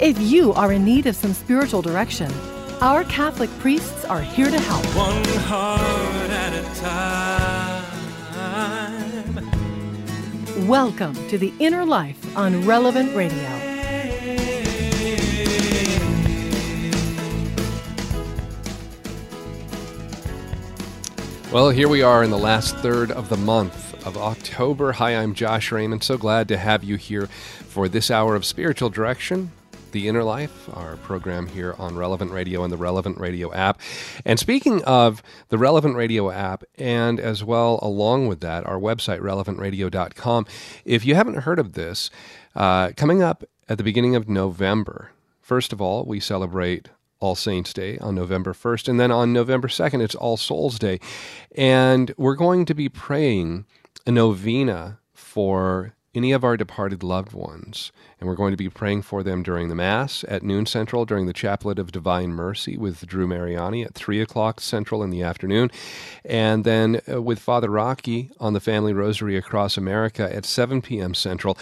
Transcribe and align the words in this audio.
if 0.00 0.20
you 0.20 0.52
are 0.52 0.72
in 0.72 0.84
need 0.84 1.06
of 1.06 1.16
some 1.16 1.34
spiritual 1.34 1.82
direction, 1.82 2.32
our 2.80 3.02
Catholic 3.04 3.50
priests 3.58 4.04
are 4.04 4.20
here 4.20 4.48
to 4.48 4.60
help. 4.60 4.86
One 4.96 5.24
heart 5.40 6.30
at 6.30 6.52
a 6.54 6.62
time. 10.54 10.68
Welcome 10.68 11.14
to 11.28 11.36
The 11.36 11.52
Inner 11.58 11.84
Life 11.84 12.36
on 12.36 12.64
Relevant 12.64 13.16
Radio. 13.16 13.36
Well, 21.50 21.70
here 21.70 21.88
we 21.88 22.02
are 22.02 22.22
in 22.22 22.30
the 22.30 22.38
last 22.38 22.76
third 22.76 23.10
of 23.10 23.30
the 23.30 23.36
month 23.36 24.06
of 24.06 24.16
October. 24.16 24.92
Hi, 24.92 25.16
I'm 25.16 25.34
Josh 25.34 25.72
Raymond. 25.72 26.04
So 26.04 26.16
glad 26.16 26.46
to 26.48 26.56
have 26.56 26.84
you 26.84 26.94
here 26.94 27.26
for 27.26 27.88
this 27.88 28.12
hour 28.12 28.36
of 28.36 28.44
spiritual 28.44 28.90
direction 28.90 29.50
the 29.92 30.08
Inner 30.08 30.22
Life, 30.24 30.68
our 30.74 30.96
program 30.96 31.46
here 31.46 31.74
on 31.78 31.96
Relevant 31.96 32.30
Radio 32.30 32.62
and 32.62 32.72
the 32.72 32.76
Relevant 32.76 33.18
Radio 33.18 33.52
app. 33.52 33.80
And 34.24 34.38
speaking 34.38 34.82
of 34.84 35.22
the 35.48 35.58
Relevant 35.58 35.96
Radio 35.96 36.30
app, 36.30 36.64
and 36.76 37.18
as 37.18 37.42
well 37.42 37.78
along 37.82 38.28
with 38.28 38.40
that, 38.40 38.66
our 38.66 38.78
website, 38.78 39.20
relevantradio.com, 39.20 40.46
if 40.84 41.04
you 41.04 41.14
haven't 41.14 41.38
heard 41.38 41.58
of 41.58 41.72
this, 41.72 42.10
uh, 42.54 42.92
coming 42.96 43.22
up 43.22 43.44
at 43.68 43.78
the 43.78 43.84
beginning 43.84 44.14
of 44.14 44.28
November, 44.28 45.12
first 45.40 45.72
of 45.72 45.80
all, 45.80 46.04
we 46.04 46.20
celebrate 46.20 46.88
all 47.20 47.34
Saints 47.34 47.72
Day 47.72 47.98
on 47.98 48.14
November 48.14 48.52
1st. 48.52 48.88
And 48.88 49.00
then 49.00 49.10
on 49.10 49.32
November 49.32 49.68
2nd, 49.68 50.02
it's 50.02 50.14
All 50.14 50.36
Souls 50.36 50.78
Day. 50.78 51.00
And 51.56 52.14
we're 52.16 52.36
going 52.36 52.64
to 52.66 52.74
be 52.74 52.88
praying 52.88 53.66
a 54.06 54.12
novena 54.12 54.98
for 55.12 55.94
any 56.18 56.32
of 56.32 56.42
our 56.42 56.56
departed 56.56 57.04
loved 57.04 57.32
ones. 57.32 57.92
And 58.18 58.28
we're 58.28 58.34
going 58.34 58.50
to 58.50 58.56
be 58.56 58.68
praying 58.68 59.02
for 59.02 59.22
them 59.22 59.44
during 59.44 59.68
the 59.68 59.76
Mass 59.76 60.24
at 60.26 60.42
noon 60.42 60.66
Central, 60.66 61.04
during 61.04 61.26
the 61.26 61.32
Chaplet 61.32 61.78
of 61.78 61.92
Divine 61.92 62.30
Mercy 62.30 62.76
with 62.76 63.06
Drew 63.06 63.28
Mariani 63.28 63.84
at 63.84 63.94
3 63.94 64.20
o'clock 64.20 64.60
Central 64.60 65.04
in 65.04 65.10
the 65.10 65.22
afternoon, 65.22 65.70
and 66.24 66.64
then 66.64 67.00
uh, 67.10 67.22
with 67.22 67.38
Father 67.38 67.70
Rocky 67.70 68.32
on 68.40 68.52
the 68.52 68.60
Family 68.60 68.92
Rosary 68.92 69.36
across 69.36 69.76
America 69.76 70.28
at 70.34 70.44
7 70.44 70.82
p.m. 70.82 71.14
Central. 71.14 71.56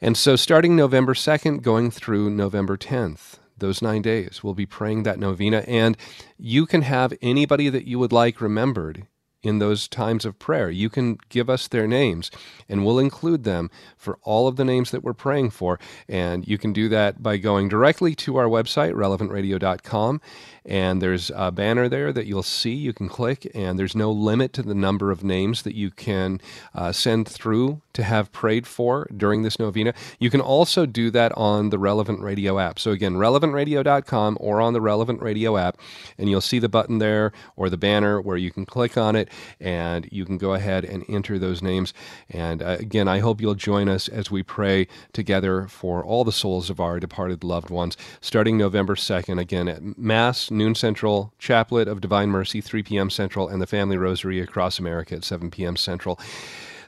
And 0.00 0.16
so 0.16 0.34
starting 0.34 0.74
November 0.74 1.14
2nd, 1.14 1.62
going 1.62 1.92
through 1.92 2.30
November 2.30 2.76
10th, 2.76 3.38
those 3.56 3.80
nine 3.80 4.02
days, 4.02 4.42
we'll 4.42 4.54
be 4.54 4.66
praying 4.66 5.04
that 5.04 5.20
novena. 5.20 5.64
And 5.68 5.96
you 6.36 6.66
can 6.66 6.82
have 6.82 7.14
anybody 7.22 7.68
that 7.68 7.86
you 7.86 8.00
would 8.00 8.12
like 8.12 8.40
remembered 8.40 9.06
in 9.42 9.58
those 9.58 9.88
times 9.88 10.24
of 10.24 10.38
prayer. 10.38 10.70
You 10.70 10.88
can 10.88 11.18
give 11.28 11.50
us 11.50 11.68
their 11.68 11.86
names, 11.86 12.30
and 12.68 12.84
we'll 12.84 12.98
include 12.98 13.44
them 13.44 13.70
for 13.96 14.18
all 14.22 14.46
of 14.46 14.56
the 14.56 14.64
names 14.64 14.90
that 14.90 15.02
we're 15.02 15.12
praying 15.12 15.50
for. 15.50 15.78
And 16.08 16.46
you 16.46 16.58
can 16.58 16.72
do 16.72 16.88
that 16.90 17.22
by 17.22 17.36
going 17.36 17.68
directly 17.68 18.14
to 18.16 18.36
our 18.36 18.46
website, 18.46 18.92
relevantradio.com, 18.94 20.20
and 20.64 21.02
there's 21.02 21.30
a 21.34 21.50
banner 21.50 21.88
there 21.88 22.12
that 22.12 22.26
you'll 22.26 22.42
see. 22.42 22.72
You 22.72 22.92
can 22.92 23.08
click, 23.08 23.50
and 23.54 23.78
there's 23.78 23.96
no 23.96 24.10
limit 24.10 24.52
to 24.54 24.62
the 24.62 24.74
number 24.74 25.10
of 25.10 25.24
names 25.24 25.62
that 25.62 25.74
you 25.74 25.90
can 25.90 26.40
uh, 26.74 26.92
send 26.92 27.28
through 27.28 27.80
to 27.94 28.02
have 28.02 28.32
prayed 28.32 28.66
for 28.66 29.08
during 29.16 29.42
this 29.42 29.58
novena. 29.58 29.92
You 30.18 30.30
can 30.30 30.40
also 30.40 30.86
do 30.86 31.10
that 31.10 31.32
on 31.32 31.70
the 31.70 31.78
Relevant 31.78 32.20
Radio 32.20 32.58
app. 32.58 32.78
So, 32.78 32.90
again, 32.90 33.14
relevantradio.com 33.14 34.38
or 34.40 34.60
on 34.60 34.72
the 34.72 34.80
Relevant 34.80 35.20
Radio 35.20 35.56
app, 35.56 35.78
and 36.16 36.30
you'll 36.30 36.40
see 36.40 36.58
the 36.58 36.68
button 36.68 36.98
there 36.98 37.32
or 37.56 37.68
the 37.68 37.76
banner 37.76 38.20
where 38.20 38.36
you 38.36 38.50
can 38.50 38.64
click 38.64 38.96
on 38.96 39.16
it 39.16 39.28
and 39.60 40.08
you 40.10 40.24
can 40.24 40.38
go 40.38 40.54
ahead 40.54 40.84
and 40.84 41.04
enter 41.08 41.38
those 41.38 41.62
names. 41.62 41.92
And 42.30 42.62
uh, 42.62 42.76
again, 42.78 43.08
I 43.08 43.18
hope 43.18 43.40
you'll 43.40 43.54
join 43.54 43.88
us 43.88 44.08
as 44.08 44.30
we 44.30 44.42
pray 44.42 44.86
together 45.12 45.66
for 45.68 46.04
all 46.04 46.24
the 46.24 46.32
souls 46.32 46.70
of 46.70 46.80
our 46.80 47.00
departed 47.00 47.44
loved 47.44 47.70
ones 47.70 47.96
starting 48.20 48.56
November 48.56 48.94
2nd, 48.94 49.40
again 49.40 49.68
at 49.68 49.98
Mass 49.98 50.50
noon 50.52 50.74
Central, 50.74 51.32
Chaplet 51.38 51.88
of 51.88 52.00
Divine 52.00 52.28
Mercy, 52.28 52.60
3 52.60 52.82
p.m. 52.82 53.10
Central, 53.10 53.48
and 53.48 53.60
the 53.60 53.66
Family 53.66 53.96
Rosary 53.96 54.40
across 54.40 54.78
America 54.78 55.16
at 55.16 55.24
7 55.24 55.50
p.m. 55.50 55.76
Central. 55.76 56.18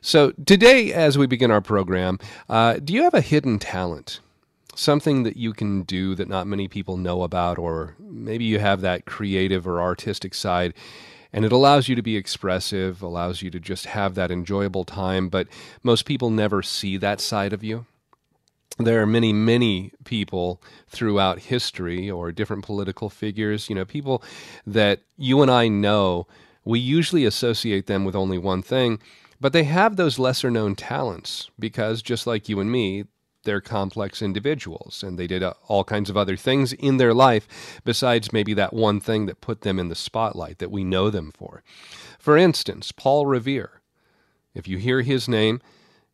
So, 0.01 0.33
today, 0.45 0.93
as 0.93 1.17
we 1.17 1.27
begin 1.27 1.51
our 1.51 1.61
program, 1.61 2.19
uh, 2.49 2.75
do 2.75 2.93
you 2.93 3.03
have 3.05 3.15
a 3.15 3.21
hidden 3.21 3.59
talent? 3.59 4.21
Something 4.75 5.23
that 5.23 5.37
you 5.37 5.53
can 5.53 5.83
do 5.83 6.15
that 6.15 6.29
not 6.29 6.47
many 6.47 6.69
people 6.69 6.97
know 6.97 7.23
about, 7.23 7.59
or 7.59 7.95
maybe 7.99 8.45
you 8.45 8.59
have 8.59 8.83
that 8.83 9.07
creative 9.07 9.67
or 9.67 9.81
artistic 9.81 10.35
side, 10.35 10.75
and 11.33 11.45
it 11.45 11.53
allows 11.53 11.89
you 11.89 11.95
to 11.95 12.03
be 12.03 12.17
expressive, 12.17 13.03
allows 13.03 13.41
you 13.41 13.51
to 13.51 13.59
just 13.59 13.87
have 13.87 14.15
that 14.15 14.31
enjoyable 14.31 14.85
time, 14.85 15.29
but 15.29 15.49
most 15.83 16.05
people 16.05 16.31
never 16.31 16.63
see 16.63 16.97
that 16.97 17.21
side 17.21 17.53
of 17.53 17.65
you 17.65 17.87
there 18.79 19.01
are 19.01 19.07
many, 19.07 19.33
many 19.33 19.93
people 20.05 20.61
throughout 20.89 21.39
history 21.41 22.11
or 22.11 22.33
different 22.33 22.65
political 22.65 23.09
figures, 23.09 23.69
you 23.69 23.75
know, 23.75 23.85
people 23.85 24.23
that 24.67 25.01
you 25.17 25.43
and 25.43 25.51
I 25.51 25.69
know, 25.69 26.27
we 26.65 26.81
usually 26.81 27.25
associate 27.25 27.87
them 27.87 28.05
with 28.05 28.17
only 28.17 28.39
one 28.39 28.63
thing, 28.63 28.99
but 29.41 29.53
they 29.53 29.65
have 29.65 29.97
those 29.97 30.19
lesser 30.19 30.51
known 30.51 30.75
talents 30.75 31.51
because 31.59 32.03
just 32.03 32.27
like 32.27 32.49
you 32.49 32.59
and 32.61 32.71
me, 32.71 33.05
they're 33.45 33.61
complex 33.61 34.23
individuals 34.23 35.03
and 35.03 35.19
they 35.19 35.27
did 35.27 35.43
uh, 35.43 35.53
all 35.69 35.85
kinds 35.85 36.11
of 36.11 36.17
other 36.17 36.37
things 36.37 36.73
in 36.73 36.97
their 36.97 37.15
life 37.15 37.81
besides 37.85 38.33
maybe 38.33 38.55
that 38.55 38.73
one 38.73 39.01
thing 39.01 39.27
that 39.27 39.41
put 39.41 39.61
them 39.61 39.79
in 39.79 39.89
the 39.89 39.95
spotlight 39.95 40.59
that 40.59 40.71
we 40.71 40.83
know 40.83 41.11
them 41.11 41.31
for. 41.37 41.63
For 42.19 42.37
instance, 42.37 42.91
Paul 42.91 43.27
Revere. 43.27 43.83
If 44.55 44.67
you 44.67 44.79
hear 44.79 45.03
his 45.03 45.29
name, 45.29 45.61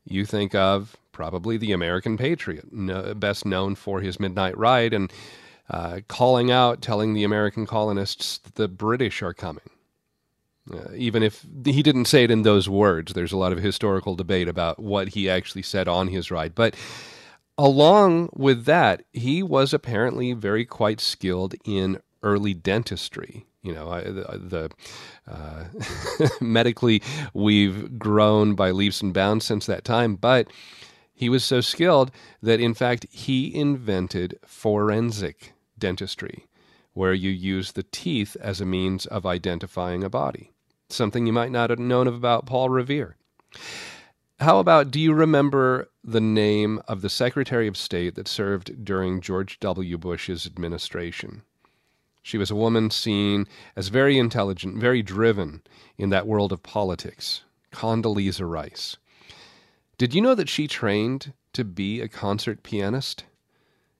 you 0.05 0.27
think 0.27 0.55
of 0.55 0.97
probably 1.13 1.57
the 1.57 1.73
American 1.73 2.17
Patriot, 2.17 2.73
no, 2.73 3.15
best 3.15 3.45
known 3.45 3.75
for 3.75 4.01
his 4.01 4.21
midnight 4.21 4.57
ride 4.57 4.93
and 4.93 5.13
uh, 5.71 6.01
calling 6.09 6.51
out, 6.51 6.83
telling 6.83 7.15
the 7.15 7.25
American 7.25 7.67
colonists 7.67 8.39
that 8.39 8.57
the 8.57 8.69
British 8.69 9.23
are 9.23 9.35
coming. 9.35 9.71
Uh, 10.73 10.93
even 10.95 11.23
if 11.23 11.45
he 11.65 11.83
didn't 11.83 12.05
say 12.05 12.25
it 12.25 12.31
in 12.31 12.43
those 12.43 12.69
words, 12.69 13.13
there's 13.13 13.33
a 13.33 13.37
lot 13.37 13.53
of 13.53 13.59
historical 13.59 14.15
debate 14.15 14.49
about 14.49 14.79
what 14.79 15.09
he 15.09 15.29
actually 15.29 15.63
said 15.63 15.89
on 15.89 16.09
his 16.09 16.31
ride. 16.31 16.55
But 16.55 16.75
along 17.57 18.31
with 18.33 18.65
that, 18.67 19.05
he 19.13 19.43
was 19.43 19.73
apparently 19.73 20.33
very 20.33 20.65
quite 20.65 21.01
skilled 21.01 21.55
in 21.65 22.01
early 22.23 22.55
dentistry. 22.55 23.47
You 23.63 23.75
know, 23.75 23.91
I, 23.91 24.03
the, 24.03 24.71
the 25.27 25.31
uh, 25.31 25.65
medically 26.41 27.03
we've 27.35 27.99
grown 27.99 28.55
by 28.55 28.71
leaps 28.71 29.03
and 29.03 29.13
bounds 29.13 29.45
since 29.45 29.67
that 29.67 29.85
time, 29.85 30.17
but 30.17 30.49
he 31.21 31.29
was 31.29 31.45
so 31.45 31.61
skilled 31.61 32.11
that, 32.43 32.61
in 32.61 32.73
fact, 32.73 33.05
he 33.11 33.55
invented 33.55 34.39
forensic 34.47 35.53
dentistry, 35.79 36.47
where 36.95 37.13
you 37.13 37.29
use 37.29 37.73
the 37.73 37.83
teeth 37.83 38.39
as 38.41 38.59
a 38.59 38.65
means 38.65 39.05
of 39.05 39.27
identifying 39.27 40.03
a 40.03 40.09
body. 40.09 40.51
Something 40.89 41.27
you 41.27 41.33
might 41.35 41.51
not 41.51 41.69
have 41.69 41.79
known 41.79 42.07
about 42.07 42.47
Paul 42.47 42.71
Revere. 42.71 43.17
How 44.39 44.61
about 44.61 44.91
do 44.91 44.99
you 44.99 45.13
remember 45.13 45.91
the 46.03 46.23
name 46.23 46.81
of 46.89 47.03
the 47.03 47.11
Secretary 47.11 47.69
of 47.69 47.77
State 47.77 48.15
that 48.15 48.27
served 48.27 48.83
during 48.83 49.21
George 49.21 49.61
W. 49.61 49.99
Bush's 49.99 50.47
administration? 50.47 51.43
She 52.23 52.39
was 52.39 52.51
a 52.51 52.57
woman 52.57 52.91
seen 52.91 53.47
as 53.77 53.89
very 53.89 54.17
intelligent, 54.17 54.79
very 54.79 55.03
driven 55.03 55.61
in 55.99 56.09
that 56.09 56.27
world 56.27 56.51
of 56.51 56.63
politics, 56.63 57.43
Condoleezza 57.73 58.51
Rice. 58.51 58.97
Did 60.01 60.15
you 60.15 60.23
know 60.23 60.35
that 60.35 60.49
she 60.49 60.67
trained 60.67 61.35
to 61.53 61.63
be 61.63 62.01
a 62.01 62.09
concert 62.09 62.63
pianist? 62.63 63.25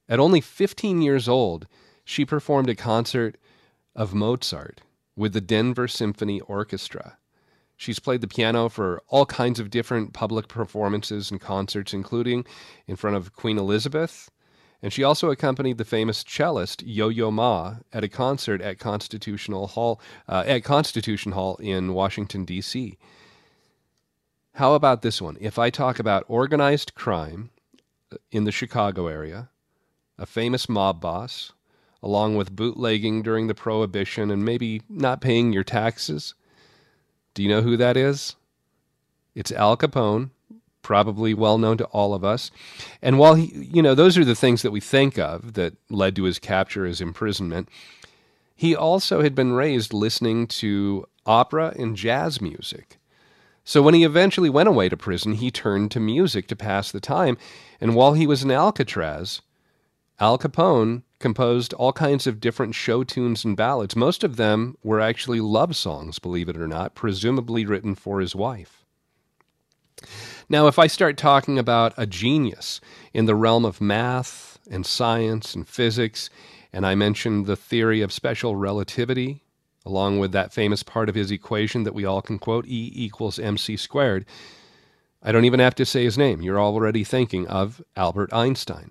At 0.09 0.19
only 0.19 0.41
15 0.41 1.03
years 1.03 1.29
old, 1.29 1.67
she 2.07 2.25
performed 2.25 2.71
a 2.71 2.75
concert 2.75 3.37
of 3.95 4.15
Mozart 4.15 4.81
with 5.15 5.35
the 5.35 5.43
Denver 5.43 5.87
Symphony 5.87 6.41
Orchestra. 6.41 7.19
She's 7.77 7.99
played 7.99 8.23
the 8.23 8.29
piano 8.29 8.71
for 8.71 9.03
all 9.09 9.27
kinds 9.27 9.61
of 9.61 9.69
different 9.69 10.15
public 10.15 10.49
performances 10.49 11.31
and 11.31 11.39
concerts, 11.39 11.93
including 11.93 12.47
in 12.87 12.97
front 12.97 13.17
of 13.17 13.35
Queen 13.35 13.59
Elizabeth. 13.59 14.31
And 14.81 14.95
she 14.95 15.05
also 15.05 15.31
accompanied 15.31 15.77
the 15.77 15.85
famous 15.85 16.25
cellist 16.27 16.83
Yo-Yo 16.83 17.31
Ma 17.31 17.75
at 17.93 18.05
a 18.05 18.09
concert 18.09 18.63
at 18.63 18.79
Constitutional 18.79 19.67
Hall 19.67 20.01
uh, 20.27 20.45
at 20.47 20.65
Constitution 20.65 21.33
Hall 21.33 21.57
in 21.57 21.93
Washington 21.93 22.47
D.C. 22.47 22.97
How 24.55 24.75
about 24.75 25.03
this 25.03 25.23
one? 25.23 25.37
If 25.41 25.59
I 25.59 25.71
talk 25.71 25.99
about 25.99 26.25
organized 26.29 26.95
crime 26.95 27.51
uh, 28.13 28.17
in 28.31 28.45
the 28.45 28.53
Chicago 28.53 29.07
area, 29.07 29.49
a 30.19 30.27
famous 30.27 30.69
mob 30.69 31.01
boss, 31.01 31.53
along 32.03 32.37
with 32.37 32.55
bootlegging 32.57 33.23
during 33.23 33.47
the 33.47 33.55
Prohibition 33.55 34.31
and 34.31 34.45
maybe 34.45 34.83
not 34.89 35.21
paying 35.21 35.53
your 35.53 35.65
taxes. 35.65 36.35
Do 37.35 37.43
you 37.43 37.49
know 37.49 37.63
who 37.63 37.77
that 37.77 37.97
is? 37.97 38.37
It's 39.35 39.53
Al 39.53 39.77
Capone, 39.77 40.31
probably 40.83 41.35
well 41.35 41.59
known 41.59 41.77
to 41.79 41.85
all 41.87 42.15
of 42.15 42.25
us. 42.25 42.51
And 43.03 43.19
while 43.19 43.35
he, 43.35 43.47
you 43.55 43.83
know, 43.83 43.95
those 43.95 44.19
are 44.19 44.25
the 44.25 44.35
things 44.35 44.63
that 44.63 44.71
we 44.71 44.81
think 44.81 45.19
of 45.19 45.55
that 45.55 45.75
led 45.89 46.17
to 46.17 46.25
his 46.25 46.39
capture, 46.39 46.87
his 46.87 47.01
imprisonment, 47.01 47.69
he 48.57 48.75
also 48.75 49.23
had 49.23 49.35
been 49.35 49.53
raised 49.53 49.93
listening 49.93 50.47
to 50.47 51.07
opera 51.25 51.75
and 51.79 51.97
jazz 51.97 52.41
music. 52.41 52.99
So 53.71 53.83
when 53.83 53.95
he 53.95 54.03
eventually 54.03 54.51
went 54.51 54.69
away 54.69 54.89
to 54.89 54.97
prison, 54.97 55.35
he 55.35 55.53
turned 55.53 55.93
to 55.93 56.01
music 56.01 56.49
to 56.49 56.57
pass 56.57 56.91
the 56.91 56.99
time. 56.99 57.39
And 57.81 57.95
while 57.95 58.15
he 58.15 58.27
was 58.27 58.43
in 58.43 58.51
Alcatraz, 58.51 59.43
Al 60.19 60.39
Capone 60.39 61.05
composed 61.21 61.73
all 61.75 61.93
kinds 61.93 62.27
of 62.27 62.41
different 62.41 62.75
show 62.75 63.05
tunes 63.05 63.45
and 63.45 63.57
ballads. 63.57 63.95
Most 63.95 64.25
of 64.25 64.35
them 64.35 64.77
were 64.83 65.01
actually 65.01 65.39
love 65.39 65.77
songs, 65.77 66.19
believe 66.19 66.49
it 66.49 66.57
or 66.57 66.67
not, 66.67 66.97
presumably 66.97 67.65
written 67.65 67.95
for 67.95 68.19
his 68.19 68.35
wife. 68.35 68.85
Now, 70.49 70.67
if 70.67 70.77
I 70.77 70.89
start 70.89 71.17
talking 71.17 71.57
about 71.57 71.95
a 71.97 72.09
genius 72.09 72.81
in 73.15 73.27
the 73.27 73.37
realm 73.37 73.65
of 73.65 73.81
math 73.81 74.59
and 74.69 74.85
science 74.85 75.55
and 75.55 75.69
physics, 75.69 76.29
and 76.73 76.85
I 76.85 76.97
mention 76.97 77.45
the 77.45 77.55
theory 77.55 78.01
of 78.01 78.13
special 78.13 78.57
relativity, 78.57 79.45
along 79.85 80.19
with 80.19 80.33
that 80.33 80.53
famous 80.53 80.83
part 80.83 81.09
of 81.09 81.15
his 81.15 81.31
equation 81.31 81.85
that 81.85 81.95
we 81.95 82.05
all 82.05 82.23
can 82.23 82.39
quote, 82.39 82.67
E 82.67 82.93
equals 82.95 83.39
mc 83.39 83.77
squared, 83.77 84.25
I 85.23 85.33
don't 85.33 85.45
even 85.45 85.61
have 85.61 85.75
to 85.77 85.85
say 85.85 86.05
his 86.05 86.17
name. 86.17 86.41
You're 86.41 86.61
already 86.61 87.05
thinking 87.05 87.47
of 87.47 87.83
Albert 87.97 88.33
Einstein. 88.33 88.91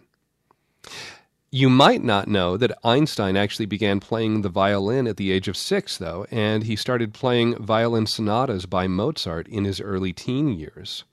You 1.52 1.70
might 1.70 2.04
not 2.04 2.28
know 2.28 2.58
that 2.58 2.78
Einstein 2.84 3.36
actually 3.36 3.66
began 3.66 4.00
playing 4.00 4.42
the 4.42 4.50
violin 4.50 5.08
at 5.08 5.18
the 5.18 5.32
age 5.32 5.48
of 5.48 5.58
six, 5.58 5.98
though, 5.98 6.28
and 6.30 6.64
he 6.64 6.76
started 6.76 7.12
playing 7.12 7.56
violin 7.56 8.06
sonatas 8.06 8.68
by 8.68 8.88
Mozart 8.88 9.48
in 9.48 9.66
his 9.66 9.82
early 9.82 10.14
teen 10.14 10.50
years. 10.50 11.06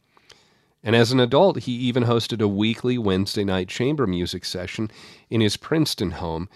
And 0.85 0.95
as 0.95 1.11
an 1.11 1.21
adult, 1.21 1.61
he 1.61 1.73
even 1.73 2.05
hosted 2.05 2.43
a 2.43 2.49
weekly 2.49 2.99
Wednesday 2.99 3.45
night 3.45 3.69
chamber 3.69 4.07
music 4.07 4.45
session 4.45 4.91
in 5.31 5.41
his 5.41 5.57
Princeton 5.57 6.13
home. 6.13 6.51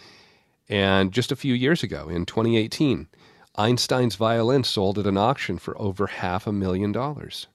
And 0.70 1.10
just 1.10 1.32
a 1.32 1.36
few 1.36 1.52
years 1.52 1.82
ago, 1.82 2.08
in 2.08 2.24
2018, 2.24 3.08
Einstein's 3.56 4.14
violin 4.14 4.62
sold 4.62 5.00
at 5.00 5.06
an 5.06 5.16
auction 5.16 5.58
for 5.58 5.76
over 5.82 6.06
half 6.06 6.46
a 6.46 6.52
million 6.52 6.92
dollars. 6.92 7.48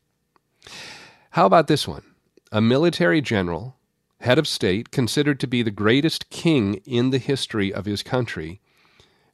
How 1.32 1.46
about 1.46 1.68
this 1.68 1.88
one? 1.88 2.04
A 2.52 2.60
military 2.60 3.22
general, 3.22 3.78
head 4.20 4.38
of 4.38 4.50
state, 4.50 4.92
considered 4.92 5.40
to 5.40 5.48
be 5.48 5.64
the 5.64 5.72
greatest 5.72 6.30
king 6.30 6.82
in 6.86 7.12
the 7.12 7.18
history 7.18 7.74
of 7.74 7.86
his 7.86 8.04
country, 8.04 8.60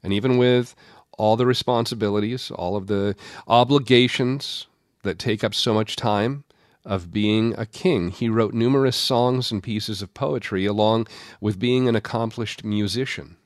and 0.04 0.14
even 0.14 0.38
with 0.38 0.76
all 1.18 1.36
the 1.36 1.48
responsibilities, 1.48 2.52
all 2.52 2.76
of 2.76 2.86
the 2.86 3.16
obligations 3.48 4.68
that 5.02 5.18
take 5.18 5.44
up 5.44 5.56
so 5.56 5.74
much 5.74 5.96
time, 5.96 6.44
of 6.86 7.12
being 7.12 7.54
a 7.58 7.66
king. 7.66 8.10
He 8.10 8.30
wrote 8.30 8.54
numerous 8.54 8.96
songs 8.96 9.52
and 9.52 9.62
pieces 9.62 10.02
of 10.02 10.14
poetry, 10.14 10.66
along 10.66 11.08
with 11.40 11.60
being 11.60 11.88
an 11.88 11.96
accomplished 11.96 12.64
musician. 12.64 13.38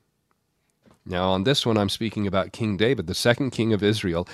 Now, 1.06 1.30
on 1.30 1.44
this 1.44 1.64
one, 1.64 1.78
I'm 1.78 1.88
speaking 1.88 2.26
about 2.26 2.52
King 2.52 2.76
David, 2.76 3.06
the 3.06 3.14
second 3.14 3.50
king 3.50 3.72
of 3.72 3.82
Israel, 3.82 4.26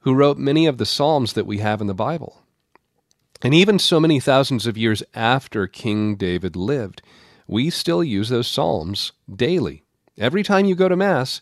who 0.00 0.14
wrote 0.14 0.38
many 0.38 0.66
of 0.66 0.78
the 0.78 0.86
Psalms 0.86 1.32
that 1.32 1.46
we 1.46 1.58
have 1.58 1.80
in 1.80 1.88
the 1.88 1.94
Bible. 1.94 2.42
And 3.42 3.52
even 3.52 3.78
so 3.78 3.98
many 3.98 4.20
thousands 4.20 4.66
of 4.66 4.78
years 4.78 5.02
after 5.14 5.66
King 5.66 6.14
David 6.14 6.54
lived, 6.54 7.02
we 7.48 7.68
still 7.68 8.04
use 8.04 8.28
those 8.28 8.46
Psalms 8.46 9.12
daily. 9.32 9.82
Every 10.16 10.42
time 10.42 10.66
you 10.66 10.76
go 10.76 10.88
to 10.88 10.96
Mass, 10.96 11.40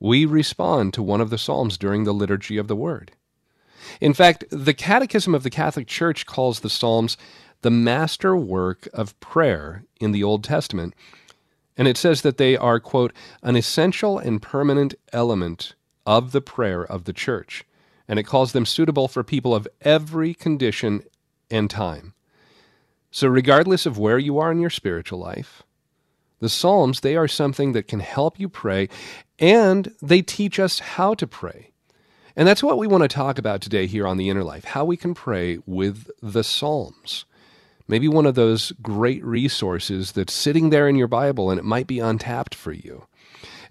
we 0.00 0.24
respond 0.24 0.94
to 0.94 1.02
one 1.02 1.20
of 1.20 1.30
the 1.30 1.38
Psalms 1.38 1.78
during 1.78 2.04
the 2.04 2.14
liturgy 2.14 2.56
of 2.56 2.68
the 2.68 2.76
Word. 2.76 3.12
In 4.00 4.14
fact, 4.14 4.44
the 4.50 4.74
Catechism 4.74 5.34
of 5.34 5.42
the 5.42 5.50
Catholic 5.50 5.86
Church 5.86 6.26
calls 6.26 6.60
the 6.60 6.70
Psalms 6.70 7.16
the 7.62 7.70
master 7.70 8.36
work 8.36 8.88
of 8.92 9.18
prayer 9.20 9.84
in 10.00 10.12
the 10.12 10.24
Old 10.24 10.42
Testament. 10.42 10.94
And 11.76 11.88
it 11.88 11.96
says 11.96 12.22
that 12.22 12.36
they 12.36 12.56
are, 12.56 12.80
quote, 12.80 13.12
an 13.42 13.56
essential 13.56 14.18
and 14.18 14.42
permanent 14.42 14.94
element 15.12 15.74
of 16.04 16.32
the 16.32 16.40
prayer 16.40 16.84
of 16.84 17.04
the 17.04 17.12
church. 17.12 17.64
And 18.08 18.18
it 18.18 18.24
calls 18.24 18.52
them 18.52 18.66
suitable 18.66 19.08
for 19.08 19.22
people 19.22 19.54
of 19.54 19.68
every 19.80 20.34
condition 20.34 21.04
and 21.50 21.70
time. 21.70 22.14
So, 23.10 23.28
regardless 23.28 23.86
of 23.86 23.98
where 23.98 24.18
you 24.18 24.38
are 24.38 24.52
in 24.52 24.60
your 24.60 24.70
spiritual 24.70 25.18
life, 25.18 25.62
the 26.40 26.48
Psalms, 26.48 27.00
they 27.00 27.16
are 27.16 27.28
something 27.28 27.72
that 27.72 27.88
can 27.88 28.00
help 28.00 28.38
you 28.40 28.48
pray, 28.48 28.88
and 29.38 29.94
they 30.00 30.22
teach 30.22 30.58
us 30.58 30.78
how 30.78 31.14
to 31.14 31.26
pray. 31.26 31.70
And 32.36 32.46
that's 32.48 32.62
what 32.62 32.78
we 32.78 32.86
want 32.86 33.02
to 33.02 33.08
talk 33.08 33.38
about 33.38 33.60
today 33.60 33.86
here 33.86 34.06
on 34.06 34.16
The 34.16 34.28
Inner 34.28 34.44
Life 34.44 34.64
how 34.64 34.84
we 34.84 34.96
can 34.96 35.14
pray 35.14 35.58
with 35.66 36.10
the 36.22 36.44
Psalms. 36.44 37.24
Maybe 37.90 38.06
one 38.06 38.24
of 38.24 38.36
those 38.36 38.70
great 38.80 39.24
resources 39.24 40.12
that's 40.12 40.32
sitting 40.32 40.70
there 40.70 40.88
in 40.88 40.94
your 40.94 41.08
Bible 41.08 41.50
and 41.50 41.58
it 41.58 41.64
might 41.64 41.88
be 41.88 41.98
untapped 41.98 42.54
for 42.54 42.70
you. 42.70 43.08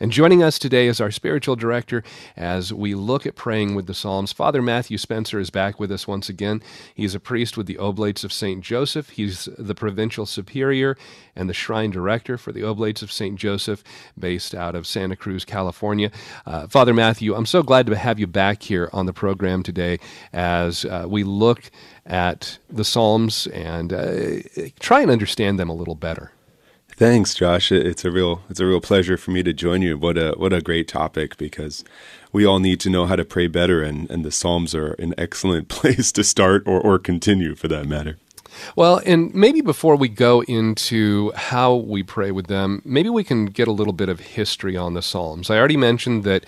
And 0.02 0.14
joining 0.14 0.42
us 0.42 0.58
today 0.58 0.88
is 0.88 1.02
our 1.02 1.12
spiritual 1.12 1.58
director 1.58 2.04
as 2.38 2.72
we 2.72 2.96
look 2.96 3.26
at 3.26 3.36
praying 3.36 3.76
with 3.76 3.86
the 3.86 3.94
Psalms. 3.94 4.32
Father 4.32 4.62
Matthew 4.62 4.98
Spencer 4.98 5.42
is 5.42 5.50
back 5.50 5.78
with 5.78 5.92
us 5.92 6.08
once 6.08 6.30
again. 6.30 6.62
He's 6.96 7.16
a 7.16 7.20
priest 7.20 7.58
with 7.58 7.68
the 7.68 7.78
Oblates 7.78 8.24
of 8.24 8.32
St. 8.32 8.62
Joseph. 8.64 9.10
He's 9.10 9.50
the 9.58 9.76
provincial 9.76 10.26
superior 10.26 10.98
and 11.36 11.50
the 11.50 11.54
shrine 11.54 11.92
director 11.92 12.38
for 12.38 12.54
the 12.54 12.64
Oblates 12.64 13.02
of 13.02 13.12
St. 13.12 13.38
Joseph, 13.38 13.84
based 14.18 14.56
out 14.56 14.74
of 14.74 14.88
Santa 14.88 15.18
Cruz, 15.18 15.44
California. 15.44 16.12
Uh, 16.46 16.68
Father 16.68 16.94
Matthew, 16.94 17.36
I'm 17.36 17.46
so 17.46 17.62
glad 17.62 17.86
to 17.88 17.98
have 17.98 18.20
you 18.20 18.28
back 18.28 18.64
here 18.64 18.90
on 18.94 19.06
the 19.06 19.14
program 19.14 19.64
today 19.64 20.00
as 20.32 20.86
uh, 20.86 21.08
we 21.10 21.26
look 21.26 21.70
at 22.06 22.58
the 22.70 22.86
Psalms 22.86 23.48
and 23.48 23.92
uh, 23.92 24.38
try 24.80 25.02
and 25.02 25.12
understand 25.12 25.60
them 25.60 25.68
a 25.68 25.74
little 25.74 25.96
better. 25.96 26.32
Thanks, 27.00 27.34
Josh. 27.34 27.72
It's 27.72 28.04
a 28.04 28.12
real 28.12 28.42
it's 28.50 28.60
a 28.60 28.66
real 28.66 28.82
pleasure 28.82 29.16
for 29.16 29.32
me 29.32 29.42
to 29.44 29.54
join 29.54 29.82
you. 29.82 29.98
What 29.98 30.18
a 30.18 30.34
what 30.36 30.52
a 30.52 30.60
great 30.60 30.90
topic 30.90 31.38
because 31.38 31.86
we 32.34 32.46
all 32.46 32.60
need 32.60 32.82
to 32.82 32.90
know 32.90 33.06
how 33.06 33.16
to 33.16 33.24
pray 33.24 33.48
better 33.48 33.82
and, 33.82 34.12
and 34.12 34.26
the 34.26 34.32
Psalms 34.32 34.76
are 34.76 34.96
an 35.00 35.14
excellent 35.18 35.70
place 35.70 36.12
to 36.12 36.26
start 36.26 36.62
or, 36.66 36.82
or 36.82 37.00
continue 37.00 37.56
for 37.56 37.70
that 37.70 37.86
matter. 37.86 38.18
Well, 38.76 39.00
and 39.06 39.34
maybe 39.34 39.62
before 39.62 39.96
we 39.96 40.10
go 40.10 40.42
into 40.42 41.32
how 41.36 41.74
we 41.74 42.04
pray 42.04 42.32
with 42.32 42.48
them, 42.48 42.82
maybe 42.84 43.08
we 43.08 43.24
can 43.24 43.46
get 43.46 43.70
a 43.70 43.72
little 43.72 43.94
bit 43.94 44.10
of 44.10 44.20
history 44.20 44.76
on 44.76 44.94
the 44.94 45.02
Psalms. 45.02 45.50
I 45.50 45.58
already 45.58 45.78
mentioned 45.78 46.26
that 46.26 46.46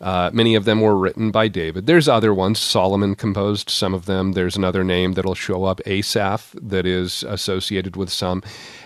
uh, 0.00 0.30
many 0.32 0.54
of 0.54 0.66
them 0.66 0.80
were 0.80 0.96
written 0.96 1.30
by 1.30 1.48
David. 1.48 1.86
There's 1.86 2.08
other 2.08 2.34
ones. 2.34 2.58
Solomon 2.58 3.14
composed 3.14 3.70
some 3.70 3.94
of 3.94 4.04
them. 4.04 4.32
There's 4.32 4.56
another 4.56 4.84
name 4.84 5.14
that'll 5.14 5.34
show 5.34 5.64
up, 5.64 5.80
Asaph, 5.86 6.54
that 6.60 6.84
is 6.84 7.22
associated 7.22 7.96
with 7.96 8.10
some. 8.10 8.42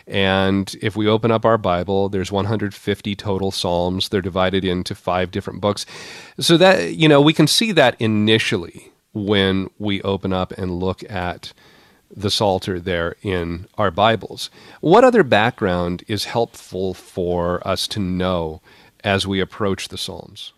And 0.07 0.75
if 0.81 0.97
we 0.97 1.09
open 1.09 1.33
up 1.33 1.45
our 1.45 1.59
Bible, 1.59 2.09
there's 2.09 2.31
150 2.31 3.17
total 3.17 3.51
Psalms. 3.51 4.09
They're 4.09 4.23
divided 4.23 4.65
into 4.65 4.95
five 4.95 5.33
different 5.33 5.61
books. 5.61 5.85
So 6.39 6.57
that, 6.57 6.95
you 6.95 7.09
know, 7.09 7.21
we 7.21 7.33
can 7.33 7.49
see 7.49 7.73
that 7.73 8.01
initially 8.01 8.93
when 9.13 9.69
we 9.79 10.01
open 10.03 10.33
up 10.33 10.53
and 10.53 10.79
look 10.79 11.09
at 11.11 11.53
the 12.15 12.31
Psalter 12.31 12.79
there 12.79 13.17
in 13.23 13.67
our 13.77 13.91
Bibles. 13.91 14.51
What 14.81 15.05
other 15.05 15.23
background 15.25 16.05
is 16.07 16.25
helpful 16.25 16.95
for 16.95 17.67
us 17.67 17.89
to 17.89 18.01
know 18.01 18.63
as 19.03 19.27
we 19.27 19.41
approach 19.41 19.89
the 19.89 19.99
Psalms? 19.99 20.53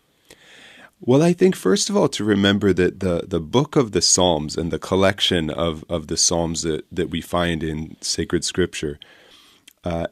Well, 1.05 1.21
I 1.21 1.33
think 1.33 1.53
first 1.57 1.89
of 1.89 1.97
all 1.97 2.07
to 2.07 2.23
remember 2.23 2.71
that 2.71 3.01
the, 3.01 3.25
the 3.27 3.41
book 3.41 3.75
of 3.75 3.91
the 3.91 4.01
Psalms 4.01 4.55
and 4.55 4.71
the 4.71 4.79
collection 4.79 5.49
of, 5.49 5.83
of 5.89 6.07
the 6.07 6.15
Psalms 6.15 6.61
that, 6.61 6.85
that 6.93 7.09
we 7.09 7.19
find 7.19 7.61
in 7.61 7.97
sacred 7.99 8.45
scripture 8.45 8.99
uh, 9.83 10.07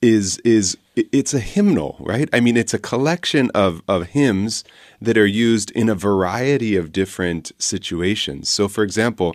is 0.00 0.38
is 0.44 0.76
it's 0.94 1.34
a 1.34 1.40
hymnal, 1.40 1.96
right? 1.98 2.28
I 2.32 2.38
mean, 2.38 2.56
it's 2.56 2.74
a 2.74 2.78
collection 2.78 3.50
of 3.54 3.82
of 3.88 4.08
hymns 4.08 4.62
that 5.00 5.18
are 5.18 5.26
used 5.26 5.72
in 5.72 5.88
a 5.88 5.96
variety 5.96 6.76
of 6.76 6.92
different 6.92 7.50
situations. 7.58 8.48
So, 8.48 8.68
for 8.68 8.84
example, 8.84 9.34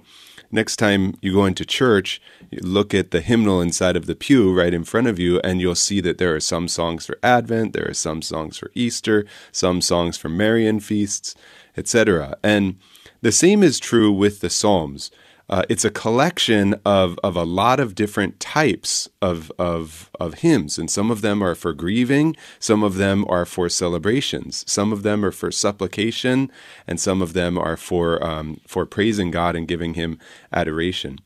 next 0.52 0.78
time 0.78 1.16
you 1.22 1.34
go 1.34 1.46
into 1.46 1.66
church, 1.66 2.22
look 2.62 2.94
at 2.94 3.12
the 3.12 3.22
hymnal 3.22 3.62
inside 3.62 3.96
of 3.96 4.06
the 4.06 4.16
pew 4.16 4.54
right 4.54 4.74
in 4.74 4.84
front 4.84 5.08
of 5.08 5.20
you, 5.20 5.40
and 5.42 5.62
you'll 5.62 5.76
see 5.76 6.02
that 6.02 6.18
there 6.18 6.36
are 6.36 6.40
some 6.40 6.68
songs 6.68 7.06
for 7.06 7.18
Advent, 7.24 7.74
there 7.74 7.88
are 7.88 7.94
some 7.94 8.22
songs 8.22 8.58
for 8.58 8.72
Easter, 8.76 9.26
some 9.52 9.82
songs 9.82 10.18
for 10.18 10.30
Marian 10.30 10.80
feasts, 10.80 11.36
etc. 11.78 12.38
And 12.44 12.78
the 13.22 13.32
same 13.32 13.64
is 13.64 13.80
true 13.80 14.12
with 14.12 14.42
the 14.42 14.50
Psalms. 14.50 15.12
Uh, 15.52 15.64
it's 15.68 15.84
a 15.84 15.92
collection 15.92 16.74
of, 16.86 17.20
of 17.26 17.36
a 17.36 17.44
lot 17.44 17.80
of 17.82 17.94
different 17.94 18.40
types 18.40 19.10
of, 19.22 19.52
of, 19.60 20.10
of 20.18 20.36
hymns, 20.36 20.78
and 20.78 20.90
some 20.90 21.12
of 21.12 21.22
them 21.22 21.44
are 21.44 21.56
for 21.56 21.74
grieving, 21.74 22.36
some 22.58 22.84
of 22.84 22.96
them 22.96 23.26
are 23.28 23.46
for 23.46 23.68
celebrations, 23.68 24.64
some 24.66 24.94
of 24.94 25.04
them 25.04 25.26
are 25.26 25.32
for 25.32 25.52
supplication, 25.52 26.50
and 26.88 27.02
some 27.02 27.22
of 27.22 27.34
them 27.34 27.58
are 27.58 27.76
for, 27.76 28.24
um, 28.24 28.62
for 28.66 28.86
praising 28.86 29.30
God 29.30 29.58
and 29.58 29.68
giving 29.68 29.96
Him 29.96 30.18
adoration. 30.54 31.20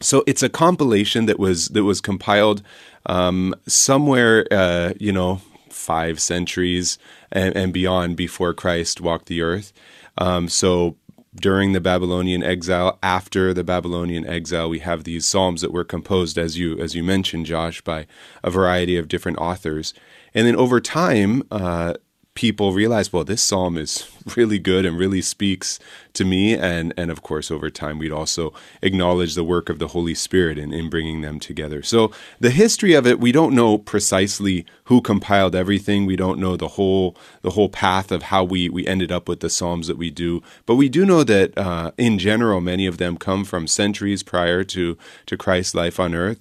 So 0.00 0.22
it's 0.26 0.42
a 0.42 0.48
compilation 0.48 1.26
that 1.26 1.40
was 1.40 1.68
that 1.68 1.82
was 1.82 2.00
compiled 2.00 2.62
um, 3.06 3.54
somewhere, 3.66 4.46
uh, 4.50 4.92
you 5.00 5.10
know, 5.10 5.40
five 5.70 6.20
centuries 6.20 6.98
and, 7.32 7.56
and, 7.56 7.72
beyond 7.72 8.16
before 8.16 8.54
Christ 8.54 9.00
walked 9.00 9.26
the 9.26 9.42
earth. 9.42 9.72
Um, 10.16 10.48
so 10.48 10.96
during 11.40 11.72
the 11.72 11.80
Babylonian 11.80 12.42
exile, 12.42 12.98
after 13.02 13.54
the 13.54 13.64
Babylonian 13.64 14.26
exile, 14.26 14.68
we 14.68 14.80
have 14.80 15.04
these 15.04 15.26
psalms 15.26 15.60
that 15.60 15.72
were 15.72 15.84
composed, 15.84 16.38
as 16.38 16.58
you 16.58 16.78
as 16.80 16.94
you 16.94 17.02
mentioned, 17.02 17.46
Josh, 17.46 17.80
by 17.80 18.06
a 18.42 18.50
variety 18.50 18.96
of 18.96 19.08
different 19.08 19.38
authors. 19.38 19.94
And 20.34 20.46
then 20.46 20.56
over 20.56 20.80
time, 20.80 21.42
uh, 21.50 21.94
people 22.38 22.72
realize, 22.72 23.12
well, 23.12 23.24
this 23.24 23.42
psalm 23.42 23.76
is 23.76 24.08
really 24.36 24.60
good 24.60 24.86
and 24.86 24.96
really 24.96 25.20
speaks 25.20 25.80
to 26.12 26.24
me. 26.24 26.56
And, 26.56 26.94
and 26.96 27.10
of 27.10 27.20
course, 27.20 27.50
over 27.50 27.68
time, 27.68 27.98
we'd 27.98 28.12
also 28.12 28.54
acknowledge 28.80 29.34
the 29.34 29.42
work 29.42 29.68
of 29.68 29.80
the 29.80 29.88
Holy 29.88 30.14
Spirit 30.14 30.56
in, 30.56 30.72
in 30.72 30.88
bringing 30.88 31.20
them 31.20 31.40
together. 31.40 31.82
So 31.82 32.12
the 32.38 32.50
history 32.50 32.94
of 32.94 33.08
it, 33.08 33.18
we 33.18 33.32
don't 33.32 33.56
know 33.56 33.76
precisely 33.76 34.64
who 34.84 35.00
compiled 35.00 35.56
everything. 35.56 36.06
We 36.06 36.14
don't 36.14 36.38
know 36.38 36.56
the 36.56 36.68
whole, 36.68 37.16
the 37.42 37.50
whole 37.50 37.68
path 37.68 38.12
of 38.12 38.22
how 38.22 38.44
we, 38.44 38.68
we 38.68 38.86
ended 38.86 39.10
up 39.10 39.28
with 39.28 39.40
the 39.40 39.50
psalms 39.50 39.88
that 39.88 39.98
we 39.98 40.12
do. 40.12 40.40
But 40.64 40.76
we 40.76 40.88
do 40.88 41.04
know 41.04 41.24
that 41.24 41.58
uh, 41.58 41.90
in 41.98 42.20
general, 42.20 42.60
many 42.60 42.86
of 42.86 42.98
them 42.98 43.16
come 43.16 43.44
from 43.44 43.66
centuries 43.66 44.22
prior 44.22 44.62
to, 44.62 44.96
to 45.26 45.36
Christ's 45.36 45.74
life 45.74 45.98
on 45.98 46.14
earth 46.14 46.38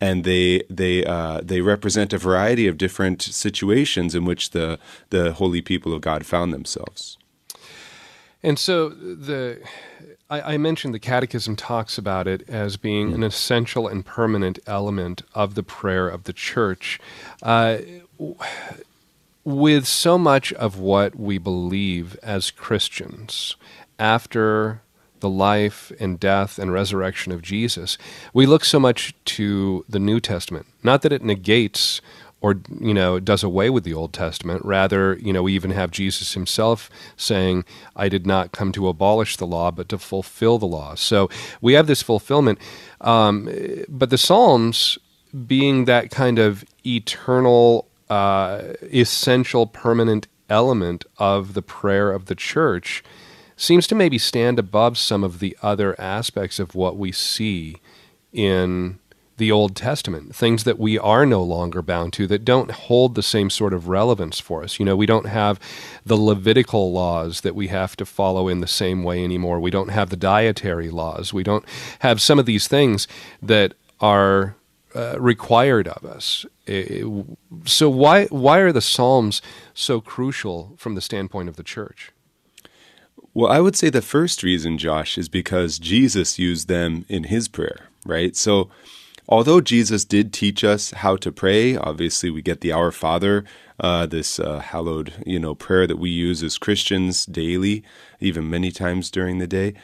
and 0.00 0.24
they 0.24 0.62
they 0.70 1.04
uh, 1.04 1.40
they 1.42 1.60
represent 1.60 2.12
a 2.12 2.18
variety 2.18 2.66
of 2.66 2.78
different 2.78 3.22
situations 3.22 4.14
in 4.14 4.24
which 4.24 4.50
the 4.50 4.78
the 5.10 5.32
holy 5.32 5.60
people 5.60 5.92
of 5.92 6.00
God 6.00 6.24
found 6.24 6.52
themselves. 6.52 7.18
And 8.42 8.58
so 8.58 8.88
the 8.88 9.60
I, 10.30 10.54
I 10.54 10.58
mentioned 10.58 10.94
the 10.94 10.98
Catechism 10.98 11.56
talks 11.56 11.98
about 11.98 12.26
it 12.26 12.48
as 12.48 12.76
being 12.76 13.12
an 13.12 13.22
essential 13.22 13.86
and 13.86 14.04
permanent 14.06 14.58
element 14.66 15.22
of 15.34 15.54
the 15.54 15.62
prayer 15.62 16.08
of 16.08 16.24
the 16.24 16.32
Church. 16.32 16.98
Uh, 17.42 17.78
with 19.42 19.86
so 19.86 20.18
much 20.18 20.52
of 20.54 20.78
what 20.78 21.16
we 21.16 21.38
believe 21.38 22.16
as 22.22 22.50
Christians 22.50 23.56
after 23.98 24.82
the 25.20 25.28
life 25.28 25.92
and 26.00 26.18
death 26.18 26.58
and 26.58 26.72
resurrection 26.72 27.32
of 27.32 27.42
Jesus, 27.42 27.98
we 28.32 28.46
look 28.46 28.64
so 28.64 28.80
much 28.80 29.14
to 29.24 29.84
the 29.88 29.98
New 29.98 30.20
Testament. 30.20 30.66
Not 30.82 31.02
that 31.02 31.12
it 31.12 31.22
negates 31.22 32.00
or 32.40 32.56
you 32.80 32.94
know 32.94 33.20
does 33.20 33.42
away 33.42 33.70
with 33.70 33.84
the 33.84 33.94
Old 33.94 34.12
Testament. 34.12 34.64
Rather, 34.64 35.18
you 35.20 35.32
know, 35.32 35.42
we 35.42 35.54
even 35.54 35.70
have 35.72 35.90
Jesus 35.90 36.34
himself 36.34 36.90
saying, 37.16 37.64
"I 37.94 38.08
did 38.08 38.26
not 38.26 38.52
come 38.52 38.72
to 38.72 38.88
abolish 38.88 39.36
the 39.36 39.46
law, 39.46 39.70
but 39.70 39.88
to 39.90 39.98
fulfill 39.98 40.58
the 40.58 40.66
law." 40.66 40.94
So 40.94 41.28
we 41.60 41.74
have 41.74 41.86
this 41.86 42.02
fulfillment. 42.02 42.58
Um, 43.00 43.48
but 43.88 44.10
the 44.10 44.18
Psalms, 44.18 44.98
being 45.46 45.84
that 45.84 46.10
kind 46.10 46.38
of 46.38 46.64
eternal, 46.84 47.88
uh, 48.08 48.62
essential, 48.92 49.66
permanent 49.66 50.26
element 50.48 51.04
of 51.18 51.54
the 51.54 51.62
prayer 51.62 52.10
of 52.10 52.26
the 52.26 52.34
church 52.34 53.04
seems 53.60 53.86
to 53.86 53.94
maybe 53.94 54.18
stand 54.18 54.58
above 54.58 54.96
some 54.96 55.22
of 55.22 55.38
the 55.38 55.56
other 55.62 55.98
aspects 56.00 56.58
of 56.58 56.74
what 56.74 56.96
we 56.96 57.12
see 57.12 57.76
in 58.32 58.98
the 59.36 59.50
Old 59.50 59.76
Testament, 59.76 60.34
things 60.34 60.64
that 60.64 60.78
we 60.78 60.98
are 60.98 61.26
no 61.26 61.42
longer 61.42 61.82
bound 61.82 62.12
to 62.14 62.26
that 62.26 62.44
don't 62.44 62.70
hold 62.70 63.14
the 63.14 63.22
same 63.22 63.50
sort 63.50 63.72
of 63.72 63.88
relevance 63.88 64.38
for 64.38 64.62
us. 64.62 64.78
You 64.78 64.84
know, 64.84 64.96
we 64.96 65.06
don't 65.06 65.26
have 65.26 65.58
the 66.04 66.16
Levitical 66.16 66.92
laws 66.92 67.40
that 67.40 67.54
we 67.54 67.68
have 67.68 67.96
to 67.96 68.06
follow 68.06 68.48
in 68.48 68.60
the 68.60 68.66
same 68.66 69.02
way 69.02 69.24
anymore. 69.24 69.60
We 69.60 69.70
don't 69.70 69.88
have 69.88 70.10
the 70.10 70.16
dietary 70.16 70.90
laws. 70.90 71.32
We 71.32 71.42
don't 71.42 71.64
have 72.00 72.20
some 72.20 72.38
of 72.38 72.46
these 72.46 72.68
things 72.68 73.08
that 73.42 73.74
are 74.00 74.56
uh, 74.94 75.20
required 75.20 75.88
of 75.88 76.04
us. 76.04 76.46
So 77.64 77.90
why 77.90 78.26
why 78.26 78.58
are 78.58 78.72
the 78.72 78.80
Psalms 78.80 79.42
so 79.74 80.00
crucial 80.00 80.74
from 80.76 80.94
the 80.94 81.00
standpoint 81.00 81.48
of 81.48 81.56
the 81.56 81.62
church? 81.62 82.12
Well, 83.32 83.50
I 83.50 83.60
would 83.60 83.76
say 83.76 83.90
the 83.90 84.02
first 84.02 84.42
reason, 84.42 84.76
Josh, 84.76 85.16
is 85.16 85.28
because 85.28 85.78
Jesus 85.78 86.38
used 86.38 86.66
them 86.66 87.04
in 87.08 87.24
his 87.24 87.46
prayer, 87.46 87.88
right? 88.04 88.34
So, 88.34 88.70
although 89.28 89.60
Jesus 89.60 90.04
did 90.04 90.32
teach 90.32 90.64
us 90.64 90.90
how 90.90 91.14
to 91.16 91.30
pray, 91.30 91.76
obviously 91.76 92.30
we 92.30 92.42
get 92.42 92.60
the 92.60 92.72
Our 92.72 92.90
Father, 92.90 93.44
uh, 93.78 94.06
this 94.06 94.40
uh, 94.40 94.58
hallowed, 94.58 95.14
you 95.24 95.38
know, 95.38 95.54
prayer 95.54 95.86
that 95.86 95.98
we 95.98 96.10
use 96.10 96.42
as 96.42 96.58
Christians 96.58 97.24
daily, 97.24 97.84
even 98.18 98.50
many 98.50 98.72
times 98.72 99.10
during 99.10 99.38
the 99.38 99.46
day. 99.46 99.74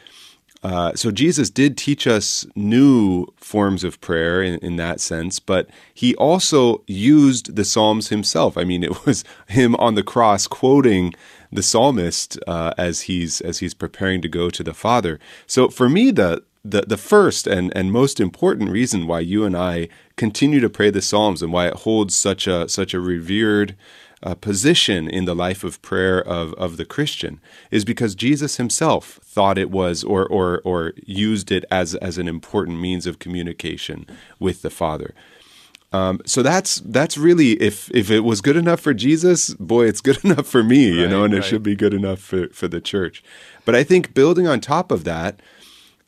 Uh, 0.63 0.93
so 0.95 1.11
Jesus 1.11 1.49
did 1.49 1.77
teach 1.77 2.07
us 2.07 2.45
new 2.55 3.27
forms 3.37 3.83
of 3.83 4.01
prayer 4.01 4.41
in, 4.41 4.59
in, 4.59 4.75
that 4.77 4.99
sense, 4.99 5.39
but 5.39 5.69
he 5.93 6.15
also 6.15 6.83
used 6.87 7.55
the 7.55 7.63
Psalms 7.63 8.09
himself. 8.09 8.57
I 8.57 8.63
mean, 8.63 8.83
it 8.83 9.05
was 9.05 9.23
him 9.47 9.75
on 9.75 9.95
the 9.95 10.03
cross 10.03 10.47
quoting 10.47 11.13
the 11.51 11.63
psalmist 11.63 12.37
uh, 12.47 12.73
as 12.77 13.01
he's 13.01 13.41
as 13.41 13.59
he's 13.59 13.73
preparing 13.73 14.21
to 14.21 14.29
go 14.29 14.49
to 14.49 14.63
the 14.63 14.73
Father. 14.73 15.19
So 15.45 15.69
for 15.69 15.89
me, 15.89 16.11
the 16.11 16.43
the, 16.65 16.81
the 16.81 16.97
first 16.97 17.47
and, 17.47 17.71
and 17.77 17.91
most 17.91 18.19
important 18.19 18.69
reason 18.69 19.07
why 19.07 19.21
you 19.21 19.45
and 19.45 19.55
I 19.55 19.87
continue 20.17 20.59
to 20.59 20.69
pray 20.69 20.89
the 20.89 21.01
Psalms 21.01 21.41
and 21.41 21.53
why 21.53 21.67
it 21.67 21.75
holds 21.75 22.15
such 22.15 22.47
a 22.47 22.67
such 22.67 22.93
a 22.93 22.99
revered 22.99 23.75
uh, 24.23 24.35
position 24.35 25.07
in 25.07 25.25
the 25.25 25.35
life 25.35 25.63
of 25.63 25.81
prayer 25.81 26.19
of, 26.21 26.53
of 26.55 26.77
the 26.77 26.85
Christian 26.85 27.39
is 27.69 27.85
because 27.85 28.15
Jesus 28.15 28.57
himself 28.57 29.19
thought 29.23 29.57
it 29.57 29.69
was 29.69 30.03
or, 30.03 30.25
or, 30.27 30.61
or 30.63 30.93
used 31.05 31.51
it 31.51 31.65
as, 31.69 31.95
as 31.95 32.17
an 32.17 32.27
important 32.27 32.79
means 32.79 33.05
of 33.05 33.19
communication 33.19 34.07
with 34.39 34.63
the 34.63 34.69
Father. 34.69 35.13
Um, 35.93 36.21
so 36.25 36.43
that's 36.43 36.81
that's 36.81 37.17
really 37.17 37.53
if 37.53 37.89
if 37.91 38.11
it 38.11 38.21
was 38.21 38.41
good 38.41 38.57
enough 38.57 38.81
for 38.81 38.93
Jesus, 38.93 39.53
boy, 39.53 39.87
it's 39.87 40.01
good 40.01 40.21
enough 40.25 40.47
for 40.47 40.63
me, 40.63 40.89
right, 40.89 40.99
you 40.99 41.07
know, 41.07 41.23
and 41.23 41.33
right. 41.33 41.43
it 41.43 41.45
should 41.45 41.63
be 41.63 41.75
good 41.75 41.93
enough 41.93 42.19
for 42.19 42.49
for 42.49 42.67
the 42.67 42.81
church. 42.81 43.23
But 43.65 43.75
I 43.75 43.83
think 43.83 44.13
building 44.13 44.47
on 44.47 44.59
top 44.59 44.91
of 44.91 45.05
that, 45.05 45.41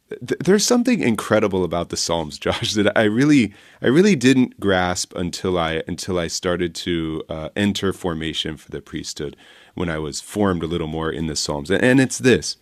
th- 0.10 0.40
there's 0.40 0.66
something 0.66 1.00
incredible 1.00 1.64
about 1.64 1.90
the 1.90 1.98
Psalms, 1.98 2.38
Josh, 2.40 2.74
that 2.74 2.98
I 2.98 3.04
really 3.04 3.54
I 3.82 3.88
really 3.88 4.16
didn't 4.16 4.60
grasp 4.60 5.16
until 5.16 5.58
I 5.58 5.82
until 5.88 6.20
I 6.20 6.28
started 6.28 6.76
to 6.76 7.24
uh, 7.30 7.50
enter 7.56 7.94
formation 7.94 8.58
for 8.58 8.70
the 8.72 8.82
priesthood 8.82 9.38
when 9.76 9.90
I 9.90 9.98
was 9.98 10.20
formed 10.20 10.62
a 10.62 10.68
little 10.68 10.88
more 10.88 11.10
in 11.10 11.28
the 11.28 11.38
Psalms, 11.38 11.72
and, 11.72 11.82
and 11.82 12.02
it's 12.02 12.18
this 12.18 12.58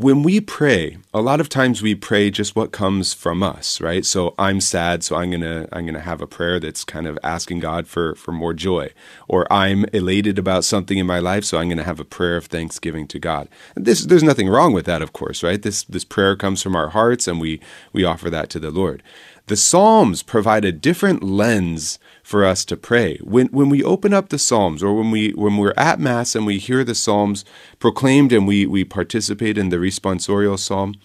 when 0.00 0.22
we 0.22 0.40
pray, 0.40 0.98
a 1.12 1.20
lot 1.20 1.40
of 1.40 1.48
times 1.48 1.82
we 1.82 1.94
pray 1.94 2.30
just 2.30 2.54
what 2.54 2.70
comes 2.70 3.12
from 3.12 3.42
us, 3.42 3.80
right? 3.80 4.04
So 4.04 4.34
I'm 4.38 4.60
sad, 4.60 5.02
so 5.02 5.16
I'm 5.16 5.30
gonna 5.30 5.68
I'm 5.72 5.86
gonna 5.86 6.00
have 6.00 6.20
a 6.20 6.26
prayer 6.26 6.60
that's 6.60 6.84
kind 6.84 7.06
of 7.06 7.18
asking 7.24 7.60
God 7.60 7.88
for 7.88 8.14
for 8.14 8.30
more 8.30 8.54
joy, 8.54 8.90
or 9.26 9.52
I'm 9.52 9.84
elated 9.86 10.38
about 10.38 10.64
something 10.64 10.98
in 10.98 11.06
my 11.06 11.18
life, 11.18 11.44
so 11.44 11.58
I'm 11.58 11.68
gonna 11.68 11.82
have 11.82 12.00
a 12.00 12.04
prayer 12.04 12.36
of 12.36 12.46
thanksgiving 12.46 13.08
to 13.08 13.18
God. 13.18 13.48
And 13.74 13.84
this 13.84 14.04
there's 14.04 14.22
nothing 14.22 14.48
wrong 14.48 14.72
with 14.72 14.86
that, 14.86 15.02
of 15.02 15.12
course, 15.12 15.42
right? 15.42 15.60
This 15.60 15.82
this 15.84 16.04
prayer 16.04 16.36
comes 16.36 16.62
from 16.62 16.76
our 16.76 16.90
hearts, 16.90 17.26
and 17.26 17.40
we 17.40 17.60
we 17.92 18.04
offer 18.04 18.30
that 18.30 18.50
to 18.50 18.60
the 18.60 18.70
Lord. 18.70 19.02
The 19.46 19.56
Psalms 19.56 20.22
provide 20.22 20.64
a 20.64 20.72
different 20.72 21.22
lens 21.22 21.98
for 22.28 22.44
us 22.44 22.62
to 22.66 22.76
pray. 22.76 23.16
When 23.22 23.46
when 23.46 23.70
we 23.70 23.82
open 23.82 24.12
up 24.12 24.28
the 24.28 24.38
Psalms 24.38 24.82
or 24.82 24.94
when 24.94 25.10
we 25.10 25.30
when 25.30 25.56
we're 25.56 25.72
at 25.78 25.98
Mass 25.98 26.34
and 26.34 26.44
we 26.44 26.58
hear 26.58 26.84
the 26.84 26.94
Psalms 26.94 27.42
proclaimed 27.78 28.34
and 28.34 28.46
we, 28.46 28.66
we 28.66 28.84
participate 28.84 29.56
in 29.56 29.70
the 29.70 29.78
responsorial 29.78 30.58
psalm, 30.58 30.96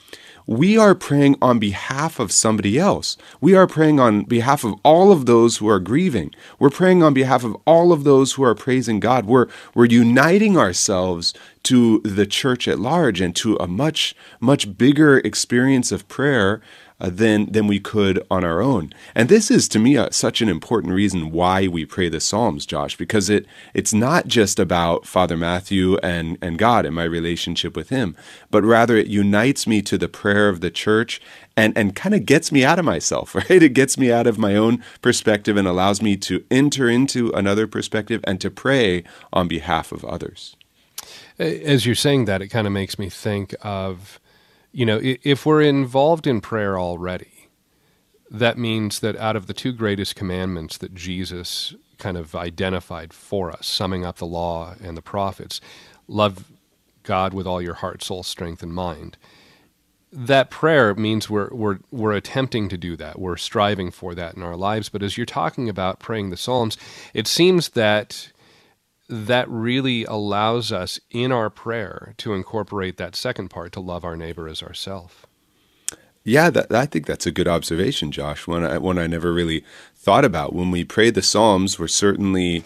we 0.45 0.77
are 0.77 0.93
praying 0.93 1.37
on 1.41 1.59
behalf 1.59 2.19
of 2.19 2.33
somebody 2.33 2.77
else. 2.77 3.15
We 3.39 3.55
are 3.55 3.67
praying 3.67 4.01
on 4.01 4.23
behalf 4.23 4.65
of 4.65 4.73
all 4.83 5.13
of 5.13 5.25
those 5.25 5.57
who 5.57 5.69
are 5.69 5.79
grieving. 5.79 6.33
We're 6.59 6.69
praying 6.69 7.01
on 7.01 7.13
behalf 7.13 7.45
of 7.45 7.55
all 7.65 7.93
of 7.93 8.03
those 8.03 8.33
who 8.33 8.43
are 8.43 8.53
praising 8.53 8.99
God. 8.99 9.25
We're, 9.25 9.47
we're 9.73 9.85
uniting 9.85 10.57
ourselves 10.57 11.33
to 11.63 11.99
the 11.99 12.25
church 12.25 12.67
at 12.67 12.79
large 12.79 13.21
and 13.21 13.33
to 13.37 13.55
a 13.55 13.67
much, 13.67 14.13
much 14.41 14.77
bigger 14.77 15.19
experience 15.19 15.93
of 15.93 16.09
prayer 16.09 16.59
uh, 17.03 17.09
than 17.11 17.51
than 17.51 17.67
we 17.67 17.81
could 17.81 18.25
on 18.31 18.45
our 18.45 18.61
own. 18.61 18.93
And 19.13 19.27
this 19.27 19.51
is 19.51 19.67
to 19.69 19.79
me 19.79 19.97
uh, 19.97 20.09
such 20.11 20.41
an 20.41 20.47
important 20.47 20.93
reason 20.93 21.31
why 21.31 21.67
we 21.67 21.85
pray 21.85 22.07
the 22.07 22.21
Psalms, 22.21 22.65
Josh, 22.65 22.95
because 22.95 23.29
it 23.29 23.45
it's 23.73 23.93
not 23.93 24.27
just 24.27 24.57
about 24.57 25.05
Father 25.05 25.35
Matthew 25.35 25.97
and 25.97 26.37
and 26.41 26.57
God 26.57 26.85
and 26.85 26.95
my 26.95 27.03
relationship 27.03 27.75
with 27.75 27.89
Him, 27.89 28.15
but 28.49 28.63
rather 28.63 28.95
it 28.95 29.07
unites 29.07 29.67
me 29.67 29.81
to 29.81 29.97
the 29.97 30.07
prayer 30.07 30.47
of 30.47 30.61
the 30.61 30.71
church 30.71 31.21
and 31.57 31.77
and 31.77 31.93
kind 31.93 32.15
of 32.15 32.25
gets 32.25 32.53
me 32.53 32.63
out 32.63 32.79
of 32.79 32.85
myself, 32.85 33.35
right? 33.49 33.61
It 33.61 33.73
gets 33.73 33.97
me 33.97 34.09
out 34.09 34.25
of 34.25 34.37
my 34.37 34.55
own 34.55 34.81
perspective 35.01 35.57
and 35.57 35.67
allows 35.67 36.01
me 36.01 36.15
to 36.17 36.45
enter 36.49 36.87
into 36.87 37.31
another 37.31 37.67
perspective 37.67 38.21
and 38.23 38.39
to 38.39 38.49
pray 38.49 39.03
on 39.33 39.49
behalf 39.49 39.91
of 39.91 40.05
others. 40.05 40.55
As 41.37 41.85
you're 41.85 41.95
saying 41.95 42.25
that, 42.25 42.41
it 42.41 42.47
kind 42.47 42.67
of 42.67 42.71
makes 42.71 42.97
me 42.97 43.09
think 43.09 43.53
of 43.61 44.19
you 44.73 44.85
know, 44.85 44.99
if 45.03 45.45
we're 45.45 45.61
involved 45.63 46.27
in 46.27 46.41
prayer 46.41 46.79
already, 46.79 47.49
that 48.31 48.57
means 48.57 49.01
that 49.01 49.17
out 49.17 49.35
of 49.37 49.47
the 49.47 49.53
two 49.53 49.73
greatest 49.73 50.15
commandments 50.15 50.77
that 50.79 50.95
Jesus 50.95 51.75
kind 51.99 52.17
of 52.17 52.35
identified 52.35 53.13
for 53.13 53.51
us, 53.51 53.67
summing 53.67 54.05
up 54.05 54.17
the 54.17 54.27
law 54.27 54.75
and 54.83 54.97
the 54.97 55.03
prophets, 55.03 55.61
love 56.07 56.45
God 57.03 57.33
with 57.33 57.47
all 57.47 57.61
your 57.61 57.75
heart, 57.75 58.03
soul, 58.03 58.23
strength, 58.23 58.63
and 58.63 58.73
mind. 58.73 59.17
that 60.11 60.49
prayer 60.51 60.95
means 60.95 61.29
we're 61.29 61.49
we're 61.53 61.79
we're 61.91 62.13
attempting 62.13 62.69
to 62.69 62.77
do 62.77 62.95
that. 62.97 63.19
We're 63.19 63.37
striving 63.37 63.91
for 63.91 64.15
that 64.15 64.35
in 64.35 64.43
our 64.43 64.57
lives. 64.57 64.89
But 64.89 65.03
as 65.03 65.17
you're 65.17 65.25
talking 65.25 65.69
about 65.69 65.99
praying 65.99 66.31
the 66.31 66.37
Psalms, 66.37 66.77
it 67.13 67.27
seems 67.27 67.69
that 67.71 68.31
that 69.13 69.47
really 69.47 70.05
allows 70.05 70.71
us 70.71 70.99
in 71.11 71.31
our 71.31 71.49
prayer 71.49 72.15
to 72.17 72.33
incorporate 72.33 72.97
that 72.97 73.15
second 73.15 73.49
part 73.49 73.71
to 73.73 73.79
love 73.79 74.03
our 74.03 74.17
neighbor 74.17 74.47
as 74.47 74.63
ourself. 74.63 75.27
Yeah, 76.23 76.49
that, 76.49 76.73
I 76.73 76.85
think 76.87 77.05
that's 77.05 77.27
a 77.27 77.31
good 77.31 77.47
observation, 77.47 78.11
Josh. 78.11 78.47
One 78.47 78.63
I, 78.63 78.77
one 78.79 78.97
I 78.97 79.07
never 79.07 79.31
really 79.31 79.63
thought 79.95 80.25
about. 80.25 80.53
When 80.53 80.71
we 80.71 80.83
pray 80.83 81.09
the 81.11 81.21
Psalms, 81.21 81.77
we're 81.77 81.87
certainly 81.87 82.63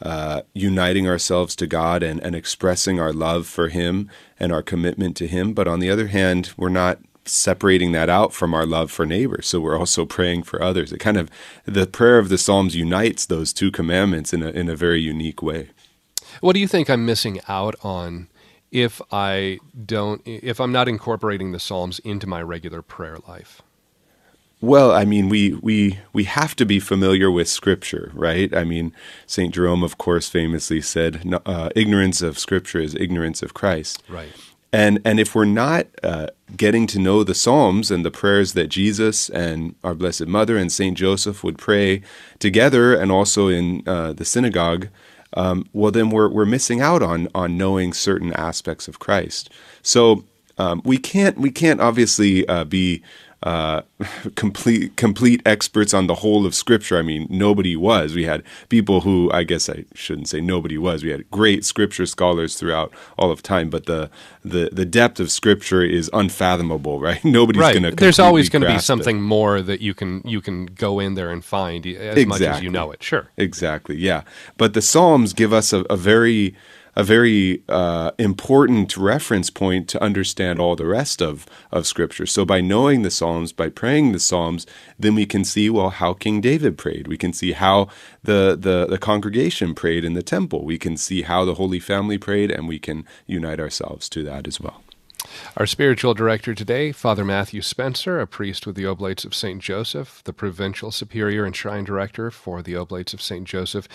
uh, 0.00 0.42
uniting 0.54 1.06
ourselves 1.06 1.54
to 1.56 1.66
God 1.66 2.02
and, 2.02 2.20
and 2.20 2.34
expressing 2.34 2.98
our 2.98 3.12
love 3.12 3.46
for 3.46 3.68
Him 3.68 4.08
and 4.40 4.52
our 4.52 4.62
commitment 4.62 5.16
to 5.18 5.26
Him. 5.26 5.52
But 5.52 5.68
on 5.68 5.80
the 5.80 5.90
other 5.90 6.06
hand, 6.06 6.52
we're 6.56 6.68
not 6.68 7.00
separating 7.24 7.92
that 7.92 8.08
out 8.08 8.32
from 8.32 8.54
our 8.54 8.66
love 8.66 8.90
for 8.90 9.04
neighbors. 9.04 9.46
So 9.46 9.60
we're 9.60 9.78
also 9.78 10.06
praying 10.06 10.44
for 10.44 10.62
others. 10.62 10.92
It 10.92 10.98
kind 10.98 11.16
of 11.16 11.30
the 11.64 11.86
prayer 11.86 12.18
of 12.18 12.28
the 12.28 12.38
Psalms 12.38 12.74
unites 12.74 13.26
those 13.26 13.52
two 13.52 13.70
commandments 13.70 14.32
in 14.32 14.42
a 14.42 14.50
in 14.50 14.68
a 14.68 14.76
very 14.76 15.00
unique 15.00 15.42
way. 15.42 15.70
What 16.42 16.54
do 16.54 16.60
you 16.60 16.66
think 16.66 16.90
I'm 16.90 17.06
missing 17.06 17.40
out 17.46 17.76
on 17.84 18.26
if 18.72 19.00
I 19.12 19.60
don't 19.86 20.20
if 20.24 20.60
I'm 20.60 20.72
not 20.72 20.88
incorporating 20.88 21.52
the 21.52 21.60
Psalms 21.60 22.00
into 22.00 22.26
my 22.26 22.42
regular 22.42 22.82
prayer 22.82 23.18
life? 23.28 23.62
Well, 24.60 24.90
I 24.90 25.04
mean, 25.04 25.28
we 25.28 25.54
we 25.54 26.00
we 26.12 26.24
have 26.24 26.56
to 26.56 26.66
be 26.66 26.80
familiar 26.80 27.30
with 27.30 27.48
Scripture, 27.48 28.10
right? 28.12 28.52
I 28.52 28.64
mean, 28.64 28.92
Saint 29.24 29.54
Jerome, 29.54 29.84
of 29.84 29.98
course, 29.98 30.28
famously 30.28 30.80
said, 30.80 31.32
uh, 31.46 31.68
"Ignorance 31.76 32.22
of 32.22 32.40
Scripture 32.40 32.80
is 32.80 32.96
ignorance 32.96 33.40
of 33.44 33.54
Christ." 33.54 34.02
Right. 34.08 34.32
And 34.72 35.00
and 35.04 35.20
if 35.20 35.36
we're 35.36 35.44
not 35.44 35.86
uh, 36.02 36.26
getting 36.56 36.88
to 36.88 36.98
know 36.98 37.22
the 37.22 37.36
Psalms 37.36 37.92
and 37.92 38.04
the 38.04 38.10
prayers 38.10 38.54
that 38.54 38.66
Jesus 38.66 39.28
and 39.28 39.76
our 39.84 39.94
Blessed 39.94 40.26
Mother 40.26 40.56
and 40.56 40.72
Saint 40.72 40.98
Joseph 40.98 41.44
would 41.44 41.56
pray 41.56 42.02
together, 42.40 42.96
and 42.96 43.12
also 43.12 43.46
in 43.46 43.86
uh, 43.86 44.12
the 44.12 44.24
synagogue, 44.24 44.88
um, 45.34 45.68
well, 45.72 45.90
then 45.90 46.10
we're 46.10 46.28
we're 46.28 46.44
missing 46.44 46.80
out 46.80 47.02
on 47.02 47.28
on 47.34 47.56
knowing 47.56 47.92
certain 47.92 48.32
aspects 48.34 48.88
of 48.88 48.98
Christ. 48.98 49.50
So 49.82 50.24
um, 50.58 50.82
we 50.84 50.98
can't 50.98 51.38
we 51.38 51.50
can't 51.50 51.80
obviously 51.80 52.46
uh, 52.48 52.64
be 52.64 53.02
uh, 53.42 53.82
complete 54.34 54.96
complete 54.96 55.42
experts 55.44 55.92
on 55.92 56.06
the 56.06 56.16
whole 56.16 56.46
of 56.46 56.54
Scripture. 56.54 56.98
I 56.98 57.02
mean, 57.02 57.26
nobody 57.30 57.76
was. 57.76 58.14
We 58.14 58.24
had 58.24 58.42
people 58.68 59.02
who 59.02 59.30
I 59.32 59.44
guess 59.44 59.68
I 59.68 59.84
shouldn't 59.94 60.28
say 60.28 60.40
nobody 60.40 60.78
was. 60.78 61.02
We 61.02 61.10
had 61.10 61.30
great 61.30 61.64
Scripture 61.64 62.06
scholars 62.06 62.56
throughout 62.56 62.92
all 63.18 63.30
of 63.30 63.42
time, 63.42 63.70
but 63.70 63.86
the 63.86 64.10
the, 64.44 64.70
the 64.72 64.84
depth 64.84 65.20
of 65.20 65.30
Scripture 65.30 65.82
is 65.82 66.10
unfathomable, 66.12 67.00
right? 67.00 67.24
Nobody's 67.24 67.60
right. 67.60 67.72
going 67.72 67.84
to. 67.84 67.90
There's 67.92 68.18
always 68.18 68.48
going 68.48 68.62
to 68.62 68.68
be 68.68 68.74
it. 68.74 68.82
something 68.82 69.20
more 69.20 69.62
that 69.62 69.80
you 69.80 69.94
can 69.94 70.22
you 70.24 70.40
can 70.40 70.66
go 70.66 70.98
in 70.98 71.14
there 71.14 71.30
and 71.30 71.44
find 71.44 71.86
as 71.86 71.94
exactly. 71.94 72.26
much 72.26 72.40
as 72.42 72.62
you 72.62 72.70
know 72.70 72.92
it. 72.92 73.02
Sure, 73.02 73.28
exactly, 73.36 73.96
yeah. 73.96 74.22
But 74.56 74.74
the 74.74 74.82
Psalms 74.82 75.32
give 75.32 75.52
us 75.52 75.72
a, 75.72 75.80
a 75.90 75.96
very 75.96 76.54
a 76.94 77.02
very 77.02 77.62
uh, 77.68 78.10
important 78.18 78.96
reference 78.96 79.50
point 79.50 79.88
to 79.88 80.02
understand 80.02 80.58
all 80.58 80.76
the 80.76 80.86
rest 80.86 81.22
of, 81.22 81.46
of 81.70 81.86
Scripture. 81.86 82.26
So, 82.26 82.44
by 82.44 82.60
knowing 82.60 83.02
the 83.02 83.10
Psalms, 83.10 83.52
by 83.52 83.68
praying 83.68 84.12
the 84.12 84.20
Psalms, 84.20 84.66
then 84.98 85.14
we 85.14 85.26
can 85.26 85.44
see, 85.44 85.70
well, 85.70 85.90
how 85.90 86.12
King 86.12 86.40
David 86.40 86.76
prayed. 86.76 87.08
We 87.08 87.16
can 87.16 87.32
see 87.32 87.52
how 87.52 87.88
the, 88.22 88.56
the, 88.58 88.86
the 88.86 88.98
congregation 88.98 89.74
prayed 89.74 90.04
in 90.04 90.14
the 90.14 90.22
temple. 90.22 90.64
We 90.64 90.78
can 90.78 90.96
see 90.96 91.22
how 91.22 91.44
the 91.44 91.54
Holy 91.54 91.80
Family 91.80 92.18
prayed, 92.18 92.50
and 92.50 92.68
we 92.68 92.78
can 92.78 93.06
unite 93.26 93.60
ourselves 93.60 94.08
to 94.10 94.22
that 94.24 94.46
as 94.46 94.60
well. 94.60 94.81
Our 95.56 95.66
spiritual 95.66 96.14
director 96.14 96.54
today, 96.54 96.92
Father 96.92 97.24
Matthew 97.24 97.62
Spencer, 97.62 98.20
a 98.20 98.26
priest 98.26 98.66
with 98.66 98.76
the 98.76 98.86
Oblates 98.86 99.24
of 99.24 99.34
St. 99.34 99.60
Joseph, 99.60 100.22
the 100.24 100.32
provincial 100.32 100.90
superior 100.90 101.44
and 101.44 101.54
shrine 101.54 101.84
director 101.84 102.30
for 102.30 102.62
the 102.62 102.74
Oblates 102.74 103.14
of 103.14 103.22
St. 103.22 103.46
Joseph 103.46 103.88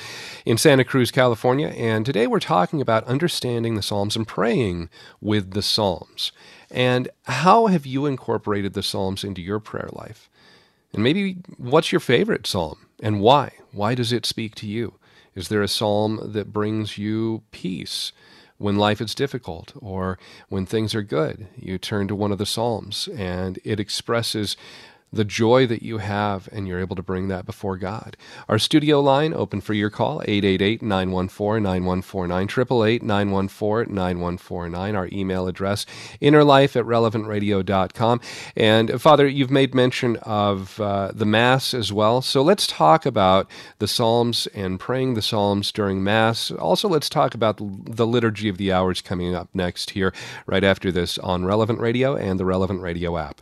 in 0.45 0.57
Santa 0.57 0.83
Cruz, 0.83 1.11
California. 1.11 1.67
And 1.69 2.05
today 2.05 2.27
we're 2.27 2.39
talking 2.39 2.81
about 2.81 3.03
understanding 3.05 3.75
the 3.75 3.81
Psalms 3.81 4.15
and 4.15 4.27
praying 4.27 4.89
with 5.21 5.51
the 5.51 5.61
Psalms. 5.61 6.31
And 6.69 7.09
how 7.23 7.67
have 7.67 7.85
you 7.85 8.05
incorporated 8.05 8.73
the 8.73 8.83
Psalms 8.83 9.23
into 9.23 9.41
your 9.41 9.59
prayer 9.59 9.89
life? 9.91 10.29
And 10.93 11.03
maybe 11.03 11.37
what's 11.57 11.91
your 11.91 11.99
favorite 11.99 12.47
psalm 12.47 12.87
and 13.01 13.21
why? 13.21 13.51
Why 13.71 13.95
does 13.95 14.11
it 14.11 14.25
speak 14.25 14.55
to 14.55 14.67
you? 14.67 14.95
Is 15.35 15.49
there 15.49 15.61
a 15.61 15.67
psalm 15.67 16.19
that 16.23 16.51
brings 16.51 16.97
you 16.97 17.43
peace? 17.51 18.11
When 18.57 18.77
life 18.77 19.01
is 19.01 19.13
difficult 19.13 19.73
or 19.79 20.17
when 20.49 20.65
things 20.65 20.95
are 20.95 21.03
good. 21.03 21.47
You 21.55 21.77
turn 21.77 22.07
to 22.07 22.15
one 22.15 22.31
of 22.31 22.37
the 22.37 22.45
Psalms 22.45 23.07
and 23.15 23.59
it 23.63 23.79
expresses 23.79 24.57
the 25.11 25.25
joy 25.25 25.65
that 25.67 25.81
you 25.81 25.99
have, 25.99 26.49
and 26.51 26.67
you're 26.67 26.79
able 26.79 26.95
to 26.95 27.01
bring 27.01 27.27
that 27.29 27.45
before 27.45 27.77
God. 27.77 28.17
Our 28.49 28.59
studio 28.59 28.99
line 28.99 29.33
open 29.33 29.61
for 29.61 29.73
your 29.73 29.89
call, 29.89 30.19
888-914-9149, 30.21 32.99
888-914-9149. 33.01 34.95
Our 34.95 35.09
email 35.11 35.47
address, 35.47 35.85
innerlife 36.21 36.75
at 36.75 36.85
relevantradio.com. 36.85 38.21
And 38.55 39.01
Father, 39.01 39.27
you've 39.27 39.51
made 39.51 39.73
mention 39.73 40.17
of 40.17 40.79
uh, 40.81 41.11
the 41.13 41.25
Mass 41.25 41.73
as 41.73 41.93
well. 41.93 42.21
So 42.21 42.41
let's 42.41 42.67
talk 42.67 43.05
about 43.05 43.49
the 43.79 43.87
Psalms 43.87 44.47
and 44.47 44.79
praying 44.79 45.13
the 45.13 45.21
Psalms 45.21 45.71
during 45.71 46.03
Mass. 46.03 46.51
Also, 46.51 46.89
let's 46.89 47.09
talk 47.09 47.33
about 47.33 47.59
the 47.59 48.07
Liturgy 48.07 48.49
of 48.49 48.57
the 48.57 48.73
Hours 48.73 49.01
coming 49.01 49.33
up 49.33 49.47
next 49.53 49.91
here, 49.91 50.13
right 50.45 50.63
after 50.63 50.91
this 50.91 51.17
on 51.19 51.45
Relevant 51.45 51.79
Radio 51.79 52.15
and 52.15 52.39
the 52.39 52.45
Relevant 52.45 52.81
Radio 52.81 53.17
app. 53.17 53.41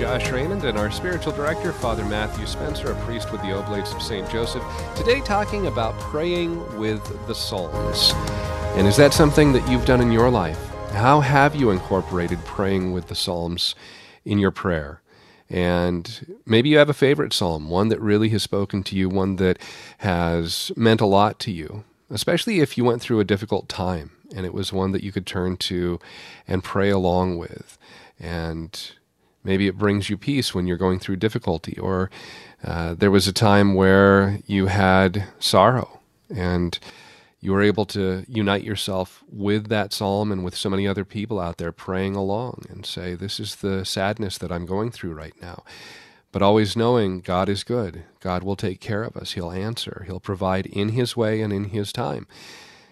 Josh 0.00 0.30
Raymond 0.30 0.64
and 0.64 0.78
our 0.78 0.90
spiritual 0.90 1.34
director, 1.34 1.74
Father 1.74 2.06
Matthew 2.06 2.46
Spencer, 2.46 2.92
a 2.92 3.04
priest 3.04 3.30
with 3.30 3.42
the 3.42 3.54
Oblates 3.54 3.92
of 3.92 4.00
St. 4.00 4.26
Joseph, 4.30 4.64
today 4.96 5.20
talking 5.20 5.66
about 5.66 5.92
praying 6.00 6.56
with 6.78 7.04
the 7.26 7.34
Psalms. 7.34 8.14
And 8.78 8.86
is 8.86 8.96
that 8.96 9.12
something 9.12 9.52
that 9.52 9.68
you've 9.68 9.84
done 9.84 10.00
in 10.00 10.10
your 10.10 10.30
life? 10.30 10.58
How 10.92 11.20
have 11.20 11.54
you 11.54 11.68
incorporated 11.68 12.42
praying 12.46 12.94
with 12.94 13.08
the 13.08 13.14
Psalms 13.14 13.74
in 14.24 14.38
your 14.38 14.50
prayer? 14.50 15.02
And 15.50 16.38
maybe 16.46 16.70
you 16.70 16.78
have 16.78 16.88
a 16.88 16.94
favorite 16.94 17.34
psalm, 17.34 17.68
one 17.68 17.90
that 17.90 18.00
really 18.00 18.30
has 18.30 18.42
spoken 18.42 18.82
to 18.84 18.96
you, 18.96 19.10
one 19.10 19.36
that 19.36 19.58
has 19.98 20.72
meant 20.76 21.02
a 21.02 21.06
lot 21.06 21.38
to 21.40 21.50
you, 21.50 21.84
especially 22.08 22.60
if 22.60 22.78
you 22.78 22.84
went 22.84 23.02
through 23.02 23.20
a 23.20 23.24
difficult 23.24 23.68
time 23.68 24.12
and 24.34 24.46
it 24.46 24.54
was 24.54 24.72
one 24.72 24.92
that 24.92 25.04
you 25.04 25.12
could 25.12 25.26
turn 25.26 25.58
to 25.58 26.00
and 26.48 26.64
pray 26.64 26.88
along 26.88 27.36
with. 27.36 27.76
And 28.18 28.92
Maybe 29.42 29.66
it 29.66 29.78
brings 29.78 30.10
you 30.10 30.18
peace 30.18 30.54
when 30.54 30.66
you're 30.66 30.76
going 30.76 30.98
through 30.98 31.16
difficulty, 31.16 31.78
or 31.78 32.10
uh, 32.62 32.94
there 32.94 33.10
was 33.10 33.26
a 33.26 33.32
time 33.32 33.74
where 33.74 34.40
you 34.46 34.66
had 34.66 35.24
sorrow 35.38 36.00
and 36.34 36.78
you 37.40 37.52
were 37.52 37.62
able 37.62 37.86
to 37.86 38.24
unite 38.28 38.62
yourself 38.62 39.24
with 39.32 39.68
that 39.68 39.92
psalm 39.92 40.30
and 40.30 40.44
with 40.44 40.54
so 40.54 40.68
many 40.68 40.86
other 40.86 41.06
people 41.06 41.40
out 41.40 41.56
there 41.56 41.72
praying 41.72 42.14
along 42.14 42.66
and 42.68 42.84
say, 42.84 43.14
This 43.14 43.40
is 43.40 43.56
the 43.56 43.84
sadness 43.84 44.36
that 44.38 44.52
I'm 44.52 44.66
going 44.66 44.90
through 44.90 45.14
right 45.14 45.34
now. 45.40 45.64
But 46.32 46.42
always 46.42 46.76
knowing 46.76 47.20
God 47.20 47.48
is 47.48 47.64
good. 47.64 48.04
God 48.20 48.42
will 48.44 48.56
take 48.56 48.80
care 48.80 49.02
of 49.02 49.16
us. 49.16 49.32
He'll 49.32 49.50
answer. 49.50 50.04
He'll 50.06 50.20
provide 50.20 50.66
in 50.66 50.90
His 50.90 51.16
way 51.16 51.40
and 51.40 51.52
in 51.52 51.64
His 51.64 51.92
time. 51.92 52.26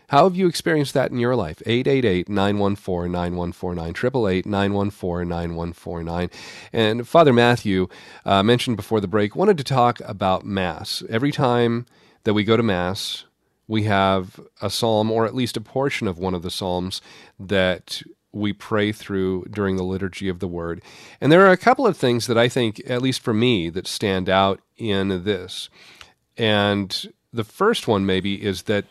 How 0.09 0.25
have 0.25 0.37
you 0.37 0.49
experienced 0.49 0.95
that 0.95 1.11
in 1.11 1.19
your 1.19 1.37
life? 1.37 1.61
888 1.67 2.31
914 2.31 3.13
9149, 3.13 3.91
888 3.91 4.47
914 4.47 5.29
9149. 5.29 6.31
And 6.73 7.07
Father 7.07 7.33
Matthew 7.35 7.89
uh, 8.25 8.43
mentioned 8.43 8.79
before 8.79 9.03
the 9.03 9.07
break, 9.07 9.37
wanted 9.37 9.59
to 9.59 9.65
talk 9.65 10.01
about 10.07 10.47
Mass. 10.47 11.03
Every 11.11 11.31
time 11.31 11.85
that 12.25 12.33
we 12.33 12.43
go 12.43 12.57
to 12.57 12.63
Mass, 12.63 13.27
we 13.67 13.83
have 13.83 14.41
a 14.63 14.71
psalm, 14.71 15.11
or 15.11 15.27
at 15.27 15.35
least 15.35 15.59
a 15.59 15.61
portion 15.61 16.09
of 16.09 16.17
one 16.17 16.33
of 16.35 16.43
the 16.43 16.51
psalms, 16.51 17.03
that 17.39 18.03
we 18.33 18.55
pray 18.55 18.93
through 18.93 19.45
during 19.51 19.77
the 19.77 19.85
liturgy 19.85 20.31
of 20.31 20.39
the 20.39 20.49
word. 20.49 20.81
And 21.21 21.31
there 21.31 21.45
are 21.47 21.53
a 21.53 21.59
couple 21.59 21.87
of 21.87 21.99
things 21.99 22.27
that 22.29 22.39
I 22.39 22.49
think, 22.49 22.81
at 22.87 23.03
least 23.03 23.21
for 23.21 23.35
me, 23.35 23.69
that 23.69 23.87
stand 23.87 24.31
out 24.31 24.63
in 24.79 25.25
this. 25.25 25.69
And 26.39 27.13
the 27.31 27.45
first 27.45 27.87
one, 27.87 28.07
maybe, 28.07 28.43
is 28.43 28.63
that 28.63 28.87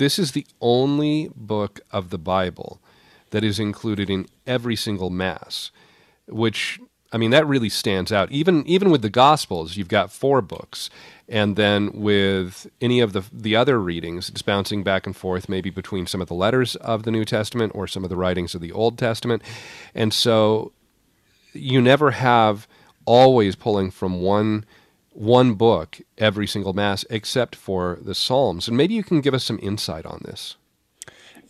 this 0.00 0.18
is 0.18 0.32
the 0.32 0.46
only 0.62 1.30
book 1.36 1.80
of 1.90 2.08
the 2.08 2.16
Bible 2.16 2.80
that 3.32 3.44
is 3.44 3.60
included 3.60 4.08
in 4.08 4.26
every 4.46 4.74
single 4.74 5.10
Mass, 5.10 5.70
which 6.26 6.80
I 7.12 7.18
mean, 7.18 7.30
that 7.32 7.46
really 7.46 7.68
stands 7.68 8.10
out. 8.10 8.32
Even 8.32 8.66
even 8.66 8.90
with 8.90 9.02
the 9.02 9.10
Gospels, 9.10 9.76
you've 9.76 9.88
got 9.88 10.10
four 10.10 10.40
books, 10.40 10.88
and 11.28 11.54
then 11.54 11.90
with 11.92 12.66
any 12.80 13.00
of 13.00 13.12
the 13.12 13.24
the 13.30 13.54
other 13.54 13.78
readings, 13.78 14.30
it's 14.30 14.40
bouncing 14.40 14.82
back 14.82 15.06
and 15.06 15.14
forth, 15.14 15.50
maybe 15.50 15.68
between 15.68 16.06
some 16.06 16.22
of 16.22 16.28
the 16.28 16.34
letters 16.34 16.76
of 16.76 17.02
the 17.02 17.10
New 17.10 17.26
Testament 17.26 17.72
or 17.74 17.86
some 17.86 18.02
of 18.02 18.08
the 18.08 18.16
writings 18.16 18.54
of 18.54 18.62
the 18.62 18.72
Old 18.72 18.96
Testament, 18.96 19.42
and 19.94 20.14
so 20.14 20.72
you 21.52 21.82
never 21.82 22.12
have 22.12 22.66
always 23.04 23.54
pulling 23.54 23.90
from 23.90 24.22
one 24.22 24.64
one 25.12 25.54
book 25.54 26.00
every 26.18 26.46
single 26.46 26.72
mass, 26.72 27.04
except 27.10 27.56
for 27.56 27.98
the 28.00 28.14
Psalms. 28.14 28.68
And 28.68 28.76
maybe 28.76 28.94
you 28.94 29.02
can 29.02 29.20
give 29.20 29.34
us 29.34 29.44
some 29.44 29.58
insight 29.62 30.06
on 30.06 30.22
this. 30.24 30.56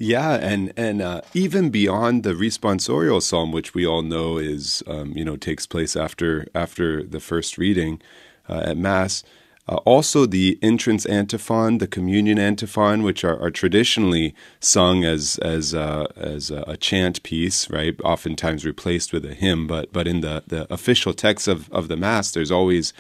Yeah, 0.03 0.33
and 0.37 0.73
and 0.79 1.03
uh, 1.03 1.20
even 1.35 1.68
beyond 1.68 2.23
the 2.23 2.33
responsorial 2.33 3.20
psalm, 3.20 3.53
which 3.53 3.75
we 3.75 3.87
all 3.87 4.01
know 4.01 4.38
is 4.38 4.83
um, 4.87 5.12
you 5.14 5.27
know 5.27 5.37
takes 5.37 5.66
place 5.66 5.94
after 5.94 6.46
after 6.55 7.03
the 7.03 7.20
first 7.20 7.59
reading 7.59 8.01
uh, 8.49 8.62
at 8.64 8.79
mass, 8.79 9.23
uh, 9.68 9.77
also 9.85 10.27
the 10.27 10.59
entrance 10.62 11.07
antiphon, 11.07 11.79
the 11.79 11.87
communion 11.87 12.38
antiphon, 12.38 13.03
which 13.03 13.25
are, 13.25 13.38
are 13.40 13.51
traditionally 13.51 14.35
sung 14.59 15.05
as 15.05 15.38
as 15.42 15.75
uh, 15.75 16.07
as 16.16 16.51
a, 16.51 16.64
a, 16.66 16.77
chant 16.77 17.23
piece, 17.23 17.70
right? 17.70 17.94
Oftentimes 18.03 18.64
replaced 18.64 19.12
with 19.12 19.25
a 19.25 19.35
hymn, 19.35 19.66
but 19.66 19.92
but 19.92 20.09
in 20.09 20.23
the 20.23 20.42
the 20.46 20.73
official 20.73 21.12
text 21.12 21.46
of 21.46 21.70
of 21.70 21.88
the 21.88 21.96
mass, 21.96 22.33
there's 22.33 22.51
always 22.51 22.92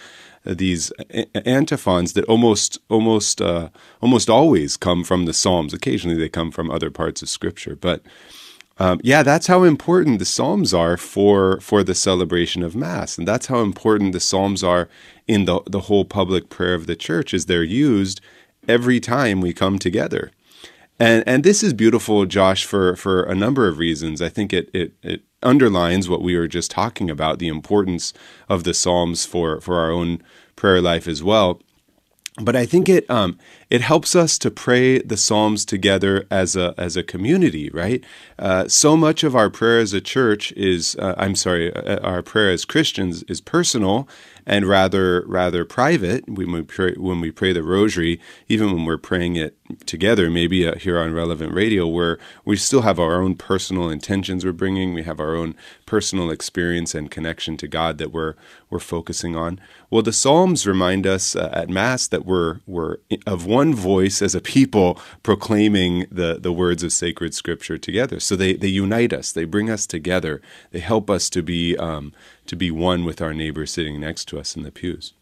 these 0.44 0.90
antiphons 1.34 2.14
that 2.14 2.24
almost 2.24 2.78
almost 2.88 3.40
uh, 3.40 3.68
almost 4.00 4.30
always 4.30 4.76
come 4.76 5.04
from 5.04 5.26
the 5.26 5.34
Psalms. 5.34 5.74
Occasionally, 5.74 6.18
they 6.18 6.28
come 6.28 6.50
from 6.50 6.70
other 6.70 6.90
parts 6.90 7.22
of 7.22 7.28
Scripture, 7.28 7.76
but 7.76 8.02
um, 8.78 8.98
yeah, 9.04 9.22
that's 9.22 9.46
how 9.46 9.64
important 9.64 10.18
the 10.18 10.24
Psalms 10.24 10.72
are 10.72 10.96
for 10.96 11.60
for 11.60 11.82
the 11.84 11.94
celebration 11.94 12.62
of 12.62 12.74
Mass, 12.74 13.18
and 13.18 13.28
that's 13.28 13.46
how 13.46 13.60
important 13.60 14.12
the 14.12 14.20
Psalms 14.20 14.64
are 14.64 14.88
in 15.28 15.44
the 15.44 15.60
the 15.66 15.80
whole 15.80 16.04
public 16.06 16.48
prayer 16.48 16.74
of 16.74 16.86
the 16.86 16.96
Church. 16.96 17.34
Is 17.34 17.46
they're 17.46 17.62
used 17.62 18.20
every 18.66 18.98
time 18.98 19.40
we 19.40 19.52
come 19.52 19.78
together. 19.78 20.32
And 21.00 21.24
and 21.26 21.42
this 21.42 21.62
is 21.62 21.72
beautiful, 21.72 22.26
Josh, 22.26 22.66
for 22.66 22.94
for 22.94 23.22
a 23.22 23.34
number 23.34 23.66
of 23.66 23.78
reasons. 23.78 24.20
I 24.20 24.28
think 24.28 24.52
it 24.52 24.68
it 24.74 24.92
it 25.02 25.22
underlines 25.42 26.08
what 26.08 26.20
we 26.20 26.36
were 26.36 26.46
just 26.46 26.70
talking 26.70 27.08
about 27.08 27.38
the 27.38 27.48
importance 27.48 28.12
of 28.48 28.64
the 28.64 28.74
Psalms 28.74 29.24
for, 29.24 29.58
for 29.62 29.78
our 29.78 29.90
own 29.90 30.22
prayer 30.54 30.82
life 30.82 31.08
as 31.08 31.22
well. 31.22 31.62
But 32.40 32.54
I 32.54 32.66
think 32.66 32.88
it 32.88 33.10
um, 33.10 33.38
it 33.70 33.80
helps 33.80 34.14
us 34.14 34.38
to 34.38 34.50
pray 34.50 34.98
the 35.00 35.16
Psalms 35.16 35.64
together 35.64 36.26
as 36.30 36.54
a 36.56 36.74
as 36.78 36.96
a 36.96 37.02
community, 37.02 37.70
right? 37.70 38.04
Uh, 38.38 38.68
so 38.68 38.96
much 38.96 39.24
of 39.24 39.34
our 39.34 39.50
prayer 39.50 39.78
as 39.78 39.92
a 39.92 40.00
church 40.00 40.52
is, 40.52 40.96
uh, 40.96 41.14
I'm 41.16 41.34
sorry, 41.34 41.74
uh, 41.74 41.98
our 42.00 42.22
prayer 42.22 42.50
as 42.50 42.64
Christians 42.64 43.22
is 43.24 43.40
personal 43.40 44.06
and 44.46 44.66
rather 44.66 45.24
rather 45.26 45.64
private. 45.64 46.28
When 46.28 46.52
we 46.52 46.62
pray, 46.62 46.94
when 46.94 47.20
we 47.20 47.30
pray 47.30 47.52
the 47.52 47.62
Rosary, 47.62 48.20
even 48.48 48.72
when 48.72 48.84
we're 48.84 48.98
praying 48.98 49.36
it 49.36 49.56
together, 49.86 50.30
maybe 50.30 50.66
uh, 50.66 50.76
here 50.76 50.98
on 50.98 51.12
Relevant 51.12 51.54
Radio, 51.54 51.86
where 51.86 52.18
we 52.44 52.56
still 52.56 52.82
have 52.82 52.98
our 52.98 53.20
own 53.20 53.34
personal 53.34 53.88
intentions 53.88 54.44
we're 54.44 54.52
bringing, 54.52 54.94
we 54.94 55.02
have 55.02 55.20
our 55.20 55.34
own 55.34 55.54
personal 55.86 56.30
experience 56.30 56.94
and 56.94 57.10
connection 57.10 57.56
to 57.56 57.68
God 57.68 57.98
that 57.98 58.12
we're 58.12 58.34
we're 58.68 58.78
focusing 58.78 59.34
on. 59.36 59.60
Well, 59.90 60.02
the 60.02 60.12
Psalms 60.12 60.66
remind 60.66 61.06
us 61.06 61.34
uh, 61.34 61.50
at 61.52 61.68
Mass 61.68 62.06
that 62.08 62.24
we're 62.24 62.60
we're 62.66 62.98
of 63.26 63.46
one 63.46 63.74
voice 63.74 64.22
as 64.22 64.34
a 64.34 64.40
people 64.40 64.98
proclaiming 65.22 66.06
the 66.10 66.38
the 66.40 66.52
words 66.52 66.82
of 66.82 66.92
sacred 66.92 67.34
Scripture 67.34 67.78
together. 67.78 68.20
So 68.20 68.36
they 68.36 68.54
they 68.54 68.68
unite 68.68 69.12
us, 69.12 69.32
they 69.32 69.44
bring 69.44 69.70
us 69.70 69.86
together, 69.86 70.40
they 70.70 70.80
help 70.80 71.10
us 71.10 71.28
to 71.30 71.42
be 71.42 71.76
um, 71.76 72.12
to 72.50 72.56
be 72.56 72.70
one 72.70 73.04
with 73.04 73.22
our 73.22 73.32
neighbor 73.32 73.64
sitting 73.64 74.00
next 74.00 74.24
to 74.26 74.38
us 74.38 74.56
in 74.56 74.64
the 74.64 74.72
pews. 74.72 75.12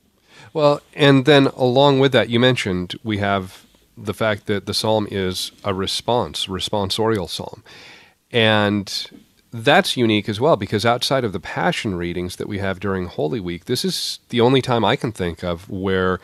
Well, 0.55 0.81
and 0.95 1.27
then 1.27 1.49
along 1.49 2.01
with 2.01 2.13
that, 2.13 2.31
you 2.31 2.41
mentioned 2.41 2.95
we 3.05 3.19
have 3.19 3.67
the 3.99 4.15
fact 4.15 4.47
that 4.47 4.65
the 4.65 4.73
psalm 4.73 5.07
is 5.11 5.53
a 5.63 5.75
response, 5.75 6.47
responsorial 6.47 7.29
psalm. 7.29 7.63
And 8.33 9.11
that's 9.53 9.95
unique 9.95 10.27
as 10.27 10.41
well 10.41 10.57
because 10.57 10.87
outside 10.87 11.23
of 11.23 11.35
the 11.35 11.41
passion 11.41 11.97
readings 11.97 12.37
that 12.37 12.49
we 12.49 12.61
have 12.61 12.81
during 12.81 13.09
Holy 13.09 13.41
Week, 13.41 13.67
this 13.67 13.85
is 13.85 14.21
the 14.31 14.41
only 14.41 14.63
time 14.63 14.83
I 14.83 14.97
can 14.97 15.13
think 15.13 15.45
of 15.45 15.69
where 15.69 16.21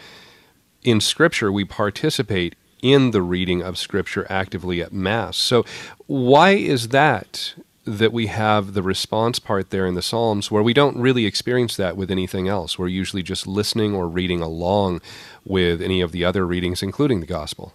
in 0.85 1.03
Scripture 1.03 1.53
we 1.53 1.67
participate 1.67 2.55
in 2.81 3.11
the 3.11 3.23
reading 3.23 3.61
of 3.61 3.77
Scripture 3.77 4.27
actively 4.31 4.81
at 4.81 4.93
Mass. 4.93 5.37
So, 5.37 5.67
why 6.07 6.53
is 6.53 6.89
that 6.89 7.55
that 7.85 8.13
we 8.13 8.27
have 8.29 8.73
the 8.73 8.83
response 8.83 9.39
part 9.39 9.71
there 9.71 9.87
in 9.87 9.95
the 9.95 10.03
Psalms 10.03 10.51
where 10.51 10.63
we 10.63 10.73
don't 10.73 10.97
really 10.97 11.27
experience 11.27 11.77
that 11.77 11.97
with 11.97 12.11
anything 12.11 12.49
else. 12.49 12.79
We're 12.79 12.89
usually 12.89 13.23
just 13.23 13.47
listening 13.47 13.95
or 13.95 14.09
reading 14.09 14.41
along 14.41 15.01
with 15.45 15.83
any 15.83 16.01
of 16.01 16.13
the 16.13 16.25
other 16.25 16.47
readings, 16.47 16.83
including 16.83 17.21
the 17.21 17.27
Gospel. 17.27 17.75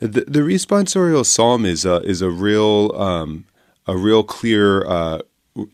The, 0.00 0.24
the 0.26 0.40
responsorial 0.40 1.24
psalm 1.24 1.64
is 1.64 1.84
a, 1.84 1.96
is 2.02 2.22
a 2.22 2.30
real 2.30 2.92
um, 2.94 3.46
a 3.86 3.96
real 3.96 4.22
clear 4.22 4.86
uh, 4.86 5.20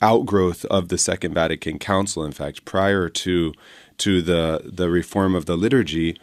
outgrowth 0.01 0.65
of 0.67 0.89
the 0.89 0.97
Second 0.97 1.35
Vatican 1.35 1.79
Council. 1.79 2.25
In 2.25 2.33
fact, 2.33 2.65
prior 2.65 3.09
to 3.11 3.53
to 3.99 4.23
the 4.23 4.63
the 4.65 4.89
reform 4.89 5.35
of 5.35 5.47
the 5.47 5.57
liturgy, 5.57 6.19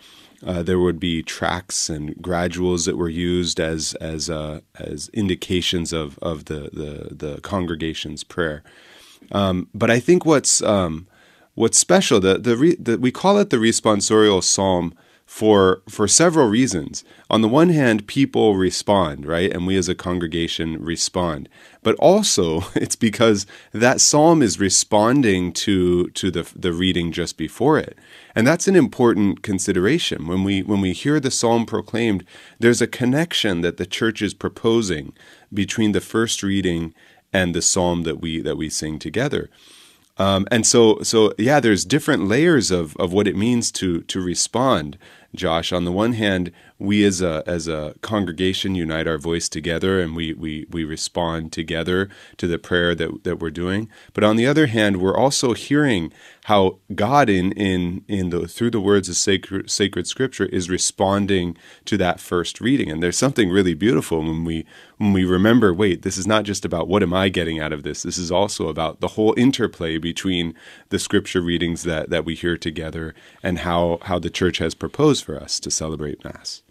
uh, 0.45 0.63
there 0.63 0.79
would 0.79 0.99
be 0.99 1.21
tracts 1.21 1.89
and 1.89 2.15
graduals 2.21 2.85
that 2.85 2.97
were 2.97 3.09
used 3.09 3.59
as 3.59 3.93
as 3.95 4.29
uh, 4.29 4.61
as 4.79 5.09
indications 5.13 5.93
of 5.93 6.17
of 6.19 6.45
the 6.45 6.69
the, 6.73 7.15
the 7.15 7.41
congregation's 7.41 8.23
prayer. 8.23 8.63
Um, 9.31 9.69
but 9.73 9.89
I 9.89 9.99
think 9.99 10.25
what's 10.25 10.61
um, 10.61 11.07
what's 11.55 11.77
special 11.77 12.19
the 12.19 12.37
the, 12.37 12.57
re, 12.57 12.75
the, 12.75 12.97
we 12.97 13.11
call 13.11 13.37
it 13.37 13.49
the 13.49 13.57
responsorial 13.57 14.43
psalm 14.43 14.93
for 15.31 15.81
for 15.87 16.09
several 16.09 16.49
reasons. 16.49 17.05
On 17.29 17.41
the 17.41 17.47
one 17.47 17.69
hand, 17.69 18.05
people 18.05 18.57
respond, 18.57 19.25
right? 19.25 19.49
And 19.49 19.65
we 19.65 19.77
as 19.77 19.87
a 19.87 19.95
congregation 19.95 20.83
respond. 20.83 21.47
But 21.81 21.95
also 21.99 22.65
it's 22.75 22.97
because 22.97 23.47
that 23.71 24.01
psalm 24.01 24.41
is 24.41 24.59
responding 24.59 25.53
to 25.53 26.09
to 26.09 26.31
the 26.31 26.51
the 26.53 26.73
reading 26.73 27.13
just 27.13 27.37
before 27.37 27.79
it. 27.79 27.97
And 28.35 28.45
that's 28.45 28.67
an 28.67 28.75
important 28.75 29.41
consideration. 29.41 30.27
When 30.27 30.43
we 30.43 30.63
when 30.63 30.81
we 30.81 30.91
hear 30.91 31.17
the 31.17 31.31
psalm 31.31 31.65
proclaimed, 31.65 32.25
there's 32.59 32.81
a 32.81 32.97
connection 32.99 33.61
that 33.61 33.77
the 33.77 33.85
church 33.85 34.21
is 34.21 34.33
proposing 34.33 35.13
between 35.53 35.93
the 35.93 36.01
first 36.01 36.43
reading 36.43 36.93
and 37.31 37.55
the 37.55 37.61
psalm 37.61 38.03
that 38.03 38.19
we 38.19 38.41
that 38.41 38.57
we 38.57 38.69
sing 38.69 38.99
together. 38.99 39.49
Um, 40.17 40.47
and 40.51 40.67
so, 40.67 41.01
so 41.01 41.33
yeah, 41.37 41.59
there's 41.59 41.85
different 41.85 42.27
layers 42.27 42.69
of, 42.69 42.95
of 42.97 43.11
what 43.11 43.27
it 43.27 43.35
means 43.35 43.71
to 43.73 44.01
to 44.01 44.21
respond. 44.21 44.97
Josh. 45.33 45.71
On 45.71 45.85
the 45.85 45.91
one 45.91 46.13
hand, 46.13 46.51
we 46.77 47.03
as 47.05 47.21
a 47.21 47.43
as 47.45 47.67
a 47.67 47.95
congregation 48.01 48.75
unite 48.75 49.07
our 49.07 49.17
voice 49.17 49.47
together 49.47 50.01
and 50.01 50.15
we 50.15 50.33
we 50.33 50.65
we 50.69 50.83
respond 50.83 51.51
together 51.51 52.09
to 52.37 52.47
the 52.47 52.57
prayer 52.59 52.95
that 52.95 53.23
that 53.23 53.39
we're 53.39 53.51
doing. 53.51 53.89
But 54.13 54.23
on 54.23 54.35
the 54.35 54.47
other 54.47 54.67
hand, 54.67 54.97
we're 54.97 55.17
also 55.17 55.53
hearing 55.53 56.11
how 56.45 56.79
God 56.95 57.29
in 57.29 57.51
in 57.53 58.03
in 58.07 58.29
the 58.29 58.47
through 58.47 58.71
the 58.71 58.81
words 58.81 59.07
of 59.09 59.15
sacred 59.15 59.69
sacred 59.69 60.07
scripture 60.07 60.45
is 60.45 60.69
responding 60.69 61.55
to 61.85 61.97
that 61.97 62.19
first 62.19 62.59
reading. 62.59 62.89
And 62.89 63.03
there's 63.03 63.17
something 63.17 63.49
really 63.49 63.73
beautiful 63.73 64.19
when 64.19 64.43
we 64.43 64.65
when 64.97 65.13
we 65.13 65.23
remember, 65.23 65.73
wait, 65.73 66.01
this 66.01 66.17
is 66.17 66.25
not 66.25 66.43
just 66.43 66.65
about 66.65 66.87
what 66.87 67.03
am 67.03 67.13
I 67.13 67.29
getting 67.29 67.59
out 67.59 67.73
of 67.73 67.83
this. 67.83 68.03
This 68.03 68.17
is 68.17 68.31
also 68.31 68.67
about 68.69 69.01
the 69.01 69.09
whole 69.09 69.35
interplay 69.37 69.97
between 69.97 70.55
the 70.89 70.99
scripture 70.99 71.41
readings 71.41 71.83
that 71.83 72.09
that 72.09 72.25
we 72.25 72.35
hear 72.35 72.57
together 72.57 73.13
and 73.43 73.59
how 73.59 73.99
how 74.03 74.17
the 74.17 74.29
church 74.29 74.57
has 74.57 74.73
proposed 74.73 75.23
for 75.23 75.39
us 75.39 75.59
to 75.59 75.69
celebrate 75.69 76.23
mass 76.23 76.63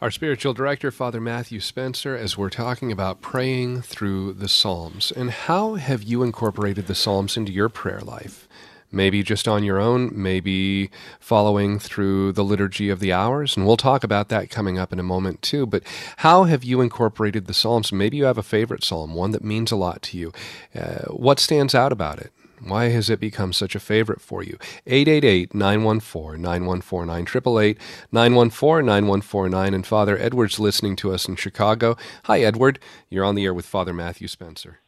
our 0.00 0.10
spiritual 0.10 0.52
director, 0.52 0.90
Father 0.90 1.20
Matthew 1.20 1.58
Spencer, 1.58 2.14
as 2.14 2.36
we're 2.36 2.50
talking 2.50 2.92
about 2.92 3.22
praying 3.22 3.80
through 3.80 4.34
the 4.34 4.48
Psalms. 4.48 5.10
And 5.10 5.30
how 5.30 5.74
have 5.76 6.02
you 6.02 6.22
incorporated 6.22 6.86
the 6.86 6.94
Psalms 6.94 7.36
into 7.36 7.50
your 7.50 7.70
prayer 7.70 8.00
life? 8.00 8.46
Maybe 8.92 9.22
just 9.22 9.48
on 9.48 9.64
your 9.64 9.80
own, 9.80 10.10
maybe 10.14 10.90
following 11.18 11.78
through 11.78 12.32
the 12.32 12.44
Liturgy 12.44 12.90
of 12.90 13.00
the 13.00 13.12
Hours. 13.12 13.56
And 13.56 13.66
we'll 13.66 13.76
talk 13.78 14.04
about 14.04 14.28
that 14.28 14.50
coming 14.50 14.78
up 14.78 14.92
in 14.92 15.00
a 15.00 15.02
moment, 15.02 15.40
too. 15.40 15.66
But 15.66 15.82
how 16.18 16.44
have 16.44 16.62
you 16.62 16.82
incorporated 16.82 17.46
the 17.46 17.54
Psalms? 17.54 17.90
Maybe 17.90 18.18
you 18.18 18.26
have 18.26 18.38
a 18.38 18.42
favorite 18.42 18.84
psalm, 18.84 19.14
one 19.14 19.30
that 19.30 19.42
means 19.42 19.72
a 19.72 19.76
lot 19.76 20.02
to 20.02 20.18
you. 20.18 20.32
Uh, 20.74 21.04
what 21.06 21.40
stands 21.40 21.74
out 21.74 21.90
about 21.90 22.18
it? 22.18 22.32
Why 22.62 22.88
has 22.88 23.10
it 23.10 23.20
become 23.20 23.52
such 23.52 23.74
a 23.74 23.80
favorite 23.80 24.20
for 24.20 24.42
you? 24.42 24.58
888 24.86 25.54
914 25.54 26.40
9149, 26.40 27.22
888 27.22 27.78
914 28.12 28.86
9149. 28.86 29.74
And 29.74 29.86
Father 29.86 30.18
Edward's 30.18 30.58
listening 30.58 30.96
to 30.96 31.12
us 31.12 31.28
in 31.28 31.36
Chicago. 31.36 31.96
Hi, 32.24 32.40
Edward. 32.40 32.78
You're 33.10 33.24
on 33.24 33.34
the 33.34 33.44
air 33.44 33.54
with 33.54 33.66
Father 33.66 33.92
Matthew 33.92 34.28
Spencer. 34.28 34.80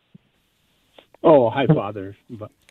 Oh, 1.22 1.50
hi, 1.50 1.66
Father. 1.66 2.16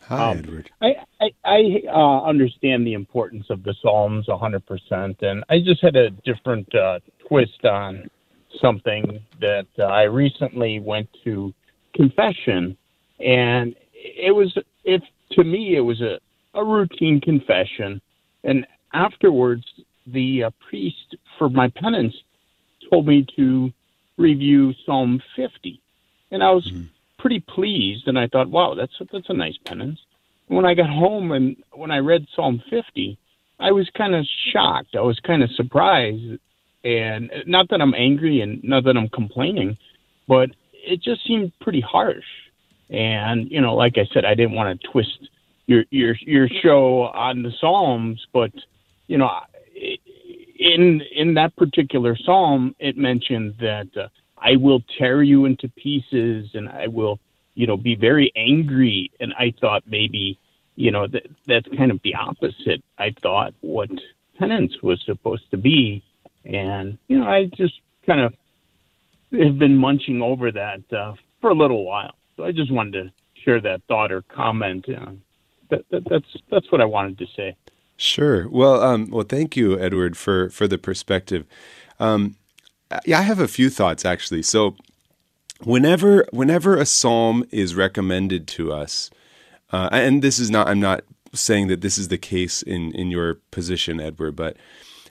Hi, 0.08 0.30
um, 0.30 0.38
Edward. 0.38 0.70
I 0.80 0.94
I, 1.20 1.30
I 1.44 1.82
uh, 1.92 2.22
understand 2.24 2.86
the 2.86 2.94
importance 2.94 3.46
of 3.50 3.62
the 3.62 3.74
Psalms 3.82 4.26
100%, 4.26 5.22
and 5.22 5.44
I 5.50 5.58
just 5.58 5.82
had 5.82 5.96
a 5.96 6.10
different 6.10 6.72
uh, 6.74 7.00
twist 7.28 7.64
on 7.64 8.08
something 8.60 9.20
that 9.40 9.66
uh, 9.78 9.84
I 9.84 10.04
recently 10.04 10.80
went 10.80 11.08
to 11.24 11.52
confession, 11.94 12.76
and 13.20 13.74
it 13.92 14.34
was 14.34 14.56
if 14.88 15.02
to 15.32 15.44
me 15.44 15.76
it 15.76 15.80
was 15.80 16.00
a, 16.00 16.18
a 16.54 16.64
routine 16.64 17.20
confession, 17.20 18.00
and 18.42 18.66
afterwards 18.94 19.64
the 20.06 20.44
uh, 20.44 20.50
priest 20.68 21.14
for 21.38 21.50
my 21.50 21.68
penance 21.68 22.14
told 22.90 23.06
me 23.06 23.26
to 23.36 23.70
review 24.16 24.72
Psalm 24.86 25.22
50, 25.36 25.80
and 26.30 26.42
I 26.42 26.50
was 26.52 26.66
mm-hmm. 26.66 26.84
pretty 27.18 27.40
pleased, 27.40 28.08
and 28.08 28.18
I 28.18 28.26
thought, 28.28 28.48
wow, 28.48 28.74
that's 28.74 28.94
that's 29.12 29.28
a 29.28 29.34
nice 29.34 29.58
penance. 29.64 30.00
When 30.46 30.64
I 30.64 30.72
got 30.72 30.88
home 30.88 31.32
and 31.32 31.56
when 31.72 31.90
I 31.90 31.98
read 31.98 32.26
Psalm 32.34 32.62
50, 32.70 33.18
I 33.60 33.72
was 33.72 33.90
kind 33.90 34.14
of 34.14 34.26
shocked. 34.52 34.96
I 34.96 35.02
was 35.02 35.20
kind 35.20 35.42
of 35.42 35.50
surprised, 35.50 36.38
and 36.82 37.30
not 37.46 37.68
that 37.68 37.82
I'm 37.82 37.94
angry 37.94 38.40
and 38.40 38.64
not 38.64 38.84
that 38.84 38.96
I'm 38.96 39.10
complaining, 39.10 39.76
but 40.26 40.48
it 40.72 41.02
just 41.02 41.26
seemed 41.26 41.52
pretty 41.60 41.82
harsh. 41.82 42.24
And 42.90 43.50
you 43.50 43.60
know, 43.60 43.74
like 43.74 43.94
I 43.96 44.06
said, 44.12 44.24
I 44.24 44.34
didn't 44.34 44.52
want 44.52 44.80
to 44.80 44.88
twist 44.88 45.28
your 45.66 45.84
your 45.90 46.14
your 46.22 46.48
show 46.62 47.02
on 47.14 47.42
the 47.42 47.52
Psalms, 47.60 48.26
but 48.32 48.50
you 49.06 49.18
know, 49.18 49.30
in 50.58 51.02
in 51.14 51.34
that 51.34 51.56
particular 51.56 52.16
psalm, 52.16 52.74
it 52.78 52.96
mentioned 52.96 53.54
that 53.60 53.88
uh, 53.96 54.08
I 54.36 54.56
will 54.56 54.80
tear 54.98 55.22
you 55.22 55.44
into 55.44 55.68
pieces, 55.68 56.50
and 56.54 56.68
I 56.68 56.86
will, 56.88 57.18
you 57.54 57.66
know, 57.66 57.76
be 57.76 57.94
very 57.94 58.32
angry. 58.36 59.10
And 59.20 59.32
I 59.38 59.52
thought 59.60 59.82
maybe, 59.86 60.38
you 60.76 60.90
know, 60.90 61.06
that 61.06 61.26
that's 61.46 61.68
kind 61.76 61.90
of 61.90 62.00
the 62.02 62.14
opposite. 62.14 62.82
I 62.98 63.14
thought 63.22 63.54
what 63.60 63.90
penance 64.38 64.74
was 64.82 65.00
supposed 65.06 65.50
to 65.50 65.56
be, 65.56 66.02
and 66.44 66.98
you 67.08 67.18
know, 67.18 67.26
I 67.26 67.46
just 67.56 67.74
kind 68.06 68.20
of 68.20 68.34
have 69.32 69.58
been 69.58 69.76
munching 69.76 70.22
over 70.22 70.50
that 70.52 70.82
uh, 70.92 71.14
for 71.40 71.50
a 71.50 71.54
little 71.54 71.84
while. 71.84 72.14
So 72.38 72.44
I 72.44 72.52
just 72.52 72.70
wanted 72.70 72.92
to 72.92 73.12
share 73.44 73.60
that 73.62 73.82
thought 73.88 74.12
or 74.12 74.22
comment. 74.22 74.86
Uh, 74.88 75.10
that, 75.70 75.84
that, 75.90 76.04
that's 76.08 76.36
that's 76.50 76.70
what 76.70 76.80
I 76.80 76.84
wanted 76.84 77.18
to 77.18 77.26
say. 77.36 77.56
Sure. 77.96 78.48
Well, 78.48 78.80
um, 78.80 79.10
well, 79.10 79.26
thank 79.28 79.56
you, 79.56 79.78
Edward, 79.78 80.16
for 80.16 80.48
for 80.50 80.68
the 80.68 80.78
perspective. 80.78 81.44
Um, 81.98 82.36
yeah, 83.04 83.18
I 83.18 83.22
have 83.22 83.40
a 83.40 83.48
few 83.48 83.70
thoughts 83.70 84.04
actually. 84.04 84.44
So, 84.44 84.76
whenever 85.64 86.26
whenever 86.30 86.76
a 86.76 86.86
psalm 86.86 87.44
is 87.50 87.74
recommended 87.74 88.46
to 88.48 88.72
us, 88.72 89.10
uh, 89.72 89.88
and 89.90 90.22
this 90.22 90.38
is 90.38 90.48
not, 90.48 90.68
I'm 90.68 90.80
not 90.80 91.02
saying 91.34 91.66
that 91.68 91.80
this 91.80 91.98
is 91.98 92.06
the 92.06 92.18
case 92.18 92.62
in 92.62 92.92
in 92.92 93.10
your 93.10 93.34
position, 93.50 94.00
Edward, 94.00 94.36
but 94.36 94.56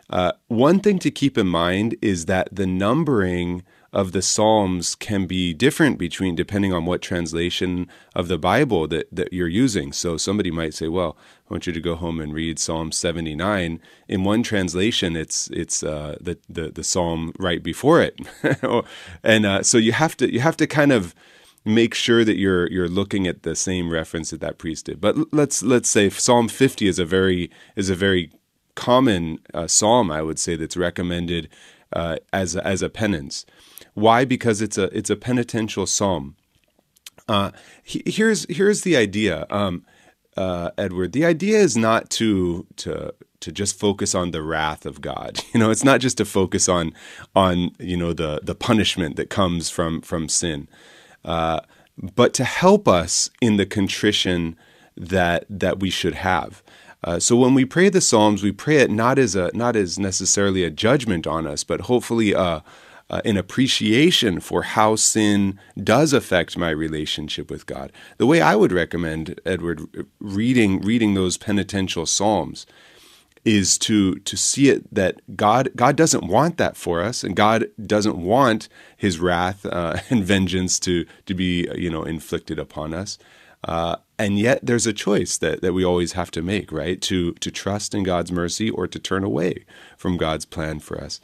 uh, 0.09 0.31
one 0.47 0.79
thing 0.79 0.97
to 0.99 1.11
keep 1.11 1.37
in 1.37 1.47
mind 1.47 1.97
is 2.01 2.25
that 2.27 2.47
the 2.53 2.65
numbering 2.65 3.63
of 3.97 4.11
the 4.11 4.21
Psalms 4.21 4.93
can 4.93 5.25
be 5.25 5.55
different 5.55 5.97
between 5.97 6.35
depending 6.35 6.71
on 6.71 6.85
what 6.85 7.01
translation 7.01 7.87
of 8.15 8.27
the 8.27 8.37
Bible 8.37 8.87
that, 8.89 9.07
that 9.11 9.33
you're 9.33 9.47
using. 9.47 9.91
So 9.91 10.17
somebody 10.17 10.51
might 10.51 10.75
say, 10.75 10.87
well, 10.87 11.17
I 11.49 11.53
want 11.55 11.65
you 11.65 11.73
to 11.73 11.81
go 11.81 11.95
home 11.95 12.19
and 12.19 12.31
read 12.31 12.59
Psalm 12.59 12.91
79. 12.91 13.81
In 14.07 14.23
one 14.23 14.43
translation, 14.43 15.15
it's 15.15 15.49
it's 15.49 15.81
uh, 15.81 16.15
the, 16.21 16.37
the 16.47 16.69
the 16.69 16.83
psalm 16.83 17.33
right 17.39 17.63
before 17.63 17.99
it, 17.99 18.19
and 19.23 19.45
uh, 19.47 19.63
so 19.63 19.79
you 19.79 19.93
have 19.93 20.15
to 20.17 20.31
you 20.31 20.41
have 20.41 20.57
to 20.57 20.67
kind 20.67 20.91
of 20.91 21.15
make 21.65 21.95
sure 21.95 22.23
that 22.23 22.37
you're 22.37 22.69
you're 22.69 22.87
looking 22.87 23.25
at 23.25 23.41
the 23.41 23.55
same 23.55 23.89
reference 23.89 24.29
that 24.29 24.41
that 24.41 24.59
priest 24.59 24.85
did. 24.85 25.01
But 25.01 25.33
let's 25.33 25.63
let's 25.63 25.89
say 25.89 26.11
Psalm 26.11 26.49
50 26.49 26.87
is 26.87 26.99
a 26.99 27.05
very 27.05 27.49
is 27.75 27.89
a 27.89 27.95
very 27.95 28.29
common 28.75 29.39
uh, 29.55 29.65
psalm, 29.65 30.11
I 30.11 30.21
would 30.21 30.37
say, 30.37 30.55
that's 30.55 30.77
recommended 30.77 31.49
uh, 31.93 32.17
as 32.31 32.55
as 32.55 32.81
a 32.81 32.89
penance. 32.89 33.45
Why? 33.97 34.25
Because 34.25 34.61
it's 34.61 34.77
a 34.77 34.95
it's 34.95 35.09
a 35.09 35.15
penitential 35.15 35.87
psalm. 35.87 36.35
Uh, 37.27 37.49
he, 37.81 38.03
here's 38.05 38.45
here's 38.47 38.81
the 38.81 38.95
idea, 38.95 39.47
um, 39.49 39.87
uh, 40.37 40.69
Edward. 40.77 41.13
The 41.13 41.25
idea 41.25 41.57
is 41.57 41.75
not 41.75 42.11
to 42.11 42.67
to 42.75 43.15
to 43.39 43.51
just 43.51 43.79
focus 43.79 44.13
on 44.13 44.29
the 44.29 44.43
wrath 44.43 44.85
of 44.85 45.01
God. 45.01 45.39
You 45.51 45.59
know, 45.59 45.71
it's 45.71 45.83
not 45.83 45.99
just 45.99 46.17
to 46.17 46.25
focus 46.25 46.69
on 46.69 46.93
on 47.35 47.71
you 47.79 47.97
know 47.97 48.13
the 48.13 48.39
the 48.43 48.53
punishment 48.53 49.15
that 49.15 49.31
comes 49.31 49.71
from 49.71 50.01
from 50.01 50.29
sin, 50.29 50.67
uh, 51.25 51.61
but 51.97 52.35
to 52.35 52.43
help 52.43 52.87
us 52.87 53.31
in 53.41 53.57
the 53.57 53.65
contrition 53.65 54.55
that 54.95 55.45
that 55.49 55.79
we 55.79 55.89
should 55.89 56.13
have. 56.13 56.61
Uh, 57.03 57.17
so 57.17 57.35
when 57.35 57.55
we 57.55 57.65
pray 57.65 57.89
the 57.89 58.01
Psalms, 58.01 58.43
we 58.43 58.51
pray 58.51 58.77
it 58.77 58.91
not 58.91 59.17
as 59.17 59.35
a 59.35 59.49
not 59.55 59.75
as 59.75 59.97
necessarily 59.97 60.63
a 60.63 60.69
judgment 60.69 61.25
on 61.25 61.47
us, 61.47 61.63
but 61.63 61.81
hopefully 61.81 62.33
a 62.33 62.63
uh, 63.09 63.21
an 63.23 63.37
appreciation 63.37 64.39
for 64.39 64.63
how 64.63 64.95
sin 64.95 65.59
does 65.81 66.13
affect 66.13 66.57
my 66.57 66.69
relationship 66.69 67.49
with 67.49 67.65
God. 67.65 67.91
The 68.17 68.25
way 68.25 68.41
I 68.41 68.55
would 68.55 68.71
recommend 68.71 69.39
Edward 69.45 70.07
reading 70.19 70.81
reading 70.81 71.13
those 71.13 71.37
penitential 71.37 72.05
psalms 72.05 72.65
is 73.45 73.77
to 73.77 74.15
to 74.15 74.35
see 74.35 74.69
it 74.69 74.93
that 74.93 75.21
God 75.37 75.69
God 75.75 75.95
doesn't 75.95 76.27
want 76.27 76.57
that 76.57 76.75
for 76.75 77.01
us, 77.01 77.23
and 77.23 77.35
God 77.35 77.67
doesn't 77.83 78.17
want 78.17 78.67
His 78.97 79.19
wrath 79.19 79.65
uh, 79.65 79.97
and 80.09 80.23
vengeance 80.23 80.79
to 80.81 81.05
to 81.25 81.33
be 81.33 81.67
you 81.75 81.89
know 81.89 82.03
inflicted 82.03 82.59
upon 82.59 82.93
us. 82.93 83.17
Uh, 83.63 83.95
and 84.19 84.37
yet, 84.37 84.59
there's 84.63 84.87
a 84.87 84.93
choice 84.93 85.37
that, 85.37 85.61
that 85.61 85.73
we 85.73 85.83
always 85.83 86.13
have 86.13 86.31
to 86.31 86.41
make, 86.41 86.71
right? 86.71 87.01
To 87.03 87.33
to 87.33 87.51
trust 87.51 87.95
in 87.95 88.03
God's 88.03 88.31
mercy 88.31 88.69
or 88.69 88.87
to 88.87 88.99
turn 88.99 89.23
away 89.23 89.65
from 89.95 90.17
God's 90.17 90.45
plan 90.45 90.79
for 90.79 90.99
us. 91.01 91.21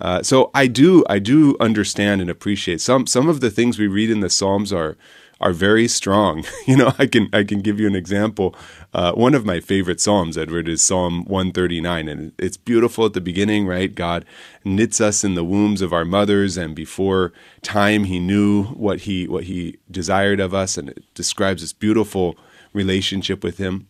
Uh, 0.00 0.22
so 0.22 0.50
I 0.54 0.66
do 0.66 1.04
I 1.08 1.18
do 1.18 1.56
understand 1.58 2.20
and 2.20 2.30
appreciate 2.30 2.80
some 2.80 3.06
some 3.06 3.28
of 3.28 3.40
the 3.40 3.50
things 3.50 3.78
we 3.78 3.86
read 3.86 4.10
in 4.10 4.20
the 4.20 4.30
Psalms 4.30 4.72
are 4.72 4.96
are 5.40 5.52
very 5.52 5.88
strong. 5.88 6.44
You 6.66 6.76
know, 6.76 6.92
I 6.98 7.06
can 7.06 7.28
I 7.32 7.44
can 7.44 7.60
give 7.60 7.78
you 7.78 7.86
an 7.86 7.94
example. 7.94 8.54
Uh, 8.92 9.12
one 9.12 9.34
of 9.34 9.46
my 9.46 9.60
favorite 9.60 10.00
psalms, 10.00 10.36
Edward, 10.36 10.68
is 10.68 10.82
Psalm 10.82 11.24
139, 11.26 12.08
and 12.08 12.32
it's 12.38 12.56
beautiful 12.56 13.06
at 13.06 13.12
the 13.12 13.20
beginning, 13.20 13.66
right? 13.68 13.94
God 13.94 14.24
knits 14.64 15.00
us 15.00 15.22
in 15.22 15.36
the 15.36 15.44
wombs 15.44 15.80
of 15.80 15.92
our 15.92 16.04
mothers, 16.04 16.56
and 16.56 16.74
before 16.74 17.32
time, 17.62 18.04
He 18.04 18.18
knew 18.18 18.64
what 18.64 19.02
He 19.02 19.28
what 19.28 19.44
He 19.44 19.78
desired 19.88 20.40
of 20.40 20.52
us, 20.54 20.76
and 20.76 20.88
it 20.88 21.04
describes 21.14 21.62
this 21.62 21.72
beautiful 21.72 22.36
relationship 22.72 23.44
with 23.44 23.58
Him. 23.58 23.86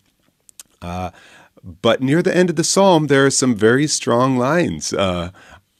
Uh, 0.83 1.13
but 1.65 2.03
near 2.03 2.23
the 2.23 2.37
end 2.37 2.51
of 2.51 2.57
the 2.57 2.65
psalm, 2.65 3.07
there 3.07 3.25
are 3.25 3.31
some 3.31 3.55
very 3.55 3.87
strong 3.87 4.37
lines. 4.37 4.93
Uh, 4.93 5.31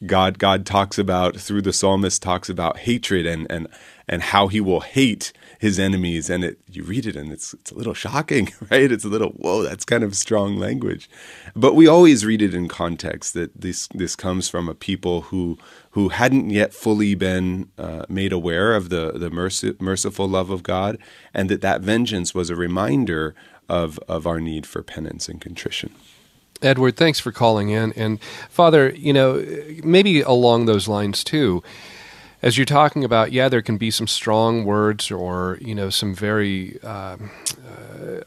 God 0.05 0.39
God 0.39 0.67
talks 0.67 0.99
about 0.99 1.37
through 1.37 1.63
the 1.63 1.73
psalmist 1.73 2.23
talks 2.23 2.51
about 2.51 2.81
hatred 2.81 3.25
and 3.25 3.47
and 3.51 3.67
and 4.07 4.23
how 4.23 4.47
he 4.49 4.61
will 4.61 4.81
hate 4.81 5.33
his 5.59 5.79
enemies. 5.79 6.29
And 6.29 6.45
it 6.45 6.59
you 6.71 6.83
read 6.83 7.07
it 7.07 7.17
and 7.17 7.33
it's 7.33 7.55
it's 7.55 7.71
a 7.71 7.75
little 7.75 7.95
shocking 7.95 8.53
right? 8.71 8.93
It's 8.93 9.07
a 9.07 9.09
little 9.09 9.31
whoa 9.31 9.63
that's 9.63 9.87
kind 9.87 10.05
of 10.05 10.15
strong 10.15 10.59
language. 10.59 11.09
But 11.55 11.75
we 11.75 11.87
always 11.87 12.27
read 12.27 12.43
it 12.43 12.53
in 12.53 12.69
context 12.69 13.33
that 13.35 13.59
this 13.59 13.89
this 13.95 14.15
comes 14.17 14.51
from 14.51 14.69
a 14.69 14.75
people 14.75 15.23
who 15.23 15.57
who 15.93 16.11
hadn't 16.11 16.51
yet 16.51 16.75
fully 16.75 17.15
been 17.15 17.71
uh, 17.79 18.05
made 18.11 18.33
aware 18.35 18.75
of 18.75 18.91
the 18.91 19.13
the 19.13 19.31
mercy, 19.31 19.75
merciful 19.81 20.29
love 20.29 20.51
of 20.51 20.63
God 20.63 20.99
and 21.33 21.49
that 21.49 21.63
that 21.63 21.81
vengeance 21.81 22.35
was 22.35 22.51
a 22.51 22.57
reminder 22.57 23.35
of 23.67 23.99
of 24.09 24.27
our 24.27 24.41
need 24.41 24.67
for 24.67 24.83
penance 24.83 25.27
and 25.27 25.41
contrition 25.41 25.95
Edward, 26.63 26.97
thanks 26.97 27.21
for 27.21 27.33
calling 27.33 27.71
in. 27.71 27.93
And 27.93 28.21
Father, 28.49 28.91
you 28.91 29.13
know, 29.13 29.45
maybe 29.85 30.23
along 30.23 30.67
those 30.67 30.89
lines 30.89 31.23
too, 31.23 31.63
as 32.43 32.57
you're 32.57 32.65
talking 32.65 33.05
about, 33.05 33.33
yeah, 33.33 33.49
there 33.49 33.63
can 33.63 33.77
be 33.77 33.91
some 33.91 34.07
strong 34.07 34.65
words 34.65 35.11
or, 35.11 35.59
you 35.61 35.75
know, 35.75 35.91
some 35.91 36.15
very 36.15 36.79
uh, 36.83 37.17
uh, 37.17 37.17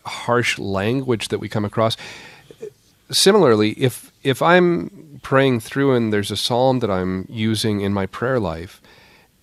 harsh 0.05 0.59
language 0.59 1.29
that 1.29 1.39
we 1.39 1.47
come 1.47 1.65
across. 1.65 1.95
Similarly, 3.11 3.71
if 3.71 4.11
if 4.23 4.41
I'm 4.41 5.19
praying 5.23 5.61
through 5.61 5.95
and 5.95 6.13
there's 6.13 6.31
a 6.31 6.37
psalm 6.37 6.79
that 6.79 6.91
I'm 6.91 7.25
using 7.29 7.81
in 7.81 7.93
my 7.93 8.05
prayer 8.05 8.39
life, 8.39 8.81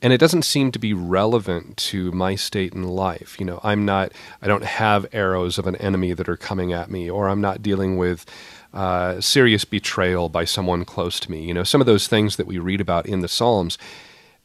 and 0.03 0.12
it 0.12 0.18
doesn't 0.18 0.42
seem 0.42 0.70
to 0.72 0.79
be 0.79 0.92
relevant 0.92 1.77
to 1.79 2.12
my 2.12 2.35
state 2.35 2.75
in 2.75 2.85
life. 2.85 3.40
You 3.40 3.46
know, 3.46 3.61
I'm 3.64 3.85
not, 3.85 4.12
I 4.42 4.46
don't 4.46 4.64
have 4.64 5.07
arrows 5.12 5.59
of 5.59 5.66
an 5.66 5.77
enemy 5.77 6.12
that 6.12 6.29
are 6.29 6.37
coming 6.37 6.72
at 6.72 6.90
me, 6.90 7.11
or 7.11 7.29
I'm 7.29 7.40
not 7.40 7.62
dealing 7.62 7.96
with 7.96 8.27
uh, 8.76 9.20
serious 9.22 9.64
betrayal 9.64 10.28
by 10.28 10.44
someone 10.44 10.84
close 10.84 11.18
to 11.20 11.30
me. 11.30 11.42
You 11.42 11.54
know, 11.54 11.64
some 11.64 11.80
of 11.80 11.86
those 11.86 12.06
things 12.08 12.36
that 12.36 12.46
we 12.46 12.58
read 12.58 12.80
about 12.80 13.06
in 13.06 13.20
the 13.22 13.28
Psalms. 13.28 13.78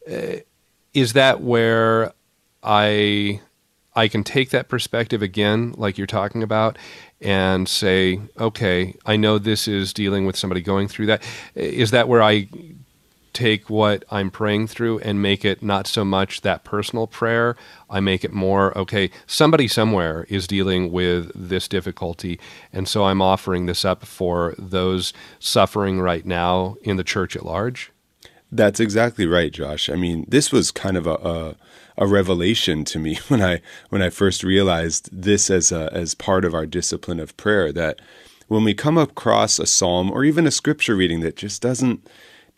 Uh, 0.10 0.38
is 0.94 1.14
that 1.14 1.42
where 1.42 2.14
I 2.64 3.42
I 3.94 4.08
can 4.08 4.24
take 4.24 4.52
that 4.52 4.70
perspective 4.70 5.22
again, 5.22 5.74
like 5.78 5.98
you're 5.98 6.08
talking 6.08 6.44
about, 6.44 6.78
and 7.20 7.68
say, 7.68 8.22
okay, 8.40 8.96
I 9.06 9.18
know 9.18 9.38
this 9.38 9.68
is 9.68 9.94
dealing 9.94 10.26
with 10.26 10.38
somebody 10.38 10.62
going 10.62 10.88
through 10.88 11.08
that. 11.08 11.22
Is 11.56 11.92
that 11.92 12.08
where 12.08 12.24
I 12.24 12.48
take 13.34 13.70
what 13.70 14.04
I'm 14.12 14.32
praying 14.32 14.68
through 14.68 15.00
and 15.00 15.22
make 15.22 15.46
it 15.46 15.64
not 15.64 15.88
so 15.88 16.04
much 16.04 16.42
that 16.42 16.64
personal 16.64 17.08
prayer. 17.08 17.56
I 17.90 18.00
make 18.00 18.24
it 18.24 18.34
more, 18.34 18.78
okay, 18.78 19.10
somebody 19.28 19.68
somewhere 19.68 20.26
is 20.30 20.48
dealing 20.48 20.92
with 20.92 21.32
this 21.36 21.68
difficulty. 21.68 22.40
And 22.74 22.88
so 22.88 23.06
I'm 23.06 23.22
offering 23.22 23.66
this 23.66 23.86
up 23.86 24.06
for 24.06 24.56
those 24.58 25.14
suffering 25.40 26.00
right 26.00 26.26
now 26.26 26.76
in 26.82 26.98
the 26.98 27.04
church 27.04 27.36
at 27.36 27.46
large. 27.46 27.92
That's 28.52 28.80
exactly 28.82 29.26
right, 29.26 29.52
Josh. 29.52 29.90
I 29.90 29.96
mean, 29.96 30.26
this 30.28 30.52
was 30.52 30.72
kind 30.72 30.98
of 30.98 31.08
a, 31.08 31.14
a, 31.16 31.56
a 31.98 32.08
revelation 32.08 32.84
to 32.86 33.00
me 33.00 33.16
when 33.30 33.42
I 33.42 33.62
when 33.90 34.02
I 34.02 34.10
first 34.10 34.44
realized 34.44 35.10
this 35.12 35.50
as 35.50 35.72
a, 35.72 35.90
as 35.94 36.16
part 36.16 36.44
of 36.44 36.54
our 36.54 36.66
discipline 36.66 37.20
of 37.20 37.38
prayer 37.38 37.72
that 37.72 38.02
when 38.48 38.66
we 38.66 38.74
come 38.74 38.98
across 38.98 39.60
a 39.60 39.66
psalm 39.66 40.12
or 40.12 40.26
even 40.26 40.46
a 40.46 40.52
scripture 40.52 40.96
reading 40.96 41.22
that 41.22 41.38
just 41.38 41.62
doesn't 41.62 42.06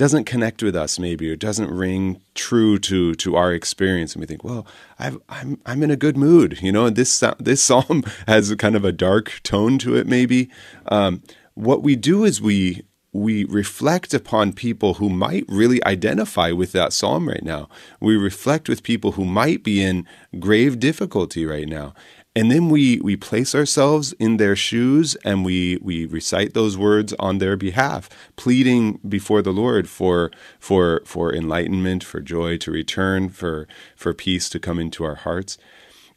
doesn't 0.04 0.26
connect 0.26 0.62
with 0.62 0.76
us 0.76 1.00
maybe 1.00 1.32
or 1.32 1.36
doesn't 1.38 1.72
ring 1.72 2.20
true 2.36 2.78
to 2.78 3.16
to 3.16 3.38
our 3.38 3.54
experience 3.54 4.14
and 4.14 4.20
we 4.20 4.28
think 4.28 4.44
well 4.44 4.68
i 5.00 5.08
am 5.08 5.22
I'm, 5.30 5.62
I'm 5.66 5.82
in 5.82 5.92
a 5.92 5.96
good 5.96 6.18
mood 6.18 6.62
you 6.62 6.74
know 6.74 6.90
this 6.90 7.24
this 7.40 7.64
psalm 7.64 8.04
has 8.28 8.54
kind 8.56 8.76
of 8.76 8.84
a 8.84 8.92
dark 8.92 9.40
tone 9.44 9.78
to 9.78 9.96
it 9.96 10.06
maybe 10.06 10.50
um, 10.88 11.24
what 11.54 11.84
we 11.84 11.96
do 11.96 12.26
is 12.26 12.42
we 12.42 12.84
we 13.14 13.46
reflect 13.46 14.14
upon 14.14 14.52
people 14.52 14.96
who 14.96 15.08
might 15.08 15.46
really 15.48 15.82
identify 15.86 16.52
with 16.52 16.72
that 16.72 16.92
psalm 16.92 17.30
right 17.30 17.44
now. 17.44 17.70
We 18.00 18.18
reflect 18.18 18.68
with 18.68 18.82
people 18.82 19.12
who 19.12 19.24
might 19.24 19.64
be 19.64 19.84
in 19.84 20.08
grave 20.40 20.80
difficulty 20.80 21.46
right 21.46 21.68
now. 21.68 21.94
And 22.36 22.50
then 22.52 22.70
we, 22.70 23.00
we 23.02 23.16
place 23.16 23.54
ourselves 23.54 24.14
in 24.14 24.38
their 24.38 24.56
shoes 24.56 25.16
and 25.24 25.46
we, 25.46 25.78
we 25.84 26.08
recite 26.08 26.56
those 26.56 26.78
words 26.78 27.14
on 27.20 27.38
their 27.38 27.56
behalf, 27.56 28.10
pleading 28.38 29.00
before 29.08 29.44
the 29.44 29.54
Lord 29.54 29.88
for, 29.88 30.32
for, 30.60 31.04
for 31.06 31.34
enlightenment, 31.34 32.04
for 32.04 32.22
joy 32.22 32.58
to 32.58 32.72
return, 32.72 33.30
for, 33.30 33.68
for 33.96 34.16
peace 34.16 34.50
to 34.50 34.60
come 34.60 34.80
into 34.80 35.04
our 35.04 35.16
hearts. 35.16 35.60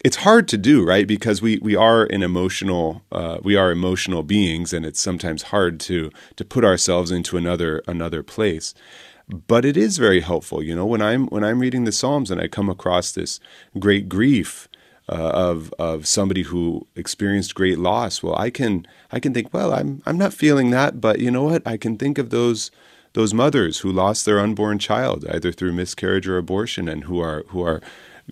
It's 0.05 0.17
hard 0.17 0.49
to 0.49 0.57
do, 0.57 0.87
right? 0.87 1.07
Because 1.07 1.43
we, 1.43 1.59
we 1.59 1.77
are 1.77 2.05
an 2.05 2.23
emotional 2.23 3.03
uh, 3.13 3.39
we 3.43 3.57
are 3.57 3.73
emotional 3.73 4.23
beings, 4.23 4.73
and 4.73 4.87
it's 4.87 5.01
sometimes 5.01 5.45
hard 5.45 5.81
to 5.81 6.11
to 6.37 6.45
put 6.45 6.65
ourselves 6.65 7.11
into 7.11 7.37
another 7.37 7.83
another 7.89 8.23
place 8.23 8.75
but 9.49 9.65
it 9.65 9.77
is 9.77 9.99
very 9.99 10.21
helpful 10.21 10.63
you 10.63 10.75
know 10.75 10.87
when 10.87 11.03
i'm 11.03 11.27
when 11.29 11.43
i'm 11.43 11.59
reading 11.59 11.85
the 11.85 11.91
psalms 11.91 12.31
and 12.31 12.41
i 12.41 12.47
come 12.47 12.69
across 12.69 13.11
this 13.13 13.41
great 13.79 14.09
grief 14.09 14.69
uh, 15.09 15.31
of 15.35 15.73
of 15.79 16.07
somebody 16.07 16.43
who 16.43 16.87
experienced 16.97 17.55
great 17.55 17.79
loss. 17.79 18.23
Well, 18.23 18.37
I 18.37 18.51
can 18.51 18.87
I 19.13 19.21
can 19.21 19.33
think, 19.33 19.53
well, 19.53 19.73
I'm 19.73 20.03
I'm 20.07 20.19
not 20.19 20.33
feeling 20.33 20.71
that, 20.71 21.01
but 21.01 21.21
you 21.21 21.31
know 21.31 21.45
what? 21.45 21.63
I 21.67 21.77
can 21.77 21.97
think 21.97 22.19
of 22.19 22.31
those 22.31 22.71
those 23.13 23.33
mothers 23.33 23.79
who 23.79 23.91
lost 23.91 24.25
their 24.25 24.39
unborn 24.39 24.79
child 24.79 25.25
either 25.31 25.53
through 25.53 25.73
miscarriage 25.73 26.29
or 26.29 26.37
abortion, 26.39 26.89
and 26.89 27.05
who 27.05 27.21
are 27.21 27.45
who 27.49 27.63
are 27.63 27.81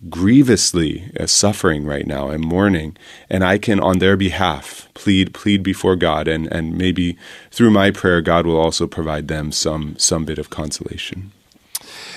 grievously 0.08 1.10
uh, 1.18 1.26
suffering 1.26 1.84
right 1.84 2.06
now 2.06 2.28
and 2.28 2.42
mourning 2.42 2.96
and 3.30 3.44
i 3.44 3.56
can 3.56 3.78
on 3.78 4.00
their 4.00 4.16
behalf 4.16 4.88
plead 4.92 5.32
plead 5.32 5.62
before 5.62 5.94
god 5.94 6.26
and 6.26 6.52
and 6.52 6.76
maybe 6.76 7.16
through 7.50 7.70
my 7.70 7.92
prayer 7.92 8.20
god 8.20 8.44
will 8.44 8.58
also 8.58 8.88
provide 8.88 9.28
them 9.28 9.52
some 9.52 9.96
some 9.96 10.24
bit 10.24 10.36
of 10.36 10.50
consolation 10.50 11.30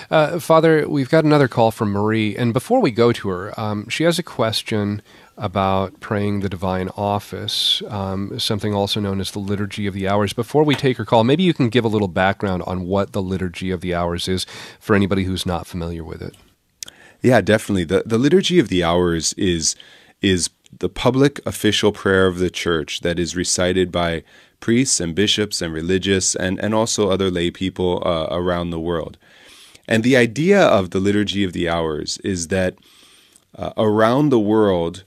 uh, 0.10 0.39
Father, 0.39 0.88
we've 0.88 1.10
got 1.10 1.26
another 1.26 1.48
call 1.48 1.72
from 1.72 1.91
Marie, 1.91 2.36
and 2.36 2.54
before 2.54 2.82
we 2.82 2.91
go 2.91 3.12
to 3.12 3.30
her, 3.30 3.60
um, 3.60 3.89
she 3.89 4.04
has 4.04 4.17
a 4.17 4.24
question 4.24 5.02
about 5.38 6.00
praying 6.00 6.39
the 6.39 6.50
divine 6.50 6.89
office, 6.98 7.84
um, 7.89 8.39
something 8.39 8.74
also 8.74 9.00
known 9.00 9.20
as 9.20 9.32
the 9.32 9.39
Liturgy 9.39 9.86
of 9.86 9.93
the 9.93 10.08
Hours. 10.08 10.34
Before 10.34 10.63
we 10.63 10.76
take 10.76 10.98
her 10.98 11.06
call, 11.06 11.24
maybe 11.24 11.43
you 11.43 11.54
can 11.54 11.70
give 11.70 11.86
a 11.86 11.89
little 11.89 12.08
background 12.08 12.63
on 12.65 12.86
what 12.86 13.12
the 13.12 13.22
Liturgy 13.22 13.70
of 13.70 13.82
the 13.82 13.93
Hours 13.93 14.28
is 14.28 14.46
for 14.80 14.96
anybody 14.96 15.26
who's 15.26 15.46
not 15.46 15.67
familiar 15.67 16.04
with 16.04 16.22
it. 16.22 16.36
Yeah, 17.22 17.41
definitely. 17.41 17.84
The 17.84 18.04
the 18.06 18.17
Liturgy 18.17 18.60
of 18.60 18.70
the 18.70 18.84
Hours 18.84 19.34
is 19.34 19.76
is 20.22 20.50
the 20.80 20.89
public 20.89 21.39
official 21.46 21.91
prayer 21.91 22.28
of 22.28 22.39
the 22.39 22.50
church 22.50 23.02
that 23.02 23.20
is 23.20 23.36
recited 23.36 23.91
by 23.91 24.24
priests 24.60 25.00
and 25.00 25.15
bishops 25.15 25.62
and 25.62 25.74
religious 25.74 26.36
and, 26.36 26.60
and 26.60 26.74
also 26.74 27.10
other 27.10 27.32
lay 27.32 27.52
people 27.52 28.02
uh, 28.06 28.28
around 28.32 28.70
the 28.70 28.80
world. 28.80 29.17
And 29.88 30.04
the 30.04 30.17
idea 30.17 30.62
of 30.62 30.89
the 30.89 31.00
Liturgy 31.00 31.43
of 31.43 31.54
the 31.54 31.69
Hours 31.69 32.17
is 32.19 32.50
that 32.50 32.76
uh, 33.56 33.71
around 33.78 34.30
the 34.30 34.39
world, 34.39 35.04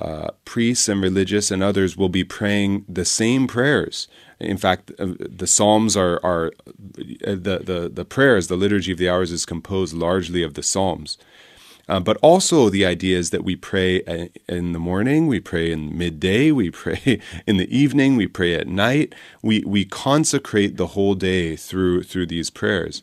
uh, 0.00 0.28
priests 0.44 0.88
and 0.88 1.02
religious 1.02 1.50
and 1.50 1.62
others 1.62 1.96
will 1.96 2.10
be 2.10 2.24
praying 2.24 2.84
the 2.88 3.04
same 3.04 3.46
prayers. 3.46 4.06
In 4.38 4.56
fact, 4.56 4.92
uh, 4.98 5.14
the 5.18 5.46
Psalms 5.46 5.96
are, 5.96 6.20
are 6.22 6.52
uh, 6.58 7.34
the, 7.34 7.62
the, 7.64 7.90
the 7.92 8.04
prayers, 8.04 8.48
the 8.48 8.56
Liturgy 8.56 8.92
of 8.92 8.98
the 8.98 9.08
Hours 9.08 9.32
is 9.32 9.46
composed 9.46 9.94
largely 9.94 10.42
of 10.42 10.54
the 10.54 10.62
Psalms. 10.62 11.16
Uh, 11.88 11.98
but 11.98 12.18
also, 12.20 12.68
the 12.68 12.84
idea 12.84 13.18
is 13.18 13.30
that 13.30 13.44
we 13.44 13.56
pray 13.56 14.02
uh, 14.04 14.28
in 14.46 14.72
the 14.74 14.78
morning, 14.78 15.26
we 15.26 15.40
pray 15.40 15.72
in 15.72 15.96
midday, 15.96 16.52
we 16.52 16.70
pray 16.84 17.18
in 17.46 17.56
the 17.56 17.76
evening, 17.76 18.14
we 18.14 18.26
pray 18.26 18.54
at 18.54 18.68
night. 18.68 19.14
We, 19.42 19.64
we 19.64 19.86
consecrate 19.86 20.76
the 20.76 20.88
whole 20.88 21.14
day 21.14 21.56
through, 21.56 22.02
through 22.02 22.26
these 22.26 22.50
prayers 22.50 23.02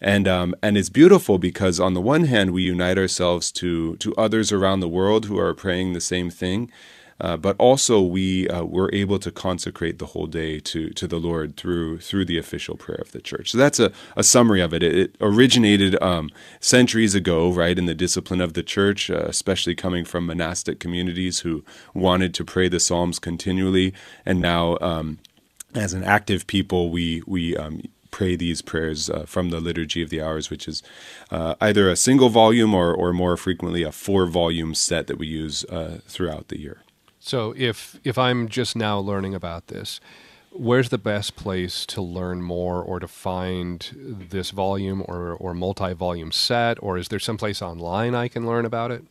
and 0.00 0.28
um, 0.28 0.54
and 0.62 0.76
it's 0.76 0.88
beautiful 0.90 1.38
because 1.38 1.80
on 1.80 1.94
the 1.94 2.00
one 2.00 2.24
hand 2.24 2.50
we 2.50 2.62
unite 2.62 2.98
ourselves 2.98 3.50
to 3.52 3.96
to 3.96 4.14
others 4.16 4.52
around 4.52 4.80
the 4.80 4.88
world 4.88 5.26
who 5.26 5.38
are 5.38 5.54
praying 5.54 5.92
the 5.92 6.00
same 6.00 6.30
thing, 6.30 6.70
uh, 7.18 7.36
but 7.36 7.56
also 7.58 8.02
we 8.02 8.46
uh, 8.48 8.62
we're 8.62 8.90
able 8.92 9.18
to 9.18 9.30
consecrate 9.30 9.98
the 9.98 10.06
whole 10.06 10.26
day 10.26 10.60
to 10.60 10.90
to 10.90 11.06
the 11.06 11.18
Lord 11.18 11.56
through 11.56 12.00
through 12.00 12.26
the 12.26 12.36
official 12.36 12.76
prayer 12.76 12.98
of 13.00 13.12
the 13.12 13.22
church. 13.22 13.52
So 13.52 13.58
that's 13.58 13.80
a, 13.80 13.90
a 14.16 14.22
summary 14.22 14.60
of 14.60 14.74
it. 14.74 14.82
It, 14.82 14.94
it 14.94 15.16
originated 15.20 16.00
um, 16.02 16.30
centuries 16.60 17.14
ago, 17.14 17.50
right, 17.50 17.78
in 17.78 17.86
the 17.86 17.94
discipline 17.94 18.42
of 18.42 18.52
the 18.52 18.62
church, 18.62 19.10
uh, 19.10 19.24
especially 19.26 19.74
coming 19.74 20.04
from 20.04 20.26
monastic 20.26 20.78
communities 20.78 21.40
who 21.40 21.64
wanted 21.94 22.34
to 22.34 22.44
pray 22.44 22.68
the 22.68 22.80
Psalms 22.80 23.18
continually, 23.18 23.94
and 24.26 24.40
now. 24.40 24.76
Um, 24.80 25.18
as 25.74 25.92
an 25.92 26.04
active 26.04 26.46
people, 26.46 26.88
we 26.90 27.22
we 27.26 27.54
um, 27.54 27.82
pray 28.16 28.34
these 28.34 28.62
prayers 28.62 29.10
uh, 29.10 29.26
from 29.26 29.50
the 29.50 29.60
Liturgy 29.60 30.00
of 30.00 30.08
the 30.08 30.22
Hours, 30.22 30.48
which 30.48 30.66
is 30.66 30.82
uh, 31.30 31.54
either 31.60 31.90
a 31.90 31.96
single 31.96 32.30
volume 32.30 32.72
or, 32.72 32.90
or 32.90 33.12
more 33.12 33.36
frequently 33.36 33.82
a 33.82 33.92
four 33.92 34.24
volume 34.24 34.74
set 34.74 35.06
that 35.06 35.18
we 35.18 35.26
use 35.26 35.66
uh, 35.66 35.98
throughout 36.08 36.48
the 36.48 36.58
year. 36.58 36.80
So 37.20 37.52
if 37.58 38.00
if 38.04 38.16
I'm 38.16 38.48
just 38.48 38.74
now 38.74 38.98
learning 38.98 39.34
about 39.34 39.66
this, 39.66 40.00
where's 40.50 40.88
the 40.88 40.96
best 41.12 41.36
place 41.36 41.84
to 41.86 42.00
learn 42.00 42.40
more 42.40 42.80
or 42.82 43.00
to 43.00 43.08
find 43.08 43.76
this 44.30 44.50
volume 44.50 45.02
or, 45.06 45.34
or 45.34 45.52
multi 45.52 45.92
volume 45.92 46.32
set? 46.32 46.78
Or 46.82 46.96
is 46.96 47.08
there 47.08 47.20
someplace 47.20 47.60
online 47.60 48.14
I 48.14 48.28
can 48.28 48.46
learn 48.46 48.64
about 48.64 48.92
it? 48.92 49.04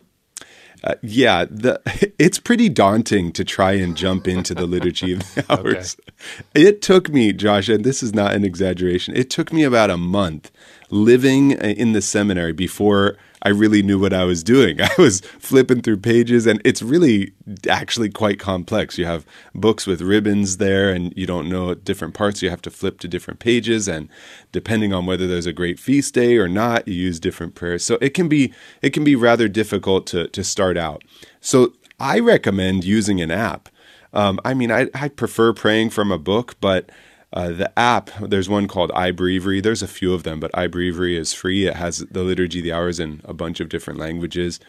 Uh, 0.84 0.96
yeah, 1.02 1.46
the, 1.50 1.82
it's 2.20 2.40
pretty 2.40 2.70
daunting 2.70 3.32
to 3.34 3.44
try 3.44 3.74
and 3.74 3.96
jump 3.96 4.28
into 4.28 4.54
the 4.54 4.66
liturgy 4.66 5.14
of 5.14 5.20
the 5.36 5.46
hours. 5.50 5.98
Okay. 6.00 6.68
It 6.68 6.82
took 6.82 7.10
me, 7.10 7.34
Josh, 7.34 7.70
and 7.70 7.84
this 7.84 8.04
is 8.04 8.14
not 8.14 8.34
an 8.34 8.44
exaggeration. 8.44 9.16
It 9.16 9.30
took 9.30 9.52
me 9.52 9.64
about 9.64 9.90
a 9.90 9.98
month 9.98 10.52
living 10.90 11.52
in 11.52 11.94
the 11.94 12.02
seminary 12.02 12.54
before 12.54 13.18
I 13.46 13.50
really 13.50 13.84
knew 13.84 14.00
what 14.00 14.12
I 14.12 14.24
was 14.24 14.44
doing. 14.44 14.82
I 14.82 14.90
was 14.98 15.22
flipping 15.22 15.82
through 15.82 15.98
pages, 15.98 16.48
and 16.48 16.60
it's 16.66 16.82
really 16.82 17.32
actually 17.70 18.10
quite 18.10 18.40
complex. 18.40 18.98
You 18.98 19.06
have 19.06 19.26
books 19.54 19.86
with 19.86 20.02
ribbons 20.02 20.58
there, 20.58 20.90
and 20.90 21.14
you 21.16 21.28
don't 21.28 21.48
know 21.48 21.76
different 21.76 22.16
parts. 22.16 22.42
You 22.42 22.50
have 22.50 22.64
to 22.64 22.72
flip 22.72 23.00
to 23.02 23.08
different 23.08 23.40
pages, 23.40 23.88
and 23.88 24.10
depending 24.52 24.94
on 24.94 25.06
whether 25.06 25.28
there's 25.28 25.46
a 25.46 25.54
great 25.54 25.80
feast 25.80 26.16
day 26.16 26.38
or 26.38 26.48
not, 26.48 26.88
you 26.88 26.96
use 26.96 27.20
different 27.20 27.54
prayers. 27.54 27.84
So 27.84 28.00
it 28.02 28.16
can 28.16 28.28
be 28.28 28.52
it 28.82 28.90
can 28.90 29.04
be 29.04 29.16
rather 29.16 29.48
difficult 29.48 30.08
to 30.08 30.28
to 30.28 30.44
start 30.44 30.76
out. 30.76 31.04
So 31.40 31.74
I 32.00 32.20
recommend 32.20 32.84
using 32.84 33.22
an 33.22 33.30
app. 33.30 33.70
Um, 34.12 34.40
I 34.44 34.54
mean, 34.54 34.72
I, 34.72 34.88
I 34.96 35.10
prefer 35.10 35.54
praying 35.54 35.92
from 35.92 36.12
a 36.12 36.18
book, 36.18 36.56
but 36.62 36.90
uh, 37.36 37.50
the 37.50 37.78
app, 37.78 38.10
there's 38.22 38.48
one 38.48 38.68
called 38.68 38.92
iBreviary. 38.92 39.62
There's 39.62 39.84
a 39.84 39.88
few 39.88 40.14
of 40.14 40.24
them, 40.24 40.40
but 40.40 40.52
iBreviary 40.54 41.18
is 41.18 41.34
free. 41.34 41.68
It 41.68 41.76
has 41.76 42.00
the 42.00 42.24
liturgy, 42.24 42.62
the 42.62 42.72
hours 42.72 43.00
in 43.00 43.22
a 43.26 43.34
bunch 43.34 43.60
of 43.60 43.68
different 43.68 44.00
languages. 44.00 44.60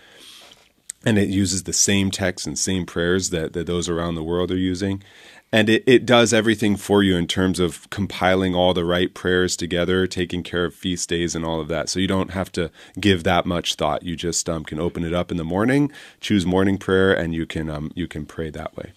And 1.04 1.16
it 1.18 1.28
uses 1.28 1.62
the 1.62 1.72
same 1.72 2.10
text 2.10 2.44
and 2.46 2.58
same 2.58 2.84
prayers 2.84 3.30
that, 3.30 3.52
that 3.52 3.68
those 3.68 3.88
around 3.88 4.16
the 4.16 4.24
world 4.24 4.50
are 4.50 4.56
using. 4.56 5.04
And 5.52 5.68
it, 5.68 5.84
it 5.86 6.04
does 6.04 6.34
everything 6.34 6.74
for 6.74 7.04
you 7.04 7.16
in 7.16 7.28
terms 7.28 7.60
of 7.60 7.88
compiling 7.90 8.56
all 8.56 8.74
the 8.74 8.84
right 8.84 9.14
prayers 9.14 9.56
together, 9.56 10.08
taking 10.08 10.42
care 10.42 10.64
of 10.64 10.74
feast 10.74 11.08
days 11.08 11.36
and 11.36 11.44
all 11.44 11.60
of 11.60 11.68
that. 11.68 11.88
So 11.88 12.00
you 12.00 12.08
don't 12.08 12.32
have 12.32 12.50
to 12.52 12.72
give 12.98 13.22
that 13.22 13.46
much 13.46 13.76
thought. 13.76 14.02
You 14.02 14.16
just 14.16 14.48
um, 14.50 14.64
can 14.64 14.80
open 14.80 15.04
it 15.04 15.14
up 15.14 15.30
in 15.30 15.36
the 15.36 15.44
morning, 15.44 15.92
choose 16.20 16.44
morning 16.44 16.78
prayer, 16.78 17.14
and 17.14 17.32
you 17.32 17.46
can 17.46 17.70
um, 17.70 17.92
you 17.94 18.08
can 18.08 18.26
pray 18.26 18.50
that 18.50 18.76
way. 18.76 18.92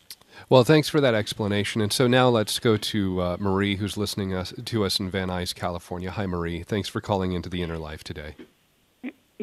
Well, 0.49 0.63
thanks 0.63 0.89
for 0.89 0.99
that 0.99 1.13
explanation. 1.13 1.79
And 1.79 1.93
so 1.93 2.07
now 2.07 2.27
let's 2.27 2.57
go 2.57 2.75
to 2.75 3.21
uh, 3.21 3.37
Marie, 3.39 3.75
who's 3.75 3.97
listening 3.97 4.33
us, 4.33 4.51
to 4.65 4.83
us 4.83 4.99
in 4.99 5.11
Van 5.11 5.27
Nuys, 5.27 5.53
California. 5.53 6.09
Hi, 6.09 6.25
Marie. 6.25 6.63
Thanks 6.63 6.89
for 6.89 7.01
calling 7.01 7.33
into 7.33 7.49
the 7.49 7.61
Inner 7.61 7.77
Life 7.77 8.03
today. 8.03 8.35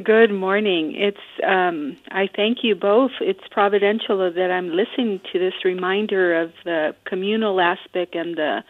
Good 0.03 0.33
morning. 0.33 0.95
It's 0.97 1.17
um, 1.47 1.97
I 2.11 2.29
thank 2.35 2.59
you 2.63 2.75
both. 2.75 3.13
It's 3.21 3.41
providential 3.51 4.19
that 4.31 4.51
I'm 4.51 4.71
listening 4.71 5.21
to 5.33 5.39
this 5.39 5.55
reminder 5.65 6.39
of 6.39 6.53
the 6.65 6.95
communal 7.05 7.61
aspect 7.61 8.15
and 8.15 8.37
the 8.37 8.63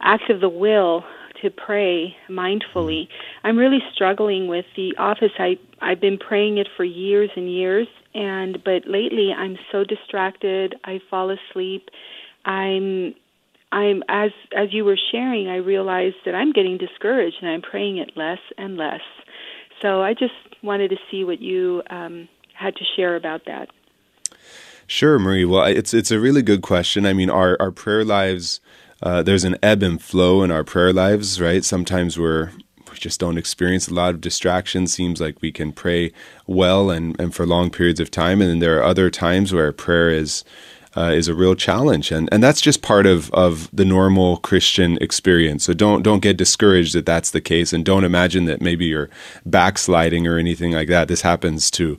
act 0.00 0.30
of 0.30 0.40
the 0.40 0.48
will 0.48 1.04
to 1.42 1.50
pray 1.50 2.16
mindfully. 2.28 3.06
I'm 3.44 3.56
really 3.56 3.82
struggling 3.94 4.48
with 4.48 4.64
the 4.74 4.96
office. 4.98 5.30
I 5.38 5.58
I've 5.80 6.00
been 6.00 6.18
praying 6.18 6.58
it 6.58 6.66
for 6.76 6.82
years 6.82 7.30
and 7.36 7.48
years, 7.48 7.86
and 8.14 8.62
but 8.64 8.86
lately 8.86 9.32
I'm 9.36 9.58
so 9.70 9.84
distracted. 9.84 10.74
I 10.84 11.00
fall 11.10 11.30
asleep. 11.30 11.88
I'm 12.44 13.14
I'm 13.72 14.02
as 14.08 14.30
as 14.56 14.72
you 14.72 14.84
were 14.84 14.98
sharing, 15.10 15.48
I 15.48 15.56
realized 15.56 16.16
that 16.26 16.34
I'm 16.34 16.52
getting 16.52 16.78
discouraged 16.78 17.36
and 17.40 17.50
I'm 17.50 17.62
praying 17.62 17.98
it 17.98 18.12
less 18.16 18.40
and 18.58 18.76
less. 18.76 19.00
So 19.80 20.02
I 20.02 20.14
just 20.14 20.34
wanted 20.62 20.90
to 20.90 20.96
see 21.10 21.24
what 21.24 21.40
you 21.40 21.82
um, 21.90 22.28
had 22.54 22.76
to 22.76 22.84
share 22.96 23.16
about 23.16 23.46
that. 23.46 23.68
Sure, 24.86 25.18
Marie. 25.18 25.44
Well, 25.44 25.64
it's 25.64 25.94
it's 25.94 26.10
a 26.10 26.20
really 26.20 26.42
good 26.42 26.62
question. 26.62 27.06
I 27.06 27.12
mean, 27.12 27.30
our 27.30 27.56
our 27.60 27.70
prayer 27.70 28.04
lives. 28.04 28.60
Uh, 29.02 29.20
there's 29.20 29.42
an 29.42 29.56
ebb 29.64 29.82
and 29.82 30.00
flow 30.00 30.44
in 30.44 30.52
our 30.52 30.62
prayer 30.62 30.92
lives, 30.92 31.40
right? 31.40 31.64
Sometimes 31.64 32.18
we're 32.18 32.50
we 32.56 32.61
just 33.02 33.20
don't 33.20 33.36
experience 33.36 33.88
a 33.88 33.94
lot 33.94 34.14
of 34.14 34.20
distraction. 34.20 34.86
Seems 34.86 35.20
like 35.20 35.42
we 35.42 35.52
can 35.52 35.72
pray 35.72 36.12
well 36.46 36.90
and, 36.90 37.18
and 37.20 37.34
for 37.34 37.46
long 37.46 37.70
periods 37.70 38.00
of 38.00 38.10
time. 38.10 38.40
And 38.40 38.48
then 38.48 38.58
there 38.60 38.78
are 38.78 38.84
other 38.84 39.10
times 39.10 39.52
where 39.52 39.72
prayer 39.72 40.10
is 40.10 40.44
uh, 40.94 41.12
is 41.14 41.26
a 41.26 41.34
real 41.34 41.54
challenge, 41.54 42.10
and 42.10 42.28
and 42.30 42.42
that's 42.42 42.60
just 42.60 42.82
part 42.82 43.06
of 43.06 43.30
of 43.32 43.68
the 43.72 43.84
normal 43.84 44.36
Christian 44.38 44.98
experience. 45.00 45.64
So 45.64 45.72
don't 45.72 46.02
don't 46.02 46.20
get 46.20 46.36
discouraged 46.36 46.94
that 46.94 47.06
that's 47.06 47.30
the 47.30 47.40
case, 47.40 47.72
and 47.72 47.84
don't 47.84 48.04
imagine 48.04 48.44
that 48.44 48.60
maybe 48.60 48.84
you're 48.84 49.08
backsliding 49.46 50.26
or 50.26 50.36
anything 50.36 50.72
like 50.72 50.88
that. 50.88 51.08
This 51.08 51.22
happens 51.22 51.70
to 51.72 51.98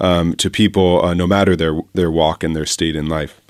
um, 0.00 0.34
to 0.36 0.50
people 0.50 1.04
uh, 1.04 1.14
no 1.14 1.26
matter 1.26 1.54
their 1.54 1.80
their 1.94 2.10
walk 2.10 2.42
and 2.42 2.56
their 2.56 2.66
state 2.66 2.96
in 2.96 3.08
life. 3.08 3.40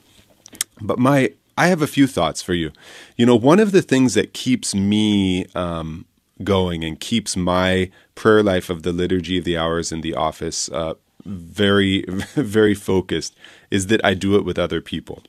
But 0.81 0.99
my 0.99 1.33
I 1.57 1.69
have 1.69 1.83
a 1.83 1.87
few 1.87 2.07
thoughts 2.07 2.43
for 2.43 2.55
you. 2.55 2.71
You 3.17 3.25
know, 3.25 3.37
one 3.37 3.61
of 3.61 3.73
the 3.73 3.83
things 3.83 4.15
that 4.15 4.35
keeps 4.35 4.75
me 4.75 5.47
um, 5.55 6.05
going 6.45 6.85
and 6.85 7.01
keeps 7.01 7.37
my 7.37 7.91
prayer 8.15 8.43
life 8.43 8.71
of 8.71 8.83
the 8.83 8.93
liturgy 8.93 9.39
of 9.39 9.45
the 9.45 9.57
hours 9.57 9.93
in 9.93 10.01
the 10.01 10.15
office 10.15 10.69
uh, 10.71 10.95
very, 11.25 12.05
very 12.35 12.75
focused 12.75 13.37
is 13.71 13.87
that 13.89 14.05
I 14.05 14.15
do 14.15 14.37
it 14.37 14.45
with 14.45 14.59
other 14.59 14.81
people. 14.81 15.23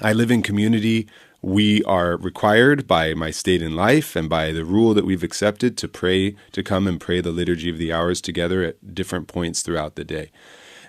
I 0.00 0.12
live 0.12 0.30
in 0.30 0.42
community. 0.42 1.08
We 1.42 1.82
are 1.84 2.16
required 2.16 2.86
by 2.86 3.14
my 3.14 3.30
state 3.30 3.62
in 3.62 3.74
life 3.74 4.14
and 4.14 4.28
by 4.28 4.52
the 4.52 4.64
rule 4.64 4.94
that 4.94 5.04
we've 5.04 5.24
accepted 5.24 5.76
to 5.78 5.88
pray, 5.88 6.36
to 6.52 6.62
come 6.62 6.86
and 6.86 7.00
pray 7.00 7.20
the 7.20 7.30
liturgy 7.30 7.70
of 7.70 7.78
the 7.78 7.92
hours 7.92 8.20
together 8.20 8.62
at 8.62 8.94
different 8.94 9.26
points 9.26 9.62
throughout 9.62 9.96
the 9.96 10.04
day. 10.04 10.30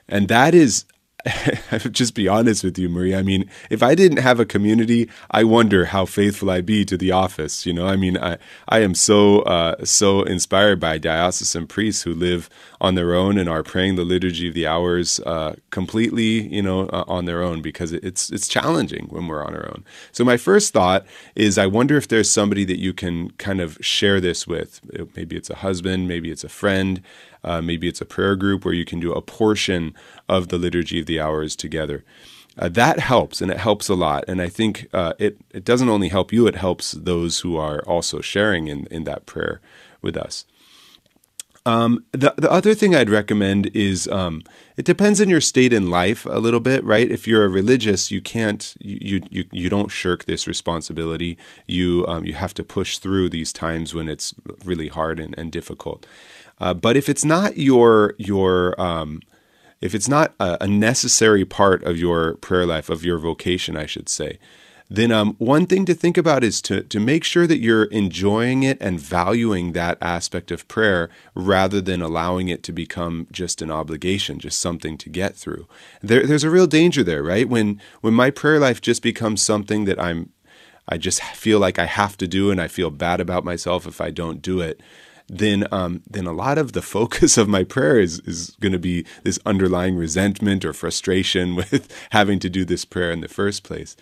And 0.08 0.28
that 0.28 0.54
is 0.54 0.86
just 1.92 2.16
be 2.16 2.28
honest 2.28 2.64
with 2.64 2.78
you, 2.80 2.90
Marie. 2.90 3.16
I 3.16 3.22
mean, 3.22 3.50
if 3.70 3.84
I 3.84 3.96
didn't 3.96 4.18
have 4.18 4.40
a 4.40 4.46
community, 4.46 5.10
I 5.30 5.44
wonder 5.44 5.86
how 5.86 6.06
faithful 6.06 6.50
I'd 6.50 6.66
be 6.66 6.84
to 6.86 6.98
the 6.98 7.12
office. 7.12 7.66
You 7.66 7.74
know, 7.74 7.88
I 7.88 7.96
mean, 7.96 8.18
I 8.18 8.38
I 8.68 8.80
am 8.80 8.96
so 8.96 9.42
uh, 9.42 9.86
so 9.86 10.24
inspired 10.24 10.80
by 10.80 10.98
diocesan 10.98 11.68
priests 11.68 12.04
who 12.04 12.14
live 12.14 12.50
on 12.80 12.96
their 12.96 13.14
own 13.14 13.38
and 13.38 13.48
are 13.48 13.64
praying 13.64 13.96
the 13.96 14.04
liturgy 14.04 14.48
of 14.48 14.56
the 14.56 14.66
hours 14.66 15.20
uh, 15.22 15.56
completely, 15.70 16.48
you 16.48 16.62
know, 16.62 16.88
uh, 16.88 17.04
on 17.08 17.26
their 17.26 17.44
own 17.44 17.62
because 17.62 17.92
it's 17.92 18.32
it's 18.32 18.48
challenging 18.48 19.08
when 19.10 19.28
we're 19.28 19.46
on 19.46 19.54
our 19.54 19.68
own. 19.68 19.84
So 20.12 20.24
my 20.24 20.38
first 20.38 20.74
thought 20.74 21.06
is, 21.36 21.58
I 21.58 21.68
wonder 21.68 21.98
if 21.98 22.08
there's 22.08 22.32
somebody 22.32 22.66
that 22.66 22.80
you 22.80 22.94
can 22.94 23.32
kind 23.32 23.62
of 23.62 23.78
share 23.82 24.20
this 24.20 24.48
with. 24.48 24.82
Maybe 25.16 25.36
it's 25.36 25.50
a 25.50 25.56
husband, 25.56 26.08
maybe 26.08 26.32
it's 26.32 26.44
a 26.44 26.50
friend. 26.50 27.02
Uh, 27.44 27.62
maybe 27.62 27.88
it's 27.88 28.02
a 28.02 28.06
prayer 28.06 28.36
group 28.36 28.66
where 28.66 28.74
you 28.74 28.86
can 28.86 29.00
do 29.00 29.14
a 29.14 29.22
portion 29.22 29.94
of 30.30 30.50
the 30.50 30.58
liturgy 30.58 31.00
of 31.00 31.06
the 31.06 31.20
hours 31.20 31.56
together. 31.56 32.04
Uh, 32.58 32.70
that 32.70 33.00
helps, 33.00 33.42
and 33.42 33.50
it 33.50 33.58
helps 33.58 33.88
a 33.88 33.96
lot. 33.96 34.26
And 34.28 34.42
I 34.42 34.50
think 34.50 34.88
uh, 34.94 35.14
it 35.18 35.38
it 35.52 35.64
doesn't 35.64 35.90
only 35.90 36.10
help 36.10 36.34
you; 36.34 36.48
it 36.48 36.56
helps 36.56 36.92
those 36.92 37.40
who 37.40 37.58
are 37.58 37.82
also 37.88 38.22
sharing 38.22 38.68
in 38.68 38.88
in 38.88 39.06
that 39.06 39.26
prayer 39.26 39.62
with 40.02 40.18
us. 40.18 40.46
Um, 41.66 42.06
the 42.12 42.34
the 42.38 42.52
other 42.52 42.74
thing 42.74 42.96
I'd 42.96 43.10
recommend 43.10 43.68
is 43.76 44.08
um, 44.08 44.42
it 44.78 44.86
depends 44.86 45.22
on 45.22 45.30
your 45.30 45.42
state 45.42 45.72
in 45.72 45.92
life 45.92 46.26
a 46.26 46.40
little 46.40 46.60
bit, 46.60 46.84
right? 46.84 47.10
If 47.10 47.28
you're 47.28 47.46
a 47.46 47.50
religious, 47.50 48.10
you 48.10 48.20
can't 48.20 48.74
you 48.80 49.22
you 49.30 49.46
you 49.52 49.70
don't 49.70 49.90
shirk 49.90 50.26
this 50.26 50.48
responsibility. 50.48 51.38
You 51.68 52.06
um, 52.08 52.26
you 52.26 52.34
have 52.34 52.56
to 52.56 52.64
push 52.64 52.98
through 52.98 53.30
these 53.30 53.54
times 53.54 53.94
when 53.94 54.10
it's 54.10 54.34
really 54.66 54.88
hard 54.88 55.20
and, 55.20 55.38
and 55.38 55.52
difficult. 55.52 56.08
Uh, 56.62 56.76
but 56.76 56.96
if 56.96 57.10
it's 57.10 57.26
not 57.26 57.58
your 57.58 58.14
your 58.20 58.80
um, 58.80 59.20
if 59.82 59.96
it's 59.96 60.08
not 60.08 60.36
a, 60.40 60.60
a, 60.62 60.68
necessary 60.68 61.44
part 61.44 61.84
of 61.84 61.98
your 61.98 62.36
prayer 62.36 62.68
life 62.68 62.88
of 62.88 63.04
your 63.04 63.18
vocation, 63.18 63.76
I 63.76 63.88
should 63.88 64.08
say, 64.08 64.38
then 64.88 65.12
um, 65.12 65.34
one 65.40 65.66
thing 65.66 65.86
to 65.86 65.96
think 65.96 66.20
about 66.20 66.44
is 66.44 66.62
to 66.64 66.84
to 66.84 67.00
make 67.00 67.24
sure 67.24 67.48
that 67.48 67.58
you're 67.58 67.86
enjoying 67.86 68.62
it 68.62 68.78
and 68.80 69.00
valuing 69.00 69.72
that 69.72 69.98
aspect 70.02 70.52
of 70.52 70.68
prayer 70.68 71.10
rather 71.34 71.82
than 71.82 72.00
allowing 72.00 72.48
it 72.48 72.62
to 72.64 72.72
become 72.72 73.26
just 73.32 73.64
an 73.64 73.72
obligation, 73.72 74.38
just 74.38 74.62
something 74.62 75.00
to 75.00 75.10
get 75.10 75.36
through. 75.36 75.68
There, 76.04 76.28
there's 76.28 76.44
a 76.44 76.52
real 76.52 76.68
danger 76.68 77.04
there, 77.04 77.24
right? 77.24 77.50
When 77.50 77.82
when 78.02 78.14
my 78.14 78.30
prayer 78.30 78.60
life 78.60 78.82
just 78.82 79.02
becomes 79.02 79.42
something 79.42 79.86
that 79.86 80.00
I'm 80.00 80.30
I 80.88 81.00
just 81.00 81.24
feel 81.24 81.58
like 81.58 81.80
I 81.80 81.86
have 81.86 82.18
to 82.18 82.28
do 82.28 82.52
and 82.52 82.62
I 82.62 82.68
feel 82.68 82.92
bad 82.92 83.20
about 83.20 83.44
myself 83.44 83.88
if 83.88 84.00
I 84.00 84.12
don't 84.12 84.44
do 84.44 84.62
it 84.62 84.80
then 85.32 85.66
um, 85.72 86.04
then 86.10 86.28
a 86.28 86.34
lot 86.34 86.58
of 86.58 86.74
the 86.74 86.82
focus 86.82 87.38
of 87.38 87.48
my 87.48 87.64
prayer 87.64 88.00
is 88.00 88.20
is 88.22 88.52
going 88.60 88.74
to 88.74 88.80
be 88.80 89.06
this 89.24 89.40
underlying 89.46 89.96
resentment 89.96 90.66
or 90.66 90.74
frustration 90.74 91.56
with 91.62 91.92
having 92.12 92.38
to 92.40 92.50
do 92.50 92.66
this 92.66 92.86
prayer 92.86 93.12
in 93.12 93.22
the 93.22 93.28
first 93.28 93.64
place. 93.64 93.96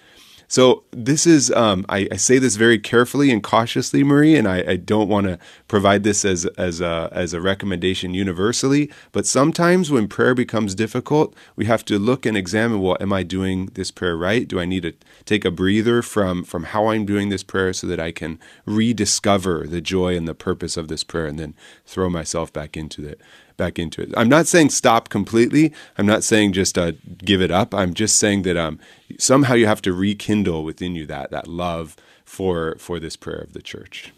So 0.50 0.84
this 0.90 1.28
is 1.28 1.52
um, 1.52 1.86
I, 1.90 2.08
I, 2.12 2.16
say 2.16 2.40
this 2.40 2.56
very 2.56 2.80
carefully 2.80 3.30
and 3.30 3.44
cautiously, 3.44 4.04
Marie, 4.04 4.36
and 4.36 4.48
I, 4.48 4.72
I 4.72 4.76
don't 4.78 5.08
want 5.08 5.28
to 5.28 5.38
provide 5.68 6.02
this 6.02 6.26
as 6.26 6.48
as 6.58 6.82
a 6.82 7.08
as 7.12 7.34
a 7.36 7.40
recommendation 7.40 8.16
universally. 8.16 8.90
But 9.12 9.28
sometimes 9.28 9.92
when 9.92 10.08
prayer 10.08 10.34
becomes 10.34 10.74
difficult, 10.74 11.36
we 11.56 11.66
have 11.66 11.86
to 11.86 12.00
look 12.00 12.26
and 12.26 12.36
examine. 12.36 12.82
Well, 12.82 12.98
am 13.00 13.14
I 13.14 13.22
doing 13.22 13.68
this 13.76 13.92
prayer 13.92 14.18
right? 14.18 14.48
Do 14.48 14.60
I 14.60 14.66
need 14.66 14.82
to 14.82 14.94
take 15.24 15.46
a 15.46 15.52
breather 15.52 16.02
from 16.02 16.44
from 16.44 16.64
how 16.64 16.88
I'm 16.88 17.06
doing 17.06 17.30
this 17.30 17.44
prayer 17.44 17.72
so 17.72 17.86
that 17.86 18.00
I 18.00 18.12
can 18.12 18.40
rediscover 18.66 19.68
the 19.68 19.82
joy 19.82 20.18
and 20.18 20.28
the 20.28 20.34
purpose 20.34 20.78
of 20.78 20.88
this 20.88 21.04
prayer, 21.04 21.28
and 21.28 21.38
then 21.38 21.54
throw 21.86 22.10
myself 22.10 22.52
back 22.52 22.76
into 22.76 23.08
it 23.08 23.22
back 23.60 23.78
into 23.78 24.02
it. 24.02 24.10
I'm 24.18 24.30
not 24.30 24.48
saying 24.48 24.72
stop 24.72 25.10
completely. 25.10 25.72
I'm 26.00 26.08
not 26.08 26.24
saying 26.24 26.54
just 26.54 26.80
uh, 26.80 26.94
give 27.20 27.42
it 27.42 27.52
up. 27.52 27.76
I'm 27.76 27.94
just 27.94 28.18
saying 28.18 28.42
that 28.44 28.58
um, 28.58 28.80
somehow 29.20 29.54
you 29.54 29.68
have 29.68 29.84
to 29.84 29.94
rekindle 29.94 30.64
within 30.64 30.96
you 30.96 31.06
that 31.06 31.30
that 31.30 31.48
love 31.48 31.96
for 32.26 32.76
for 32.80 33.00
this 33.00 33.16
prayer 33.16 33.40
of 33.40 33.54
the 33.54 33.62
church. 33.62 34.12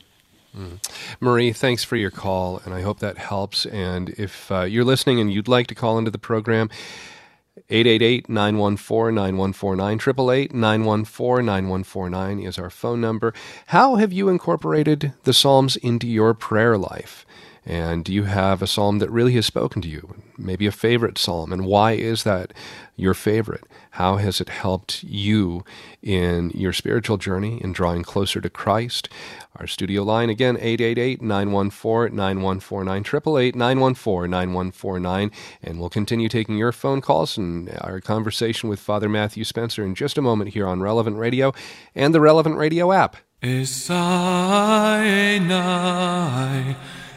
Mm. 0.55 0.79
Marie, 1.19 1.53
thanks 1.53 1.83
for 1.83 1.95
your 1.95 2.11
call, 2.11 2.61
and 2.65 2.73
I 2.73 2.81
hope 2.81 2.99
that 2.99 3.17
helps. 3.17 3.65
And 3.65 4.09
if 4.11 4.51
uh, 4.51 4.63
you're 4.63 4.85
listening 4.85 5.19
and 5.19 5.31
you'd 5.31 5.47
like 5.47 5.67
to 5.67 5.75
call 5.75 5.97
into 5.97 6.11
the 6.11 6.17
program, 6.17 6.69
888-914-9149, 7.69 10.49
888-914-9149 10.51 12.45
is 12.45 12.57
our 12.57 12.69
phone 12.69 12.99
number. 12.99 13.33
How 13.67 13.95
have 13.95 14.11
you 14.11 14.27
incorporated 14.29 15.13
the 15.23 15.33
Psalms 15.33 15.77
into 15.77 16.07
your 16.07 16.33
prayer 16.33 16.77
life? 16.77 17.25
And 17.65 18.03
do 18.03 18.11
you 18.11 18.23
have 18.23 18.61
a 18.61 18.67
psalm 18.67 18.99
that 18.99 19.11
really 19.11 19.33
has 19.33 19.45
spoken 19.45 19.81
to 19.83 19.87
you? 19.87 20.15
Maybe 20.37 20.65
a 20.65 20.71
favorite 20.71 21.19
psalm. 21.19 21.53
And 21.53 21.65
why 21.65 21.91
is 21.91 22.23
that 22.23 22.53
your 22.95 23.13
favorite? 23.13 23.65
How 23.91 24.15
has 24.15 24.41
it 24.41 24.49
helped 24.49 25.03
you 25.03 25.63
in 26.01 26.49
your 26.55 26.73
spiritual 26.73 27.17
journey 27.17 27.61
in 27.63 27.71
drawing 27.71 28.01
closer 28.01 28.41
to 28.41 28.49
Christ? 28.49 29.09
Our 29.57 29.67
studio 29.67 30.01
line 30.01 30.29
again, 30.31 30.57
888 30.59 31.21
914 31.21 32.15
9149, 32.15 32.97
888 33.01 33.55
914 33.55 34.31
9149. 34.31 35.31
And 35.61 35.79
we'll 35.79 35.89
continue 35.89 36.29
taking 36.29 36.57
your 36.57 36.71
phone 36.71 36.99
calls 36.99 37.37
and 37.37 37.69
our 37.81 38.01
conversation 38.01 38.69
with 38.69 38.79
Father 38.79 39.07
Matthew 39.09 39.43
Spencer 39.43 39.83
in 39.83 39.93
just 39.93 40.17
a 40.17 40.21
moment 40.21 40.51
here 40.51 40.67
on 40.67 40.81
Relevant 40.81 41.17
Radio 41.17 41.53
and 41.93 42.15
the 42.15 42.21
Relevant 42.21 42.57
Radio 42.57 42.91
app. 42.91 43.17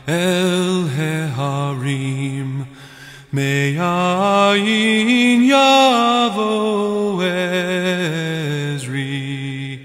אל 0.10 0.84
ההרים, 1.36 2.64
מאין 3.34 5.44
יבוא 5.44 7.24
עזרי, 8.76 9.78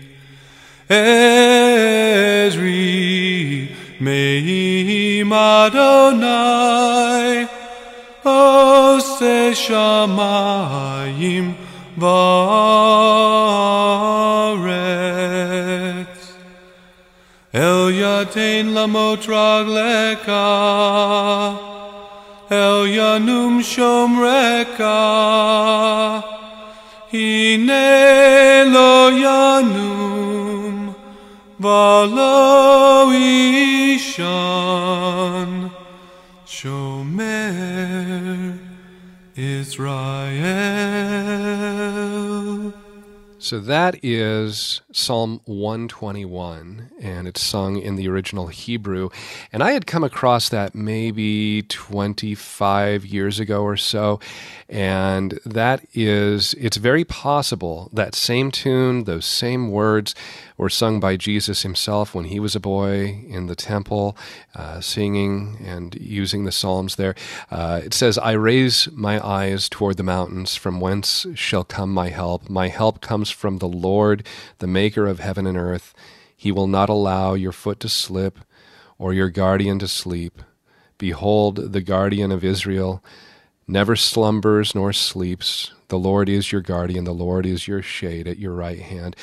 עזרי, 0.89 2.05
מעם 4.01 5.33
אדוני, 5.33 6.25
עושה 8.23 9.55
שמיים 9.55 11.53
וארץ. 11.99 13.28
El 17.52 17.92
yatain 17.92 18.76
lamot 18.76 19.26
ragleka, 19.26 20.46
El 22.52 22.88
Yanum 22.88 23.60
Shomreka 23.62 24.90
Hine 27.12 28.66
lo 28.72 29.10
Yanum 29.10 30.94
Valo 31.60 33.12
Ishan. 33.96 35.72
Shomer 36.46 38.60
Israel. 39.36 40.30
So 43.40 43.60
that 43.60 43.96
is 44.04 44.82
Psalm 45.00 45.40
121, 45.46 46.92
and 47.00 47.28
it's 47.28 47.42
sung 47.42 47.78
in 47.78 47.96
the 47.96 48.10
original 48.10 48.48
Hebrew. 48.48 49.10
And 49.54 49.64
I 49.64 49.72
had 49.72 49.88
come 49.88 50.04
across 50.04 50.50
that 50.50 50.76
maybe 50.76 51.62
25 51.64 53.06
years 53.06 53.40
ago 53.40 53.64
or 53.64 53.78
so. 53.78 54.20
And 54.68 55.40
that 55.46 55.84
is, 55.94 56.54
it's 56.56 56.78
very 56.78 57.06
possible 57.06 57.90
that 57.94 58.14
same 58.14 58.52
tune, 58.52 59.06
those 59.06 59.26
same 59.26 59.72
words 59.72 60.14
were 60.58 60.70
sung 60.70 61.00
by 61.00 61.16
Jesus 61.16 61.64
himself 61.64 62.14
when 62.14 62.26
he 62.26 62.40
was 62.40 62.54
a 62.54 62.60
boy 62.60 63.24
in 63.28 63.48
the 63.48 63.56
temple, 63.56 64.18
uh, 64.54 64.82
singing 64.82 65.58
and 65.66 65.96
using 65.96 66.44
the 66.44 66.52
Psalms 66.52 66.98
there. 66.98 67.16
Uh, 67.50 67.80
it 67.84 67.94
says, 67.94 68.18
I 68.18 68.34
raise 68.34 68.90
my 68.92 69.26
eyes 69.26 69.70
toward 69.70 69.96
the 69.96 70.04
mountains, 70.04 70.58
from 70.58 70.82
whence 70.82 71.26
shall 71.34 71.64
come 71.64 71.94
my 71.94 72.10
help. 72.10 72.50
My 72.50 72.68
help 72.68 73.00
comes 73.00 73.30
from 73.30 73.60
the 73.60 73.70
Lord, 73.70 74.28
the 74.60 74.68
maker 74.68 74.89
of 74.98 75.20
heaven 75.20 75.46
and 75.48 75.58
earth. 75.58 75.94
He 76.36 76.52
will 76.52 76.68
not 76.68 76.90
allow 76.90 77.34
your 77.34 77.52
foot 77.52 77.80
to 77.82 77.90
slip 77.90 78.40
or 78.98 79.14
your 79.14 79.30
guardian 79.30 79.80
to 79.80 79.88
sleep. 79.88 80.42
Behold, 80.98 81.74
the 81.74 81.82
guardian 81.82 82.32
of 82.32 82.44
Israel 82.44 83.04
never 83.68 83.96
slumbers 83.96 84.74
nor 84.74 84.92
sleeps. 84.92 85.72
The 85.90 86.00
Lord 86.00 86.30
is 86.30 86.52
your 86.52 86.62
guardian. 86.62 87.04
The 87.06 87.14
Lord 87.14 87.46
is 87.46 87.68
your 87.68 87.82
shade 87.82 88.28
at 88.28 88.38
your 88.38 88.54
right 88.54 88.80
hand. 88.80 89.16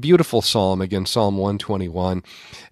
Beautiful 0.00 0.42
psalm, 0.42 0.80
again, 0.80 1.06
Psalm 1.06 1.36
121. 1.36 2.22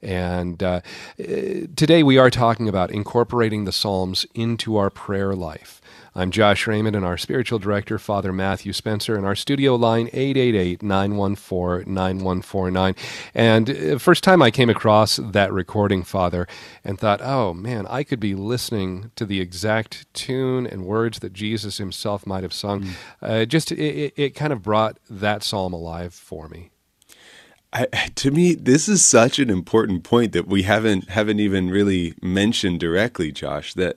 And 0.03 0.63
uh, 0.63 0.81
today 1.17 2.03
we 2.03 2.19
are 2.19 2.31
talking 2.31 2.69
about 2.69 2.91
incorporating 2.91 3.65
the 3.65 3.73
Psalms 3.73 4.27
into 4.35 4.77
our 4.77 4.91
prayer 4.91 5.35
life. 5.35 5.81
I'm 6.17 6.31
Josh 6.31 6.69
Raymond 6.69 6.95
and 6.95 7.05
our 7.05 7.19
spiritual 7.19 7.59
director, 7.59 7.99
Father 7.99 8.33
Matthew 8.33 8.73
Spencer, 8.73 9.17
and 9.17 9.27
our 9.27 9.35
studio 9.35 9.75
line 9.75 10.07
888-914-9149. 10.11 12.97
And 13.35 13.71
uh, 13.71 13.99
first 13.99 14.23
time 14.23 14.41
I 14.41 14.53
came 14.53 14.71
across 14.71 15.17
that 15.17 15.53
recording, 15.53 16.05
Father, 16.05 16.47
and 16.85 17.01
thought, 17.01 17.21
oh 17.21 17.53
man, 17.53 17.89
I 17.89 18.05
could 18.05 18.21
be 18.21 18.37
listening 18.37 19.11
to 19.17 19.27
the 19.27 19.41
exact 19.41 20.07
tune 20.15 20.69
and 20.69 20.85
words 20.85 21.19
that 21.19 21.33
Jesus 21.33 21.79
himself 21.79 22.29
might 22.29 22.45
have 22.45 22.53
sung. 22.53 22.83
Mm. 22.83 22.93
Uh, 23.21 23.45
just 23.45 23.73
it, 23.73 24.15
it 24.17 24.37
kind 24.37 24.53
of 24.53 24.63
brought 24.63 25.01
that 25.11 25.43
psalm 25.43 25.73
alive 25.73 26.15
for 26.15 26.49
me. 26.49 26.71
I, 27.73 27.87
to 27.87 28.31
me, 28.31 28.55
this 28.55 28.89
is 28.89 29.05
such 29.05 29.41
an 29.41 29.51
important 29.51 30.05
point 30.05 30.31
that 30.31 30.47
we 30.47 30.63
haven't 30.63 31.09
haven't 31.09 31.41
even 31.41 31.71
really 31.71 32.15
mentioned 32.23 32.79
directly, 32.79 33.33
Josh. 33.33 33.75
That 33.75 33.97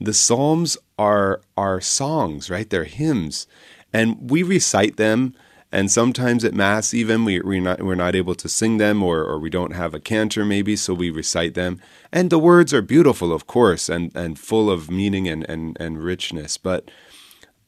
the 0.00 0.14
Psalms 0.14 0.78
are 0.98 1.40
are 1.56 1.80
songs, 1.80 2.50
right? 2.50 2.68
They're 2.68 2.84
hymns, 2.84 3.46
and 3.92 4.30
we 4.30 4.42
recite 4.42 4.96
them. 4.96 5.34
And 5.70 5.90
sometimes 5.90 6.44
at 6.44 6.54
mass, 6.54 6.94
even 6.94 7.26
we 7.26 7.40
we're 7.40 7.60
not 7.60 7.82
we're 7.82 7.94
not 7.94 8.14
able 8.14 8.34
to 8.36 8.48
sing 8.48 8.78
them, 8.78 9.02
or 9.02 9.22
or 9.22 9.38
we 9.38 9.50
don't 9.50 9.74
have 9.74 9.94
a 9.94 10.00
cantor, 10.00 10.44
maybe, 10.44 10.76
so 10.76 10.94
we 10.94 11.10
recite 11.10 11.54
them. 11.54 11.78
And 12.10 12.30
the 12.30 12.38
words 12.38 12.72
are 12.72 12.80
beautiful, 12.80 13.32
of 13.32 13.46
course, 13.46 13.90
and 13.90 14.10
and 14.16 14.38
full 14.38 14.70
of 14.70 14.90
meaning 14.90 15.28
and 15.28 15.48
and 15.48 15.76
and 15.78 16.02
richness. 16.02 16.56
But 16.56 16.90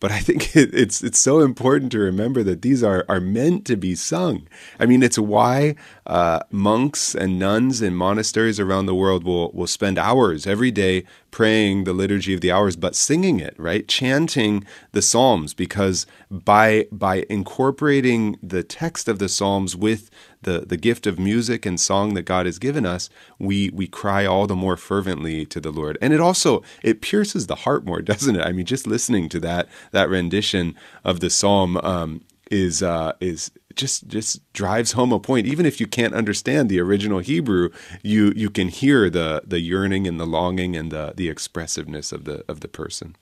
but 0.01 0.11
I 0.11 0.18
think 0.18 0.57
it, 0.57 0.74
it's 0.74 1.03
it's 1.05 1.18
so 1.18 1.40
important 1.40 1.92
to 1.92 1.98
remember 1.98 2.42
that 2.42 2.62
these 2.62 2.82
are 2.82 3.05
are 3.09 3.20
meant 3.20 3.64
to 3.66 3.76
be 3.76 3.94
sung. 3.94 4.48
I 4.78 4.86
mean, 4.86 5.03
it's 5.03 5.18
why 5.18 5.76
uh, 6.07 6.40
monks 6.51 7.14
and 7.14 7.38
nuns 7.38 7.82
in 7.82 7.94
monasteries 7.94 8.59
around 8.59 8.86
the 8.86 8.94
world 8.94 9.24
will 9.24 9.53
will 9.53 9.66
spend 9.66 9.98
hours 9.98 10.46
every 10.46 10.70
day 10.70 11.05
praying 11.30 11.84
the 11.84 11.92
liturgy 11.92 12.34
of 12.34 12.40
the 12.40 12.51
hours, 12.51 12.74
but 12.74 12.96
singing 12.96 13.38
it, 13.38 13.55
right, 13.57 13.86
chanting 13.86 14.64
the 14.92 15.03
psalms, 15.03 15.55
because 15.55 16.07
by 16.30 16.86
by 16.90 17.24
incorporating 17.28 18.38
the 18.42 18.62
text 18.62 19.07
of 19.09 19.18
the 19.18 19.28
psalms 19.28 19.76
with 19.76 20.11
the, 20.43 20.61
the 20.61 20.76
gift 20.76 21.07
of 21.07 21.18
music 21.18 21.66
and 21.66 21.78
song 21.78 22.14
that 22.14 22.22
God 22.22 22.47
has 22.47 22.59
given 22.59 22.86
us, 22.86 23.11
we 23.38 23.70
we 23.70 23.86
cry 23.86 24.24
all 24.24 24.47
the 24.47 24.57
more 24.57 24.76
fervently 24.76 25.45
to 25.47 25.61
the 25.61 25.70
Lord. 25.70 25.99
And 26.01 26.12
it 26.12 26.20
also 26.20 26.62
it 26.82 27.01
pierces 27.01 27.47
the 27.47 27.57
heart 27.57 27.84
more, 27.84 28.03
doesn't 28.03 28.36
it? 28.36 28.47
I 28.47 28.53
mean, 28.53 28.66
just 28.66 28.86
listening 28.86 29.28
to 29.30 29.41
that 29.41 29.68
that 29.93 30.09
rendition 30.09 30.74
of 31.05 31.20
the 31.20 31.30
psalm 31.30 31.76
um, 31.78 32.22
is 32.51 32.82
uh, 32.82 33.12
is 33.20 33.51
just 33.76 34.09
just 34.09 34.53
drives 34.53 34.93
home 34.93 35.12
a 35.12 35.20
point. 35.20 35.47
Even 35.47 35.66
if 35.66 35.80
you 35.80 35.86
can't 35.86 36.14
understand 36.14 36.68
the 36.68 36.80
original 36.80 37.20
Hebrew, 37.20 37.70
you 38.03 38.32
you 38.34 38.51
can 38.51 38.68
hear 38.68 39.09
the 39.09 39.43
the 39.47 39.61
yearning 39.61 40.07
and 40.07 40.18
the 40.18 40.26
longing 40.26 40.76
and 40.76 40.91
the 40.91 41.14
the 41.16 41.28
expressiveness 41.28 42.12
of 42.12 42.24
the 42.24 42.45
of 42.49 42.61
the 42.61 42.68
person. 42.68 43.16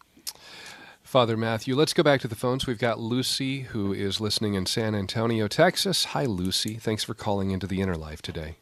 Father 1.08 1.38
Matthew. 1.38 1.74
Let's 1.74 1.94
go 1.94 2.02
back 2.02 2.20
to 2.20 2.28
the 2.28 2.34
phones. 2.34 2.66
We've 2.66 2.78
got 2.78 3.00
Lucy, 3.00 3.60
who 3.60 3.94
is 3.94 4.20
listening 4.20 4.52
in 4.52 4.66
San 4.66 4.94
Antonio, 4.94 5.48
Texas. 5.48 6.04
Hi, 6.04 6.26
Lucy. 6.26 6.74
Thanks 6.74 7.02
for 7.02 7.14
calling 7.14 7.50
into 7.50 7.66
the 7.66 7.80
Inner 7.80 7.96
Life 7.96 8.20
today. 8.20 8.56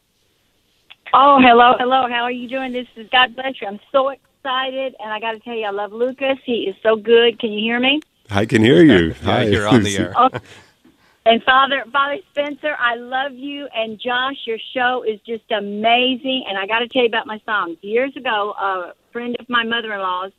Oh, 1.13 1.39
hello, 1.41 1.73
hello. 1.77 2.07
How 2.09 2.23
are 2.23 2.31
you 2.31 2.47
doing? 2.47 2.71
This 2.71 2.87
is 2.95 3.09
God 3.11 3.35
bless 3.35 3.59
you. 3.59 3.67
I'm 3.67 3.81
so 3.91 4.07
excited, 4.07 4.95
and 4.97 5.11
I 5.11 5.19
got 5.19 5.33
to 5.33 5.39
tell 5.39 5.55
you, 5.55 5.65
I 5.65 5.71
love 5.71 5.91
Lucas. 5.91 6.37
He 6.45 6.69
is 6.69 6.75
so 6.81 6.95
good. 6.95 7.37
Can 7.37 7.51
you 7.51 7.59
hear 7.59 7.81
me? 7.81 7.99
I 8.29 8.45
can 8.45 8.63
hear 8.63 8.81
you. 8.81 9.13
Hi, 9.23 9.43
you're 9.43 9.67
on 9.67 9.83
the 9.83 9.97
air. 9.97 10.13
Oh, 10.15 10.29
and 11.25 11.43
Father, 11.43 11.83
Father 11.91 12.19
Spencer, 12.31 12.77
I 12.79 12.95
love 12.95 13.33
you, 13.33 13.67
and 13.75 13.99
Josh, 13.99 14.37
your 14.45 14.59
show 14.73 15.03
is 15.05 15.19
just 15.27 15.51
amazing. 15.51 16.45
And 16.47 16.57
I 16.57 16.65
got 16.65 16.79
to 16.79 16.87
tell 16.87 17.01
you 17.01 17.09
about 17.09 17.27
my 17.27 17.41
songs. 17.45 17.77
Years 17.81 18.15
ago, 18.15 18.53
a 18.57 18.93
friend 19.11 19.35
of 19.37 19.49
my 19.49 19.65
mother-in-law's. 19.65 20.31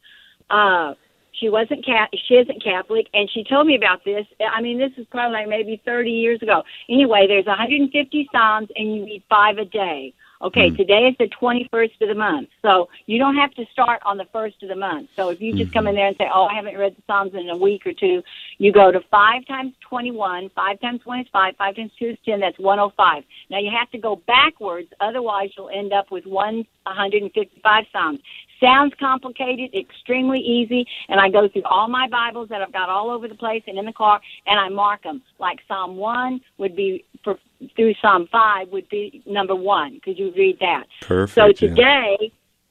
Uh, 0.48 0.94
she 1.38 1.48
wasn't 1.48 1.84
cat. 1.84 2.10
She 2.26 2.34
isn't 2.34 2.62
Catholic, 2.62 3.08
and 3.14 3.28
she 3.32 3.44
told 3.44 3.66
me 3.66 3.76
about 3.76 4.04
this. 4.04 4.26
I 4.40 4.60
mean, 4.60 4.78
this 4.78 4.92
is 4.96 5.06
probably 5.10 5.34
like 5.34 5.48
maybe 5.48 5.80
30 5.84 6.10
years 6.10 6.42
ago. 6.42 6.62
Anyway, 6.88 7.26
there's 7.28 7.46
150 7.46 8.28
psalms, 8.32 8.68
and 8.76 8.96
you 8.96 9.04
read 9.04 9.22
five 9.28 9.58
a 9.58 9.64
day. 9.64 10.12
Okay, 10.40 10.70
mm. 10.70 10.76
today 10.76 11.08
is 11.08 11.16
the 11.18 11.28
21st 11.40 12.00
of 12.00 12.08
the 12.08 12.14
month. 12.14 12.48
So 12.62 12.88
you 13.06 13.18
don't 13.18 13.34
have 13.34 13.52
to 13.54 13.64
start 13.72 14.00
on 14.04 14.18
the 14.18 14.26
first 14.32 14.62
of 14.62 14.68
the 14.68 14.76
month. 14.76 15.10
So 15.16 15.30
if 15.30 15.40
you 15.40 15.52
just 15.52 15.70
mm-hmm. 15.70 15.72
come 15.72 15.86
in 15.88 15.96
there 15.96 16.06
and 16.06 16.16
say, 16.16 16.28
oh, 16.32 16.44
I 16.44 16.54
haven't 16.54 16.78
read 16.78 16.94
the 16.96 17.02
Psalms 17.06 17.32
in 17.34 17.48
a 17.50 17.56
week 17.56 17.86
or 17.86 17.92
two, 17.92 18.22
you 18.58 18.72
go 18.72 18.92
to 18.92 19.00
5 19.10 19.46
times 19.46 19.72
21, 19.88 20.50
5 20.54 20.80
times 20.80 21.00
1 21.04 21.20
is 21.20 21.26
5, 21.32 21.54
5 21.56 21.76
times 21.76 21.90
2 21.98 22.06
is 22.10 22.18
10, 22.24 22.40
that's 22.40 22.58
105. 22.58 23.24
Now 23.50 23.58
you 23.58 23.70
have 23.76 23.90
to 23.90 23.98
go 23.98 24.16
backwards, 24.26 24.88
otherwise 25.00 25.50
you'll 25.56 25.70
end 25.70 25.92
up 25.92 26.12
with 26.12 26.24
155 26.26 27.84
Psalms. 27.92 28.20
Sounds 28.60 28.92
complicated, 28.98 29.74
extremely 29.74 30.40
easy, 30.40 30.86
and 31.08 31.20
I 31.20 31.30
go 31.30 31.48
through 31.48 31.64
all 31.64 31.88
my 31.88 32.08
Bibles 32.08 32.48
that 32.48 32.62
I've 32.62 32.72
got 32.72 32.88
all 32.88 33.10
over 33.10 33.28
the 33.28 33.34
place 33.34 33.62
and 33.66 33.78
in 33.78 33.86
the 33.86 33.92
car, 33.92 34.20
and 34.46 34.58
I 34.58 34.68
mark 34.68 35.02
them. 35.02 35.22
Like 35.38 35.58
Psalm 35.66 35.96
1 35.96 36.40
would 36.58 36.76
be 36.76 37.04
for, 37.22 37.38
through 37.76 37.94
Psalm 38.00 38.28
5 38.30 38.68
would 38.68 38.88
be 38.88 39.22
number 39.26 39.54
1, 39.54 39.94
because 39.94 40.18
you 40.18 40.32
read 40.36 40.58
that. 40.60 40.84
Perfect. 41.00 41.34
So 41.34 41.52
today, 41.52 42.16
yeah. 42.20 42.28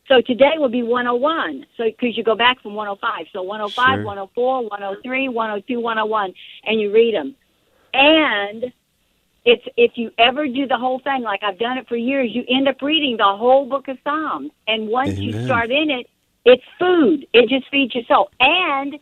So 0.07 0.21
today 0.21 0.53
will 0.57 0.69
be 0.69 0.83
101. 0.83 1.65
So 1.75 1.83
because 1.83 2.15
you 2.15 2.23
go 2.23 2.35
back 2.35 2.61
from 2.61 2.75
105. 2.75 3.27
So 3.33 3.41
105, 3.41 3.97
sure. 3.97 4.05
104, 4.05 4.63
103, 4.63 5.27
102, 5.27 5.79
101, 5.81 6.33
and 6.63 6.79
you 6.79 6.93
read 6.93 7.13
them. 7.13 7.35
And 7.93 8.71
it's 9.43 9.63
if 9.75 9.91
you 9.95 10.11
ever 10.17 10.47
do 10.47 10.65
the 10.67 10.77
whole 10.77 10.99
thing 10.99 11.23
like 11.23 11.43
I've 11.43 11.59
done 11.59 11.77
it 11.77 11.87
for 11.89 11.97
years, 11.97 12.29
you 12.33 12.45
end 12.47 12.69
up 12.69 12.81
reading 12.81 13.17
the 13.17 13.23
whole 13.23 13.65
book 13.65 13.87
of 13.89 13.97
Psalms. 14.03 14.51
And 14.67 14.87
once 14.87 15.11
Amen. 15.11 15.23
you 15.23 15.45
start 15.45 15.71
in 15.71 15.89
it, 15.89 16.09
it's 16.45 16.63
food. 16.79 17.27
It 17.33 17.49
just 17.49 17.69
feeds 17.69 17.93
your 17.93 18.05
soul. 18.05 18.29
And 18.39 18.97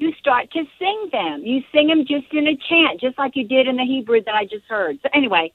you 0.00 0.12
start 0.20 0.50
to 0.52 0.64
sing 0.78 1.08
them. 1.10 1.42
You 1.42 1.62
sing 1.72 1.88
them 1.88 2.04
just 2.06 2.32
in 2.32 2.46
a 2.46 2.56
chant, 2.56 3.00
just 3.00 3.18
like 3.18 3.34
you 3.34 3.46
did 3.46 3.66
in 3.66 3.76
the 3.76 3.84
Hebrew 3.84 4.22
that 4.24 4.34
I 4.34 4.44
just 4.44 4.64
heard. 4.68 4.98
So 5.02 5.08
anyway, 5.14 5.52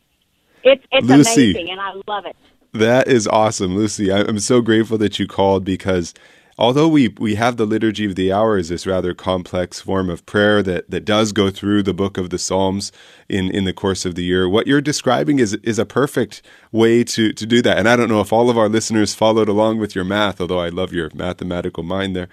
it's 0.64 0.84
it's 0.92 1.08
Lucy, 1.08 1.52
amazing, 1.52 1.72
and 1.72 1.80
I 1.80 1.94
love 2.08 2.26
it. 2.26 2.36
That 2.74 3.08
is 3.08 3.28
awesome, 3.28 3.76
Lucy. 3.76 4.12
I'm 4.12 4.40
so 4.40 4.62
grateful 4.62 4.98
that 4.98 5.20
you 5.20 5.28
called 5.28 5.64
because 5.66 6.14
although 6.58 6.88
we, 6.88 7.10
we 7.20 7.36
have 7.36 7.58
the 7.58 7.66
liturgy 7.66 8.06
of 8.06 8.16
the 8.16 8.32
hours, 8.32 8.70
this 8.70 8.88
rather 8.88 9.14
complex 9.14 9.82
form 9.82 10.10
of 10.10 10.26
prayer 10.26 10.64
that, 10.64 10.90
that 10.90 11.04
does 11.04 11.34
go 11.34 11.50
through 11.50 11.84
the 11.84 11.94
book 11.94 12.18
of 12.18 12.30
the 12.30 12.38
Psalms 12.38 12.92
in, 13.28 13.52
in 13.52 13.66
the 13.66 13.74
course 13.74 14.06
of 14.06 14.16
the 14.16 14.24
year, 14.24 14.48
what 14.48 14.68
you're 14.68 14.82
describing 14.82 15.40
is 15.40 15.54
is 15.56 15.78
a 15.78 15.86
perfect 15.86 16.42
way 16.72 17.04
to, 17.04 17.34
to 17.34 17.46
do 17.46 17.62
that. 17.62 17.78
And 17.78 17.90
I 17.90 17.96
don't 17.96 18.10
know 18.10 18.22
if 18.22 18.32
all 18.32 18.50
of 18.50 18.58
our 18.58 18.70
listeners 18.70 19.14
followed 19.14 19.50
along 19.50 19.80
with 19.80 19.94
your 19.94 20.06
math, 20.06 20.40
although 20.40 20.60
I 20.62 20.70
love 20.70 20.94
your 20.94 21.10
mathematical 21.14 21.84
mind 21.84 22.16
there. 22.16 22.30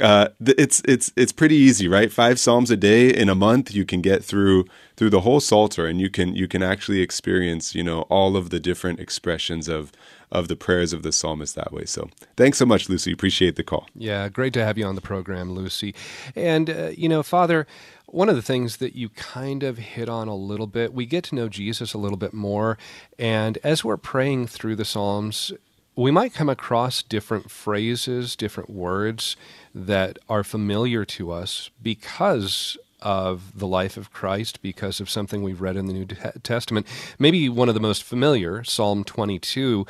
Uh, 0.00 0.28
it's 0.40 0.82
it's 0.86 1.12
it's 1.16 1.32
pretty 1.32 1.54
easy, 1.54 1.86
right? 1.86 2.12
Five 2.12 2.40
psalms 2.40 2.70
a 2.70 2.76
day 2.76 3.10
in 3.10 3.28
a 3.28 3.34
month, 3.34 3.72
you 3.72 3.84
can 3.84 4.00
get 4.00 4.24
through 4.24 4.64
through 4.96 5.10
the 5.10 5.20
whole 5.20 5.40
psalter, 5.40 5.86
and 5.86 6.00
you 6.00 6.10
can 6.10 6.34
you 6.34 6.48
can 6.48 6.62
actually 6.62 7.00
experience 7.00 7.74
you 7.74 7.84
know 7.84 8.02
all 8.02 8.36
of 8.36 8.50
the 8.50 8.58
different 8.58 8.98
expressions 8.98 9.68
of 9.68 9.92
of 10.32 10.48
the 10.48 10.56
prayers 10.56 10.92
of 10.92 11.04
the 11.04 11.12
psalmist 11.12 11.54
that 11.54 11.72
way. 11.72 11.84
So 11.84 12.08
thanks 12.36 12.58
so 12.58 12.66
much, 12.66 12.88
Lucy. 12.88 13.12
Appreciate 13.12 13.54
the 13.54 13.62
call. 13.62 13.86
Yeah, 13.94 14.28
great 14.28 14.52
to 14.54 14.64
have 14.64 14.76
you 14.76 14.84
on 14.84 14.96
the 14.96 15.00
program, 15.00 15.52
Lucy. 15.52 15.94
And 16.34 16.68
uh, 16.68 16.90
you 16.96 17.08
know, 17.08 17.22
Father, 17.22 17.64
one 18.06 18.28
of 18.28 18.34
the 18.34 18.42
things 18.42 18.78
that 18.78 18.96
you 18.96 19.10
kind 19.10 19.62
of 19.62 19.78
hit 19.78 20.08
on 20.08 20.26
a 20.26 20.34
little 20.34 20.66
bit, 20.66 20.92
we 20.92 21.06
get 21.06 21.22
to 21.24 21.36
know 21.36 21.48
Jesus 21.48 21.94
a 21.94 21.98
little 21.98 22.18
bit 22.18 22.34
more, 22.34 22.78
and 23.16 23.58
as 23.62 23.84
we're 23.84 23.96
praying 23.96 24.48
through 24.48 24.74
the 24.74 24.84
psalms 24.84 25.52
we 25.96 26.10
might 26.10 26.34
come 26.34 26.48
across 26.48 27.02
different 27.02 27.50
phrases, 27.50 28.36
different 28.36 28.70
words 28.70 29.36
that 29.74 30.18
are 30.28 30.44
familiar 30.44 31.04
to 31.04 31.30
us 31.30 31.70
because 31.82 32.76
of 33.00 33.58
the 33.58 33.66
life 33.66 33.96
of 33.96 34.12
Christ, 34.12 34.62
because 34.62 34.98
of 34.98 35.10
something 35.10 35.42
we've 35.42 35.60
read 35.60 35.76
in 35.76 35.86
the 35.86 35.92
New 35.92 36.06
Testament. 36.42 36.86
Maybe 37.18 37.48
one 37.48 37.68
of 37.68 37.74
the 37.74 37.80
most 37.80 38.02
familiar, 38.02 38.64
Psalm 38.64 39.04
22, 39.04 39.86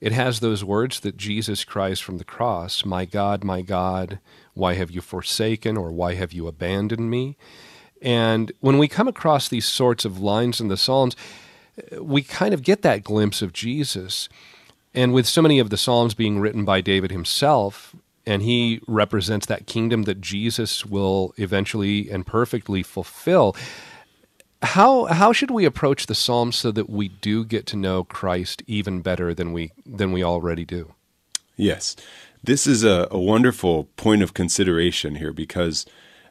it 0.00 0.12
has 0.12 0.40
those 0.40 0.62
words 0.62 1.00
that 1.00 1.16
Jesus 1.16 1.64
cries 1.64 1.98
from 1.98 2.18
the 2.18 2.24
cross 2.24 2.84
My 2.84 3.04
God, 3.04 3.42
my 3.42 3.62
God, 3.62 4.20
why 4.54 4.74
have 4.74 4.90
you 4.90 5.00
forsaken 5.00 5.76
or 5.76 5.90
why 5.90 6.14
have 6.14 6.32
you 6.32 6.46
abandoned 6.46 7.10
me? 7.10 7.36
And 8.00 8.52
when 8.60 8.78
we 8.78 8.86
come 8.86 9.08
across 9.08 9.48
these 9.48 9.66
sorts 9.66 10.04
of 10.04 10.20
lines 10.20 10.60
in 10.60 10.68
the 10.68 10.76
Psalms, 10.76 11.16
we 12.00 12.22
kind 12.22 12.54
of 12.54 12.62
get 12.62 12.82
that 12.82 13.02
glimpse 13.02 13.42
of 13.42 13.52
Jesus. 13.52 14.28
And 14.94 15.12
with 15.12 15.26
so 15.26 15.42
many 15.42 15.58
of 15.58 15.70
the 15.70 15.76
Psalms 15.76 16.14
being 16.14 16.38
written 16.38 16.64
by 16.64 16.80
David 16.80 17.10
himself, 17.10 17.94
and 18.26 18.42
he 18.42 18.80
represents 18.86 19.46
that 19.46 19.66
kingdom 19.66 20.02
that 20.02 20.20
Jesus 20.20 20.84
will 20.84 21.32
eventually 21.36 22.10
and 22.10 22.26
perfectly 22.26 22.82
fulfill. 22.82 23.56
How 24.60 25.04
how 25.06 25.32
should 25.32 25.50
we 25.50 25.64
approach 25.64 26.06
the 26.06 26.14
Psalms 26.14 26.56
so 26.56 26.70
that 26.72 26.90
we 26.90 27.08
do 27.08 27.44
get 27.44 27.64
to 27.66 27.76
know 27.76 28.04
Christ 28.04 28.62
even 28.66 29.00
better 29.00 29.32
than 29.32 29.52
we 29.52 29.72
than 29.86 30.12
we 30.12 30.22
already 30.22 30.64
do? 30.64 30.94
Yes, 31.56 31.96
this 32.42 32.66
is 32.66 32.84
a, 32.84 33.08
a 33.10 33.18
wonderful 33.18 33.84
point 33.96 34.22
of 34.22 34.34
consideration 34.34 35.16
here 35.16 35.32
because 35.32 35.86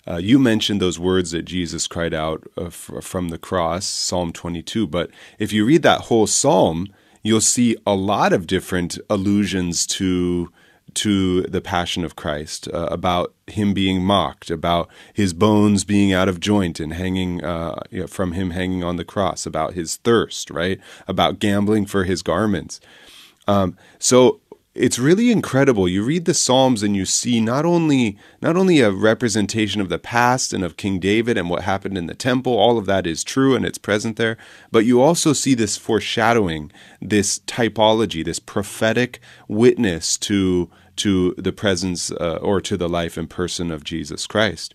uh, 0.07 0.17
you 0.17 0.39
mentioned 0.39 0.81
those 0.81 0.99
words 0.99 1.31
that 1.31 1.43
Jesus 1.43 1.87
cried 1.87 2.13
out 2.13 2.47
uh, 2.57 2.65
f- 2.65 2.91
from 3.01 3.29
the 3.29 3.37
cross, 3.37 3.85
Psalm 3.85 4.31
22. 4.31 4.87
But 4.87 5.09
if 5.37 5.51
you 5.51 5.65
read 5.65 5.83
that 5.83 6.01
whole 6.01 6.27
psalm, 6.27 6.87
you'll 7.27 7.41
see 7.41 7.75
a 7.85 7.95
lot 7.95 8.33
of 8.33 8.47
different 8.47 8.97
allusions 9.09 9.85
to 9.87 10.51
to 10.93 11.41
the 11.43 11.61
passion 11.61 12.03
of 12.03 12.15
Christ, 12.15 12.67
uh, 12.73 12.87
about 12.89 13.33
him 13.45 13.73
being 13.73 14.03
mocked, 14.03 14.49
about 14.49 14.89
his 15.13 15.31
bones 15.31 15.83
being 15.83 16.11
out 16.11 16.27
of 16.27 16.39
joint 16.39 16.79
and 16.79 16.93
hanging 16.93 17.43
uh, 17.43 17.81
you 17.91 18.01
know, 18.01 18.07
from 18.07 18.31
him 18.31 18.49
hanging 18.49 18.83
on 18.83 18.95
the 18.95 19.05
cross, 19.05 19.45
about 19.45 19.73
his 19.73 19.97
thirst, 19.97 20.49
right? 20.49 20.79
About 21.07 21.37
gambling 21.37 21.85
for 21.85 22.05
his 22.05 22.23
garments. 22.23 22.79
Um, 23.47 23.77
so 23.99 24.39
it's 24.77 24.99
really 24.99 25.31
incredible. 25.31 25.87
You 25.87 26.03
read 26.03 26.25
the 26.25 26.33
Psalms 26.33 26.83
and 26.83 26.95
you 26.95 27.05
see 27.05 27.41
not 27.41 27.65
only 27.65 28.17
not 28.41 28.55
only 28.55 28.79
a 28.79 28.91
representation 28.91 29.81
of 29.81 29.89
the 29.89 29.97
past 29.97 30.53
and 30.53 30.63
of 30.63 30.77
King 30.77 30.99
David 30.99 31.37
and 31.37 31.49
what 31.49 31.63
happened 31.63 31.97
in 31.97 32.05
the 32.05 32.13
temple, 32.13 32.57
all 32.57 32.77
of 32.77 32.85
that 32.85 33.07
is 33.07 33.23
true 33.23 33.55
and 33.55 33.65
it's 33.65 33.77
present 33.77 34.17
there, 34.17 34.37
but 34.71 34.85
you 34.85 35.01
also 35.01 35.33
see 35.33 35.55
this 35.55 35.77
foreshadowing, 35.77 36.71
this 37.01 37.39
typology, 37.39 38.23
this 38.23 38.39
prophetic 38.39 39.19
witness 39.47 40.17
to 40.17 40.69
to 40.97 41.33
the 41.37 41.51
presence 41.51 42.11
uh, 42.11 42.39
or 42.41 42.59
to 42.61 42.77
the 42.77 42.89
life 42.89 43.17
and 43.17 43.29
person 43.29 43.71
of 43.71 43.83
Jesus 43.83 44.27
Christ. 44.27 44.73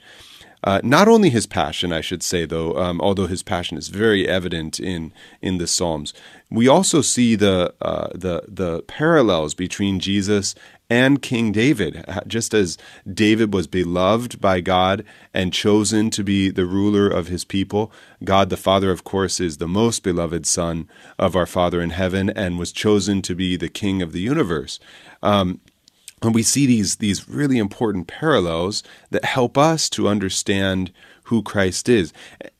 Uh, 0.64 0.80
not 0.84 1.08
only 1.08 1.28
his 1.30 1.46
passion, 1.46 1.92
I 1.92 2.00
should 2.00 2.22
say, 2.22 2.44
though, 2.46 2.76
um, 2.76 3.00
although 3.00 3.26
his 3.26 3.42
passion 3.42 3.76
is 3.76 3.88
very 3.88 4.28
evident 4.28 4.78
in 4.78 5.12
in 5.40 5.58
the 5.58 5.66
Psalms, 5.66 6.14
we 6.50 6.68
also 6.68 7.00
see 7.00 7.34
the 7.34 7.74
uh, 7.80 8.08
the 8.14 8.44
the 8.46 8.82
parallels 8.82 9.54
between 9.54 9.98
Jesus 9.98 10.54
and 10.92 11.22
King 11.22 11.52
David. 11.52 12.04
Just 12.26 12.52
as 12.52 12.76
David 13.10 13.54
was 13.54 13.66
beloved 13.66 14.42
by 14.42 14.60
God 14.60 15.04
and 15.32 15.50
chosen 15.50 16.10
to 16.10 16.22
be 16.22 16.50
the 16.50 16.66
ruler 16.66 17.08
of 17.08 17.28
his 17.28 17.46
people, 17.46 17.90
God 18.22 18.50
the 18.50 18.58
Father, 18.58 18.90
of 18.90 19.02
course, 19.02 19.40
is 19.40 19.56
the 19.56 19.66
most 19.66 20.02
beloved 20.02 20.46
Son 20.46 20.88
of 21.18 21.34
our 21.34 21.46
Father 21.46 21.80
in 21.80 21.90
heaven 21.90 22.28
and 22.28 22.58
was 22.58 22.72
chosen 22.72 23.22
to 23.22 23.34
be 23.34 23.56
the 23.56 23.70
King 23.70 24.02
of 24.02 24.12
the 24.12 24.20
universe. 24.20 24.78
Um, 25.22 25.60
and 26.22 26.34
we 26.34 26.42
see 26.42 26.66
these 26.66 26.96
these 26.96 27.28
really 27.28 27.58
important 27.58 28.06
parallels 28.06 28.82
that 29.10 29.24
help 29.24 29.58
us 29.58 29.88
to 29.90 30.08
understand 30.08 30.92
who 31.24 31.42
Christ 31.42 31.88
is. 31.88 32.12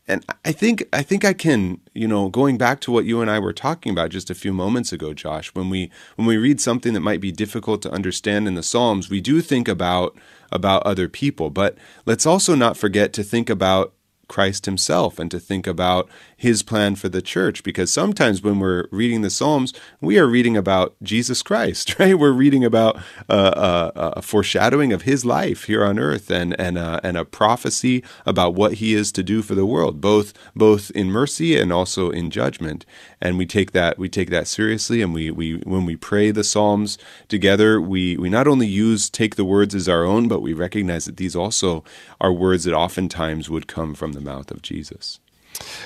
And 0.08 0.24
I 0.44 0.52
think 0.52 0.84
I 0.92 1.02
think 1.02 1.24
I 1.24 1.32
can, 1.32 1.80
you 1.94 2.08
know, 2.08 2.28
going 2.28 2.58
back 2.58 2.80
to 2.80 2.90
what 2.90 3.04
you 3.04 3.20
and 3.20 3.30
I 3.30 3.38
were 3.38 3.52
talking 3.52 3.92
about 3.92 4.10
just 4.10 4.30
a 4.30 4.34
few 4.34 4.52
moments 4.52 4.92
ago, 4.92 5.14
Josh, 5.14 5.54
when 5.54 5.70
we 5.70 5.90
when 6.16 6.26
we 6.26 6.36
read 6.36 6.60
something 6.60 6.92
that 6.92 7.00
might 7.00 7.20
be 7.20 7.32
difficult 7.32 7.82
to 7.82 7.92
understand 7.92 8.48
in 8.48 8.54
the 8.54 8.62
Psalms, 8.62 9.08
we 9.08 9.20
do 9.20 9.40
think 9.40 9.68
about 9.68 10.16
about 10.50 10.82
other 10.82 11.08
people, 11.08 11.50
but 11.50 11.78
let's 12.04 12.26
also 12.26 12.54
not 12.54 12.76
forget 12.76 13.12
to 13.14 13.22
think 13.22 13.48
about 13.48 13.94
Christ 14.28 14.66
himself 14.66 15.18
and 15.18 15.30
to 15.30 15.38
think 15.38 15.66
about 15.66 16.08
his 16.42 16.64
plan 16.64 16.96
for 16.96 17.08
the 17.08 17.22
church. 17.22 17.62
Because 17.62 17.92
sometimes 17.92 18.42
when 18.42 18.58
we're 18.58 18.88
reading 18.90 19.22
the 19.22 19.30
Psalms, 19.30 19.72
we 20.00 20.18
are 20.18 20.26
reading 20.26 20.56
about 20.56 20.96
Jesus 21.00 21.40
Christ, 21.40 21.96
right? 22.00 22.18
We're 22.18 22.32
reading 22.32 22.64
about 22.64 22.96
uh, 23.28 23.32
uh, 23.32 24.12
a 24.16 24.22
foreshadowing 24.22 24.92
of 24.92 25.02
his 25.02 25.24
life 25.24 25.64
here 25.64 25.84
on 25.84 26.00
earth 26.00 26.32
and, 26.32 26.58
and, 26.60 26.76
uh, 26.76 26.98
and 27.04 27.16
a 27.16 27.24
prophecy 27.24 28.02
about 28.26 28.54
what 28.54 28.74
he 28.74 28.92
is 28.92 29.12
to 29.12 29.22
do 29.22 29.40
for 29.40 29.54
the 29.54 29.64
world, 29.64 30.00
both, 30.00 30.32
both 30.56 30.90
in 30.90 31.12
mercy 31.12 31.56
and 31.56 31.72
also 31.72 32.10
in 32.10 32.28
judgment. 32.28 32.84
And 33.20 33.38
we 33.38 33.46
take 33.46 33.70
that, 33.70 33.96
we 33.96 34.08
take 34.08 34.30
that 34.30 34.48
seriously. 34.48 35.00
And 35.00 35.14
we, 35.14 35.30
we, 35.30 35.58
when 35.58 35.86
we 35.86 35.94
pray 35.94 36.32
the 36.32 36.42
Psalms 36.42 36.98
together, 37.28 37.80
we, 37.80 38.16
we 38.16 38.28
not 38.28 38.48
only 38.48 38.66
use, 38.66 39.08
take 39.08 39.36
the 39.36 39.44
words 39.44 39.76
as 39.76 39.88
our 39.88 40.02
own, 40.02 40.26
but 40.26 40.42
we 40.42 40.54
recognize 40.54 41.04
that 41.04 41.18
these 41.18 41.36
also 41.36 41.84
are 42.20 42.32
words 42.32 42.64
that 42.64 42.74
oftentimes 42.74 43.48
would 43.48 43.68
come 43.68 43.94
from 43.94 44.12
the 44.12 44.20
mouth 44.20 44.50
of 44.50 44.60
Jesus. 44.60 45.20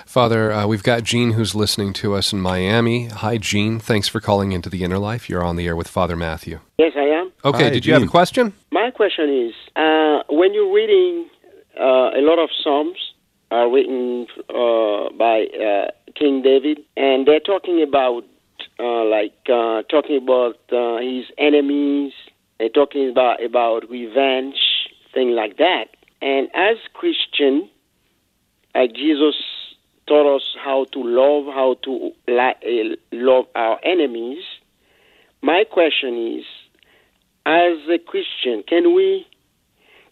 Father, 0.07 0.53
uh, 0.53 0.67
we've 0.67 0.83
got 0.83 1.03
Jean 1.03 1.33
who's 1.33 1.55
listening 1.55 1.93
to 1.95 2.15
us 2.15 2.33
in 2.33 2.41
Miami. 2.41 3.07
Hi, 3.07 3.39
Jean. 3.39 3.79
Thanks 3.79 4.09
for 4.09 4.21
calling 4.21 4.53
into 4.53 4.71
the 4.71 4.83
Inner 4.85 4.99
Life. 4.99 5.29
You're 5.29 5.45
on 5.45 5.57
the 5.57 5.67
air 5.67 5.77
with 5.77 5.89
Father 5.89 6.17
Matthew. 6.17 6.61
Yes, 6.79 6.93
I 6.97 7.03
am. 7.03 7.33
Okay, 7.45 7.65
Hi, 7.65 7.71
did 7.71 7.87
you 7.87 7.93
have 7.93 8.03
a 8.03 8.07
question? 8.07 8.55
My 8.71 8.91
question 8.91 9.29
is 9.31 9.55
uh, 9.77 10.23
when 10.29 10.55
you're 10.55 10.73
reading 10.73 11.29
uh, 11.79 12.11
a 12.17 12.23
lot 12.23 12.43
of 12.43 12.51
Psalms 12.63 12.97
are 13.51 13.71
written 13.71 14.27
uh, 14.49 15.11
by 15.17 15.47
uh, 15.55 15.91
King 16.15 16.43
David, 16.43 16.81
and 16.97 17.27
they're 17.27 17.41
talking 17.41 17.83
about, 17.87 18.25
uh, 18.79 19.05
like, 19.05 19.35
uh, 19.49 19.83
talking 19.83 20.17
about 20.23 20.57
uh, 20.73 20.99
his 20.99 21.25
enemies, 21.39 22.13
they're 22.59 22.69
talking 22.69 23.11
about, 23.11 23.45
about 23.45 23.89
revenge, 23.91 24.57
things 25.13 25.35
like 25.37 25.59
that. 25.59 25.89
And 26.23 26.49
as 26.55 26.77
Christian, 26.95 27.69
like 28.75 28.95
Jesus 28.95 29.35
taught 30.07 30.37
us 30.37 30.57
how 30.63 30.85
to 30.93 31.03
love, 31.03 31.47
how 31.53 31.77
to 31.85 32.13
uh, 32.29 32.53
love 33.13 33.47
our 33.55 33.81
enemies. 33.85 34.43
My 35.43 35.65
question 35.71 36.39
is, 36.39 36.45
as 37.45 37.79
a 37.89 37.99
Christian, 37.99 38.63
can 38.67 38.95
we 38.95 39.27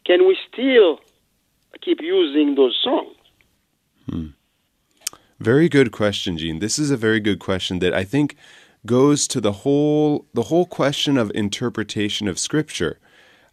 can 0.05 0.27
we 0.27 0.37
still 0.53 1.01
keep 1.81 2.01
using 2.01 2.55
those 2.55 2.79
songs? 2.83 3.17
Very 5.41 5.69
good 5.69 5.93
question, 5.93 6.39
Gene. 6.39 6.61
This 6.61 6.79
is 6.79 6.91
a 6.91 6.97
very 6.97 7.21
good 7.21 7.39
question 7.39 7.79
that 7.81 7.93
I 7.93 8.05
think 8.05 8.37
goes 8.87 9.27
to 9.29 9.41
the 9.41 9.53
whole 9.53 10.27
the 10.33 10.45
whole 10.45 10.65
question 10.65 11.19
of 11.19 11.31
interpretation 11.35 12.29
of 12.29 12.39
Scripture. 12.39 12.99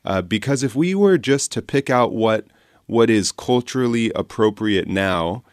Uh, 0.06 0.22
because 0.22 0.64
if 0.64 0.76
we 0.76 0.96
were 0.96 1.18
just 1.18 1.52
to 1.52 1.62
pick 1.62 1.90
out 1.90 2.14
what 2.14 2.46
what 2.86 3.10
is 3.10 3.32
culturally 3.32 4.12
appropriate 4.16 4.88
now, 4.88 5.44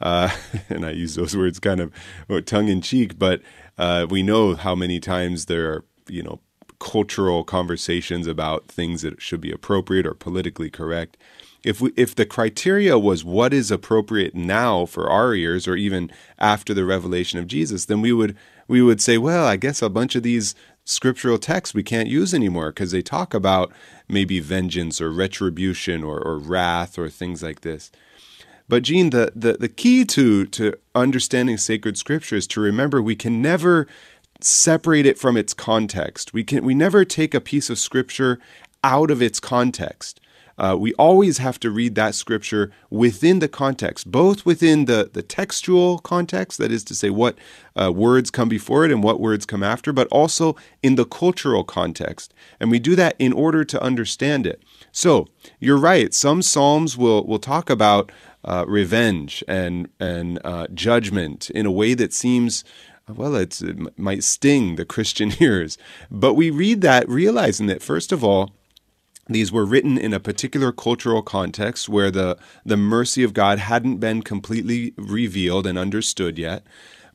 uh, 0.00 0.30
and 0.68 0.84
I 0.84 0.90
use 0.90 1.14
those 1.14 1.36
words 1.36 1.58
kind 1.58 1.80
of 1.80 1.92
tongue 2.46 2.68
in 2.68 2.80
cheek, 2.80 3.18
but 3.18 3.42
uh, 3.76 4.06
we 4.08 4.22
know 4.22 4.54
how 4.54 4.74
many 4.74 5.00
times 5.00 5.46
there 5.46 5.72
are 5.72 5.84
you 6.08 6.22
know 6.22 6.40
cultural 6.78 7.44
conversations 7.44 8.26
about 8.26 8.68
things 8.68 9.02
that 9.02 9.20
should 9.20 9.40
be 9.40 9.50
appropriate 9.50 10.06
or 10.06 10.14
politically 10.14 10.70
correct. 10.70 11.16
If 11.64 11.80
we, 11.80 11.92
if 11.96 12.14
the 12.14 12.24
criteria 12.24 12.98
was 12.98 13.24
what 13.24 13.52
is 13.52 13.70
appropriate 13.70 14.34
now 14.34 14.86
for 14.86 15.10
our 15.10 15.34
ears, 15.34 15.66
or 15.66 15.74
even 15.74 16.10
after 16.38 16.72
the 16.72 16.84
revelation 16.84 17.38
of 17.38 17.48
Jesus, 17.48 17.86
then 17.86 18.00
we 18.00 18.12
would 18.12 18.36
we 18.68 18.82
would 18.82 19.00
say, 19.00 19.18
well, 19.18 19.46
I 19.46 19.56
guess 19.56 19.82
a 19.82 19.88
bunch 19.88 20.14
of 20.14 20.22
these 20.22 20.54
scriptural 20.84 21.38
texts 21.38 21.74
we 21.74 21.82
can't 21.82 22.08
use 22.08 22.32
anymore 22.32 22.70
because 22.70 22.92
they 22.92 23.02
talk 23.02 23.34
about 23.34 23.72
maybe 24.08 24.40
vengeance 24.40 25.00
or 25.00 25.12
retribution 25.12 26.02
or, 26.02 26.18
or 26.18 26.38
wrath 26.38 26.98
or 26.98 27.08
things 27.08 27.42
like 27.42 27.62
this. 27.62 27.90
But 28.68 28.82
Gene, 28.82 29.10
the, 29.10 29.32
the, 29.34 29.54
the 29.54 29.68
key 29.68 30.04
to 30.04 30.44
to 30.46 30.74
understanding 30.94 31.56
sacred 31.58 31.96
scripture 31.96 32.36
is 32.36 32.46
to 32.48 32.60
remember 32.60 33.00
we 33.00 33.16
can 33.16 33.40
never 33.40 33.86
separate 34.40 35.06
it 35.06 35.18
from 35.18 35.36
its 35.36 35.54
context. 35.54 36.32
We 36.34 36.44
can 36.44 36.64
we 36.64 36.74
never 36.74 37.04
take 37.04 37.34
a 37.34 37.40
piece 37.40 37.70
of 37.70 37.78
scripture 37.78 38.38
out 38.84 39.10
of 39.10 39.22
its 39.22 39.40
context. 39.40 40.20
uh, 40.58 40.76
we 40.78 40.92
always 40.94 41.38
have 41.38 41.60
to 41.60 41.70
read 41.70 41.94
that 41.94 42.14
scripture 42.14 42.72
within 42.90 43.38
the 43.38 43.48
context, 43.48 44.10
both 44.10 44.44
within 44.44 44.86
the, 44.86 45.08
the 45.12 45.22
textual 45.22 45.98
context, 45.98 46.58
that 46.58 46.72
is 46.72 46.82
to 46.84 46.94
say, 46.94 47.10
what 47.10 47.38
uh, 47.80 47.92
words 47.92 48.30
come 48.30 48.48
before 48.48 48.84
it 48.84 48.90
and 48.90 49.02
what 49.02 49.20
words 49.20 49.46
come 49.46 49.62
after, 49.62 49.92
but 49.92 50.08
also 50.08 50.56
in 50.82 50.96
the 50.96 51.04
cultural 51.04 51.62
context. 51.62 52.34
And 52.58 52.70
we 52.70 52.80
do 52.80 52.96
that 52.96 53.14
in 53.18 53.32
order 53.32 53.64
to 53.64 53.82
understand 53.82 54.46
it. 54.46 54.62
So 54.90 55.28
you're 55.60 55.78
right. 55.78 56.12
Some 56.12 56.42
psalms 56.42 56.96
will 56.96 57.24
will 57.24 57.38
talk 57.38 57.70
about 57.70 58.10
uh, 58.44 58.64
revenge 58.66 59.42
and 59.48 59.88
and 59.98 60.38
uh, 60.44 60.66
judgment 60.72 61.50
in 61.50 61.66
a 61.66 61.72
way 61.72 61.94
that 61.94 62.12
seems 62.12 62.64
well, 63.08 63.34
it 63.36 63.98
might 63.98 64.22
sting 64.22 64.76
the 64.76 64.84
Christian 64.84 65.32
ears. 65.40 65.78
But 66.10 66.34
we 66.34 66.50
read 66.50 66.82
that 66.82 67.08
realizing 67.08 67.66
that, 67.66 67.82
first 67.82 68.12
of 68.12 68.22
all, 68.22 68.50
these 69.28 69.52
were 69.52 69.64
written 69.64 69.98
in 69.98 70.14
a 70.14 70.20
particular 70.20 70.72
cultural 70.72 71.22
context 71.22 71.88
where 71.88 72.10
the, 72.10 72.38
the 72.64 72.76
mercy 72.76 73.22
of 73.22 73.34
God 73.34 73.58
hadn't 73.58 73.98
been 73.98 74.22
completely 74.22 74.94
revealed 74.96 75.66
and 75.66 75.78
understood 75.78 76.38
yet. 76.38 76.64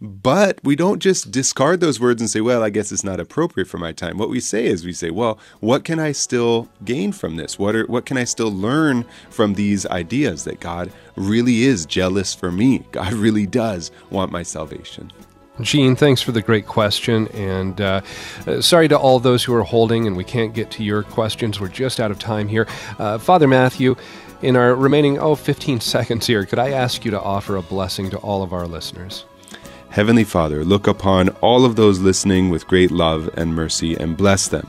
But 0.03 0.59
we 0.65 0.75
don't 0.75 0.99
just 0.99 1.31
discard 1.31 1.79
those 1.79 1.97
words 1.97 2.21
and 2.21 2.29
say, 2.29 2.41
well, 2.41 2.61
I 2.61 2.69
guess 2.69 2.91
it's 2.91 3.05
not 3.05 3.21
appropriate 3.21 3.69
for 3.69 3.77
my 3.77 3.93
time. 3.93 4.17
What 4.17 4.29
we 4.29 4.41
say 4.41 4.65
is, 4.65 4.83
we 4.83 4.91
say, 4.91 5.11
well, 5.11 5.39
what 5.61 5.85
can 5.85 5.97
I 5.97 6.11
still 6.11 6.67
gain 6.83 7.13
from 7.13 7.37
this? 7.37 7.57
What, 7.57 7.73
are, 7.73 7.85
what 7.85 8.05
can 8.05 8.17
I 8.17 8.25
still 8.25 8.51
learn 8.51 9.05
from 9.29 9.53
these 9.53 9.85
ideas 9.85 10.43
that 10.43 10.59
God 10.59 10.91
really 11.15 11.63
is 11.63 11.85
jealous 11.85 12.35
for 12.35 12.51
me? 12.51 12.79
God 12.91 13.13
really 13.13 13.45
does 13.45 13.91
want 14.09 14.29
my 14.29 14.43
salvation. 14.43 15.09
Gene, 15.61 15.95
thanks 15.95 16.21
for 16.21 16.33
the 16.33 16.41
great 16.41 16.67
question. 16.67 17.29
And 17.29 17.79
uh, 17.79 18.01
uh, 18.45 18.59
sorry 18.59 18.89
to 18.89 18.99
all 18.99 19.19
those 19.19 19.45
who 19.45 19.53
are 19.53 19.63
holding, 19.63 20.05
and 20.05 20.17
we 20.17 20.25
can't 20.25 20.53
get 20.53 20.69
to 20.71 20.83
your 20.83 21.03
questions. 21.03 21.61
We're 21.61 21.69
just 21.69 22.01
out 22.01 22.11
of 22.11 22.19
time 22.19 22.49
here. 22.49 22.67
Uh, 22.99 23.19
Father 23.19 23.47
Matthew, 23.47 23.95
in 24.41 24.57
our 24.57 24.75
remaining, 24.75 25.17
oh, 25.17 25.35
15 25.35 25.79
seconds 25.95 26.27
here, 26.27 26.45
could 26.45 26.59
I 26.59 26.71
ask 26.71 27.05
you 27.05 27.11
to 27.11 27.21
offer 27.21 27.55
a 27.55 27.61
blessing 27.61 28.09
to 28.09 28.17
all 28.17 28.43
of 28.43 28.51
our 28.51 28.67
listeners? 28.67 29.23
Heavenly 29.93 30.23
Father, 30.23 30.65
look 30.65 30.87
upon 30.87 31.29
all 31.39 31.65
of 31.65 31.75
those 31.75 31.99
listening 31.99 32.49
with 32.49 32.65
great 32.65 32.89
love 32.89 33.29
and 33.37 33.53
mercy 33.53 33.93
and 33.95 34.17
bless 34.17 34.47
them, 34.47 34.67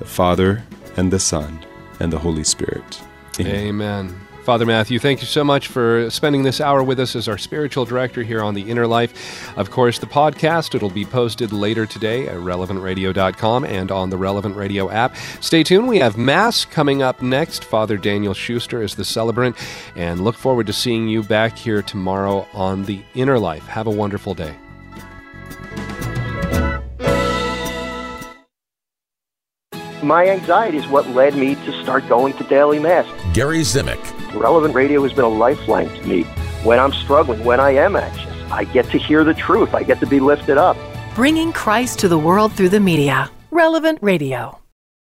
the 0.00 0.04
Father 0.04 0.64
and 0.96 1.12
the 1.12 1.20
Son 1.20 1.64
and 2.00 2.12
the 2.12 2.18
Holy 2.18 2.42
Spirit. 2.42 3.00
Amen. 3.38 3.54
Amen. 3.54 4.20
Father 4.42 4.66
Matthew, 4.66 4.98
thank 4.98 5.20
you 5.20 5.28
so 5.28 5.44
much 5.44 5.68
for 5.68 6.10
spending 6.10 6.42
this 6.42 6.60
hour 6.60 6.82
with 6.82 6.98
us 6.98 7.14
as 7.14 7.28
our 7.28 7.38
spiritual 7.38 7.84
director 7.84 8.24
here 8.24 8.42
on 8.42 8.54
The 8.54 8.68
Inner 8.68 8.88
Life. 8.88 9.56
Of 9.56 9.70
course, 9.70 10.00
the 10.00 10.06
podcast, 10.06 10.74
it'll 10.74 10.90
be 10.90 11.04
posted 11.04 11.52
later 11.52 11.86
today 11.86 12.26
at 12.26 12.38
relevantradio.com 12.38 13.64
and 13.64 13.92
on 13.92 14.10
the 14.10 14.18
Relevant 14.18 14.56
Radio 14.56 14.90
app. 14.90 15.14
Stay 15.40 15.62
tuned. 15.62 15.86
We 15.86 16.00
have 16.00 16.18
Mass 16.18 16.64
coming 16.64 17.00
up 17.00 17.22
next. 17.22 17.64
Father 17.64 17.96
Daniel 17.96 18.34
Schuster 18.34 18.82
is 18.82 18.96
the 18.96 19.04
celebrant, 19.04 19.54
and 19.94 20.24
look 20.24 20.34
forward 20.34 20.66
to 20.66 20.72
seeing 20.72 21.06
you 21.06 21.22
back 21.22 21.56
here 21.56 21.80
tomorrow 21.80 22.48
on 22.52 22.86
The 22.86 23.04
Inner 23.14 23.38
Life. 23.38 23.68
Have 23.68 23.86
a 23.86 23.90
wonderful 23.92 24.34
day. 24.34 24.56
My 30.04 30.28
anxiety 30.28 30.76
is 30.76 30.86
what 30.88 31.08
led 31.08 31.34
me 31.34 31.54
to 31.54 31.82
start 31.82 32.06
going 32.10 32.34
to 32.34 32.44
daily 32.44 32.78
mass. 32.78 33.06
Gary 33.32 33.60
Zimick. 33.60 33.98
Relevant 34.34 34.74
radio 34.74 35.02
has 35.02 35.14
been 35.14 35.24
a 35.24 35.28
lifeline 35.28 35.88
to 35.88 36.06
me 36.06 36.24
when 36.62 36.78
I'm 36.78 36.92
struggling, 36.92 37.42
when 37.42 37.58
I 37.58 37.70
am 37.70 37.96
anxious. 37.96 38.30
I 38.50 38.64
get 38.64 38.84
to 38.90 38.98
hear 38.98 39.24
the 39.24 39.32
truth, 39.32 39.72
I 39.72 39.82
get 39.82 40.00
to 40.00 40.06
be 40.06 40.20
lifted 40.20 40.58
up. 40.58 40.76
Bringing 41.14 41.54
Christ 41.54 42.00
to 42.00 42.08
the 42.08 42.18
world 42.18 42.52
through 42.52 42.68
the 42.68 42.80
media. 42.80 43.30
Relevant 43.50 43.98
Radio. 44.02 44.63